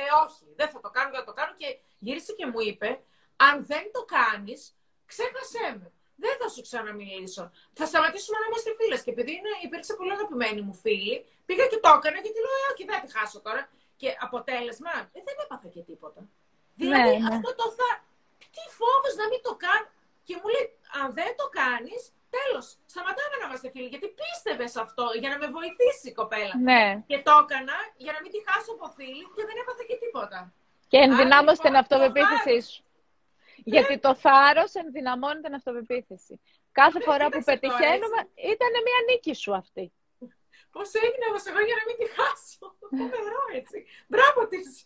ε, 0.00 0.04
όχι, 0.24 0.44
δεν 0.58 0.68
θα 0.72 0.80
το 0.84 0.90
κάνω, 0.90 1.10
δεν 1.10 1.20
θα 1.20 1.28
το 1.30 1.32
κάνω. 1.38 1.52
Και 1.60 1.68
γύρισε 1.98 2.32
και 2.38 2.46
μου 2.46 2.60
είπε, 2.68 2.88
αν 3.46 3.54
δεν 3.70 3.84
το 3.92 4.02
κάνεις, 4.16 4.60
ξέχασέ 5.06 5.66
με 5.80 5.92
δεν 6.22 6.34
θα 6.40 6.48
σου 6.54 6.62
ξαναμιλήσω. 6.66 7.44
Θα 7.78 7.84
σταματήσουμε 7.90 8.36
να 8.38 8.46
είμαστε 8.48 8.70
φίλες. 8.78 9.00
Και 9.04 9.12
επειδή 9.14 9.32
είναι, 9.38 9.52
υπήρξε 9.66 9.92
πολύ 9.98 10.12
αγαπημένη 10.16 10.60
μου 10.66 10.74
φίλη, 10.84 11.16
πήγα 11.46 11.64
και 11.72 11.78
το 11.84 11.90
έκανα 11.96 12.18
και 12.24 12.32
τη 12.34 12.40
λέω: 12.44 12.54
«Ε, 12.62 12.66
Όχι, 12.70 12.82
δεν 12.90 12.98
τη 13.02 13.08
χάσω 13.16 13.38
τώρα. 13.46 13.62
Και 14.00 14.08
αποτέλεσμα, 14.26 14.92
ε, 15.16 15.20
δεν 15.26 15.36
έπαθα 15.44 15.68
και 15.74 15.82
τίποτα. 15.90 16.20
Δηλαδή, 16.82 17.16
ναι, 17.16 17.22
ναι. 17.22 17.34
αυτό 17.34 17.50
το 17.60 17.66
θα. 17.78 17.90
Τι 18.54 18.64
φόβος 18.78 19.14
να 19.20 19.26
μην 19.30 19.40
το 19.46 19.52
κάνω. 19.64 19.86
Και 20.26 20.34
μου 20.40 20.48
λέει: 20.54 20.66
Αν 21.00 21.06
δεν 21.18 21.30
το 21.40 21.46
κάνεις, 21.60 22.02
τέλος. 22.36 22.66
Σταματάμε 22.92 23.34
να 23.40 23.44
είμαστε 23.48 23.68
φίλοι. 23.74 23.88
Γιατί 23.94 24.08
πίστευε 24.20 24.66
αυτό 24.84 25.04
για 25.22 25.30
να 25.32 25.36
με 25.42 25.46
βοηθήσει 25.56 26.06
η 26.12 26.14
κοπέλα. 26.20 26.54
Ναι. 26.68 26.82
Και 27.10 27.18
το 27.26 27.34
έκανα 27.42 27.76
για 28.04 28.12
να 28.14 28.18
μην 28.22 28.30
τη 28.34 28.38
χάσω 28.46 28.70
από 28.76 28.86
φίλη 28.96 29.24
και 29.36 29.44
δεν 29.48 29.56
έπαθα 29.62 29.82
και 29.88 29.96
τίποτα. 30.04 30.38
Και 30.92 30.98
ενδυνάμωσε 31.06 31.60
την 31.66 31.74
λοιπόν, 31.74 31.82
αυτοπεποίθησή 31.82 32.58
σου. 32.68 32.82
Γιατί 33.74 33.94
το 34.04 34.12
θάρρος 34.24 34.72
ενδυναμώνει 34.82 35.40
την 35.46 35.54
αυτοπεποίθηση. 35.58 36.34
Κάθε 36.80 37.00
φορά 37.06 37.26
που 37.32 37.40
πετυχαίνουμε, 37.48 38.18
ήταν 38.52 38.72
μια 38.86 38.98
νίκη 39.08 39.34
σου 39.42 39.52
αυτή. 39.62 39.84
Πώς 40.74 40.88
έγινε 41.04 41.24
όμως 41.30 41.44
εγώ 41.50 41.60
για 41.68 41.76
να 41.80 41.84
μην 41.88 41.96
τη 42.00 42.06
χάσω. 42.16 42.66
Φοβερό 43.00 43.42
έτσι. 43.60 43.78
Μπράβο 44.06 44.40
της. 44.50 44.84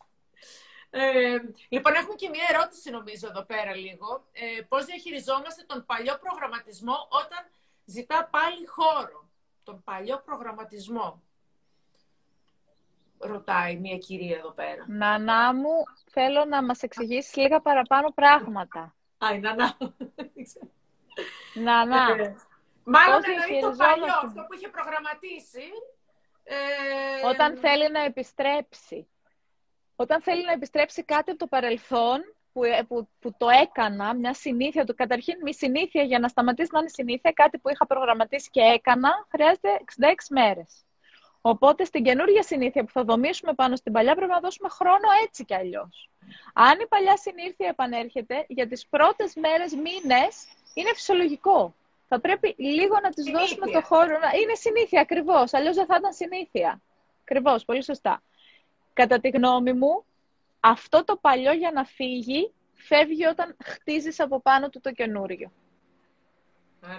Ε, 0.90 1.36
λοιπόν, 1.68 1.94
έχουμε 1.94 2.14
και 2.14 2.28
μια 2.28 2.44
ερώτηση 2.50 2.90
νομίζω 2.90 3.26
εδώ 3.28 3.42
πέρα 3.42 3.74
λίγο. 3.74 4.26
Ε, 4.32 4.62
πώς 4.62 4.84
διαχειριζόμαστε 4.84 5.62
τον 5.66 5.84
παλιό 5.86 6.18
προγραμματισμό 6.20 7.08
όταν 7.10 7.38
ζητά 7.84 8.28
πάλι 8.30 8.66
χώρο; 8.66 9.28
Τον 9.64 9.82
παλιό 9.84 10.22
προγραμματισμό 10.24 11.22
ρωτάει 13.18 13.76
μια 13.76 13.98
κυρία 13.98 14.36
εδώ 14.36 14.50
πέρα. 14.50 14.84
Νανά 14.88 15.54
μου, 15.54 15.84
θέλω 16.10 16.44
να 16.44 16.64
μας 16.64 16.82
εξηγήσεις 16.82 17.36
λίγα 17.36 17.60
παραπάνω 17.60 18.12
πράγματα. 18.14 18.94
Α, 19.18 19.34
η 19.34 19.38
Νανά. 19.38 19.76
Νανά. 21.54 22.22
Ε, 22.22 22.36
μάλλον 22.84 23.22
εννοεί 23.24 23.60
το 23.60 23.76
παλιό, 23.76 24.14
αυτό 24.24 24.42
που 24.48 24.54
είχε 24.54 24.68
προγραμματίσει. 24.68 25.70
Ε... 26.44 27.26
Όταν 27.28 27.56
θέλει 27.56 27.90
να 27.90 28.00
επιστρέψει. 28.00 29.08
Όταν 29.96 30.22
θέλει 30.22 30.44
να 30.44 30.52
επιστρέψει 30.52 31.02
κάτι 31.02 31.30
από 31.30 31.38
το 31.38 31.46
παρελθόν, 31.46 32.20
που, 32.56 32.64
ε, 32.64 32.82
που, 32.88 33.08
που 33.20 33.34
το 33.38 33.46
έκανα, 33.48 34.14
μια 34.14 34.34
συνήθεια 34.34 34.84
του. 34.84 34.94
Καταρχήν, 34.94 35.34
μια 35.42 35.52
συνήθεια 35.52 36.02
για 36.02 36.18
να 36.18 36.28
σταματήσει 36.28 36.70
να 36.72 36.78
είναι 36.78 36.88
συνήθεια, 36.88 37.32
κάτι 37.32 37.58
που 37.58 37.68
είχα 37.68 37.86
προγραμματίσει 37.86 38.50
και 38.50 38.60
έκανα, 38.60 39.26
χρειάζεται 39.30 39.68
66 39.84 40.30
μέρες. 40.30 40.84
Οπότε 41.40 41.84
στην 41.84 42.04
καινούργια 42.04 42.42
συνήθεια 42.42 42.84
που 42.84 42.90
θα 42.90 43.04
δομήσουμε 43.04 43.54
πάνω 43.54 43.76
στην 43.76 43.92
παλιά 43.92 44.14
πρέπει 44.14 44.30
να 44.30 44.40
δώσουμε 44.40 44.68
χρόνο 44.68 45.08
έτσι 45.24 45.44
κι 45.44 45.54
αλλιώς. 45.54 46.10
Αν 46.52 46.80
η 46.80 46.86
παλιά 46.86 47.16
συνήθεια 47.16 47.68
επανέρχεται, 47.68 48.44
για 48.48 48.66
τις 48.68 48.86
πρώτες 48.86 49.34
μέρες, 49.34 49.72
μήνες, 49.72 50.46
είναι 50.74 50.90
φυσιολογικό. 50.94 51.74
Θα 52.08 52.20
πρέπει 52.20 52.54
λίγο 52.58 53.00
να 53.02 53.10
τις 53.10 53.24
δώσουμε 53.24 53.66
το 53.70 53.82
χώρο. 53.82 54.14
Είναι 54.42 54.54
συνήθεια, 54.54 55.00
ακριβώς. 55.00 55.54
Αλλιώς 55.54 55.76
δεν 55.76 55.86
θα 55.86 55.96
ήταν 55.98 56.12
συνήθεια. 56.12 56.80
Ακριβώς, 57.22 57.64
πολύ 57.64 57.82
σωστά. 57.82 58.22
Κατά 58.96 59.20
τη 59.20 59.28
γνώμη 59.28 59.72
μου, 59.72 60.04
αυτό 60.60 61.04
το 61.04 61.16
παλιό 61.16 61.52
για 61.52 61.70
να 61.70 61.84
φύγει, 61.84 62.52
φεύγει 62.74 63.24
όταν 63.24 63.56
χτίζεις 63.64 64.20
από 64.20 64.40
πάνω 64.40 64.68
του 64.68 64.80
το 64.80 64.92
καινούριο. 64.92 65.52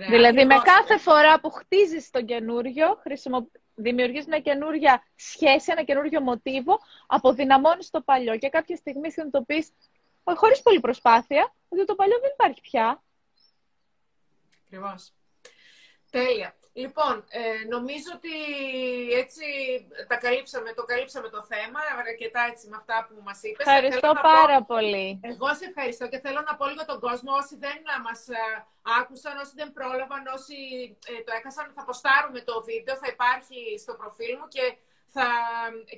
δηλαδή, 0.09 0.45
με 0.45 0.55
κάθε 0.63 0.97
φορά 0.97 1.39
που 1.39 1.49
χτίζεις 1.49 2.09
το 2.09 2.23
καινούριο, 2.23 2.95
χρησιμοποιείς 3.01 3.61
δημιουργείς 3.77 4.25
μια 4.25 4.39
καινούργια 4.39 5.03
σχέση, 5.15 5.71
ένα 5.71 5.83
καινούργιο 5.83 6.21
μοτίβο, 6.21 6.79
αποδυναμώνεις 7.07 7.89
το 7.89 8.01
παλιό 8.01 8.37
και 8.37 8.49
κάποια 8.49 8.75
στιγμή 8.75 9.11
συνειδητοποιείς, 9.11 9.71
χωρίς 10.23 10.61
πολλή 10.61 10.79
προσπάθεια, 10.79 11.53
ότι 11.69 11.85
το 11.85 11.95
παλιό 11.95 12.19
δεν 12.19 12.31
υπάρχει 12.33 12.61
πια. 12.61 13.03
Ακριβώς. 14.65 15.13
Τέλεια. 16.09 16.55
Λοιπόν, 16.83 17.15
ε, 17.41 17.41
νομίζω 17.75 18.09
ότι 18.19 18.35
έτσι 19.21 19.45
τα 20.07 20.17
καλύψαμε, 20.25 20.69
το 20.79 20.83
καλύψαμε 20.91 21.29
το 21.35 21.41
θέμα, 21.51 21.79
αρκετά 22.11 22.41
έτσι 22.51 22.63
με 22.71 22.77
αυτά 22.81 22.97
που 23.07 23.15
μας 23.27 23.39
είπες. 23.43 23.65
Ευχαριστώ 23.65 24.11
πάρα 24.33 24.59
πολύ. 24.71 25.07
Εγώ 25.31 25.47
σε 25.59 25.65
ευχαριστώ 25.69 26.05
και 26.11 26.19
θέλω 26.25 26.41
να 26.49 26.53
πω 26.57 26.65
λίγο 26.71 26.83
τον 26.91 26.99
κόσμο, 27.05 27.31
όσοι 27.41 27.55
δεν 27.65 27.79
μας 28.07 28.19
ε, 28.27 28.43
άκουσαν, 28.99 29.35
όσοι 29.43 29.53
δεν 29.61 29.69
πρόλαβαν, 29.77 30.23
όσοι 30.37 30.57
ε, 31.11 31.13
το 31.25 31.31
έκασαν, 31.39 31.65
θα 31.77 31.83
ποστάρουμε 31.87 32.39
το 32.49 32.55
βίντεο, 32.69 32.95
θα 33.01 33.07
υπάρχει 33.15 33.59
στο 33.83 33.93
προφίλ 33.99 34.33
μου 34.39 34.47
και 34.55 34.65
θα, 35.15 35.27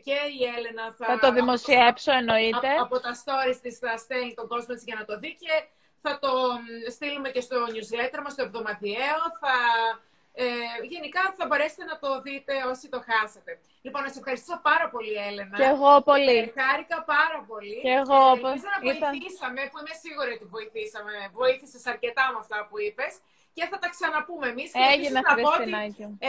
και 0.06 0.18
η 0.38 0.42
Έλενα 0.56 0.86
θα... 0.98 1.06
Θα 1.12 1.18
το 1.26 1.30
δημοσιεύσω 1.40 2.12
εννοείται. 2.22 2.70
Από, 2.74 2.84
από 2.88 2.98
τα 3.06 3.14
stories 3.22 3.60
της 3.64 3.76
θα 3.84 3.92
στέλνει 4.04 4.34
τον 4.40 4.48
κόσμο 4.52 4.72
έτσι 4.76 4.86
για 4.90 4.98
να 5.02 5.06
το 5.10 5.14
δει 5.22 5.32
και 5.42 5.54
θα 6.04 6.12
το 6.24 6.32
στείλουμε 6.96 7.30
και 7.36 7.44
στο 7.48 7.58
newsletter 7.74 8.20
μας, 8.24 8.34
στο 8.36 8.44
εβδομαδιαίο. 8.48 9.22
Θα 9.42 9.56
ε, 10.44 10.48
γενικά 10.94 11.22
θα 11.38 11.46
μπορέσετε 11.48 11.84
να 11.92 11.96
το 12.04 12.10
δείτε 12.26 12.54
όσοι 12.72 12.86
το 12.94 13.00
χάσετε. 13.10 13.52
Λοιπόν, 13.86 14.00
να 14.06 14.10
σε 14.14 14.20
ευχαριστήσω 14.22 14.58
πάρα 14.70 14.86
πολύ, 14.94 15.16
Έλενα. 15.30 15.56
Και 15.60 15.68
εγώ 15.76 15.92
πολύ. 16.10 16.38
Ε, 16.46 16.54
χάρηκα 16.60 16.98
πάρα 17.16 17.40
πολύ. 17.52 17.80
Και 17.86 17.94
εγώ. 18.02 18.20
Ε, 18.28 18.40
Ελπίζω 18.48 18.70
να 18.76 18.80
βοηθήσαμε, 18.88 19.62
που 19.70 19.78
είμαι 19.82 19.96
σίγουρη 20.04 20.32
ότι 20.38 20.46
βοηθήσαμε. 20.56 21.14
Βοήθησες 21.40 21.84
αρκετά 21.94 22.24
με 22.34 22.38
αυτά 22.44 22.58
που 22.68 22.76
είπες. 22.86 23.14
Και 23.56 23.66
θα 23.72 23.78
τα 23.84 23.88
ξαναπούμε 23.96 24.48
εμείς. 24.54 24.70
Έγινε, 24.94 25.20
να 25.28 25.34
πω 25.44 25.50
ότι, 25.58 25.72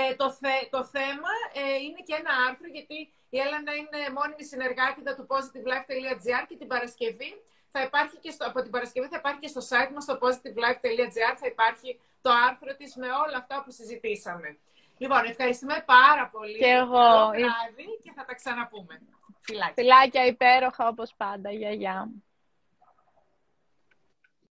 ε, 0.01 0.03
το, 0.21 0.27
το 0.75 0.81
θέμα 0.95 1.33
ε, 1.61 1.63
είναι 1.85 2.01
και 2.07 2.15
ένα 2.21 2.33
άρθρο, 2.47 2.69
γιατί 2.77 2.99
η 3.35 3.39
Έλενα 3.45 3.73
είναι 3.81 4.01
μόνιμη 4.19 4.45
συνεργάτητα 4.53 5.11
του 5.17 5.25
positivelife.gr 5.33 6.43
και 6.49 6.57
την 6.61 6.69
Παρασκευή 6.73 7.31
θα 7.73 7.81
υπάρχει 7.89 8.17
και 8.25 8.31
στο, 8.31 8.43
από 8.51 8.63
την 8.63 8.71
Παρασκευή 8.75 9.07
θα 9.13 9.19
υπάρχει 9.23 9.41
και 9.45 9.53
στο 9.55 9.63
site 9.71 9.91
μας 9.95 10.05
στο 10.07 10.15
positivelife.gr 10.23 11.35
θα 11.41 11.47
υπάρχει 11.55 11.91
το 12.21 12.31
άρθρο 12.49 12.75
της 12.77 12.97
με 12.97 13.07
όλα 13.07 13.37
αυτά 13.37 13.63
που 13.65 13.71
συζητήσαμε. 13.71 14.59
Λοιπόν, 14.99 15.25
ευχαριστούμε 15.25 15.83
πάρα 15.87 16.29
πολύ. 16.29 16.59
Και 16.59 16.67
εγώ. 16.67 17.31
και 18.03 18.13
θα 18.15 18.25
τα 18.25 18.35
ξαναπούμε. 18.35 19.03
Φιλάκια. 19.41 19.75
Φιλάκια 19.75 20.27
υπέροχα 20.27 20.89
όπως 20.89 21.15
πάντα. 21.17 21.51
Γεια, 21.51 21.71
γεια. 21.71 22.09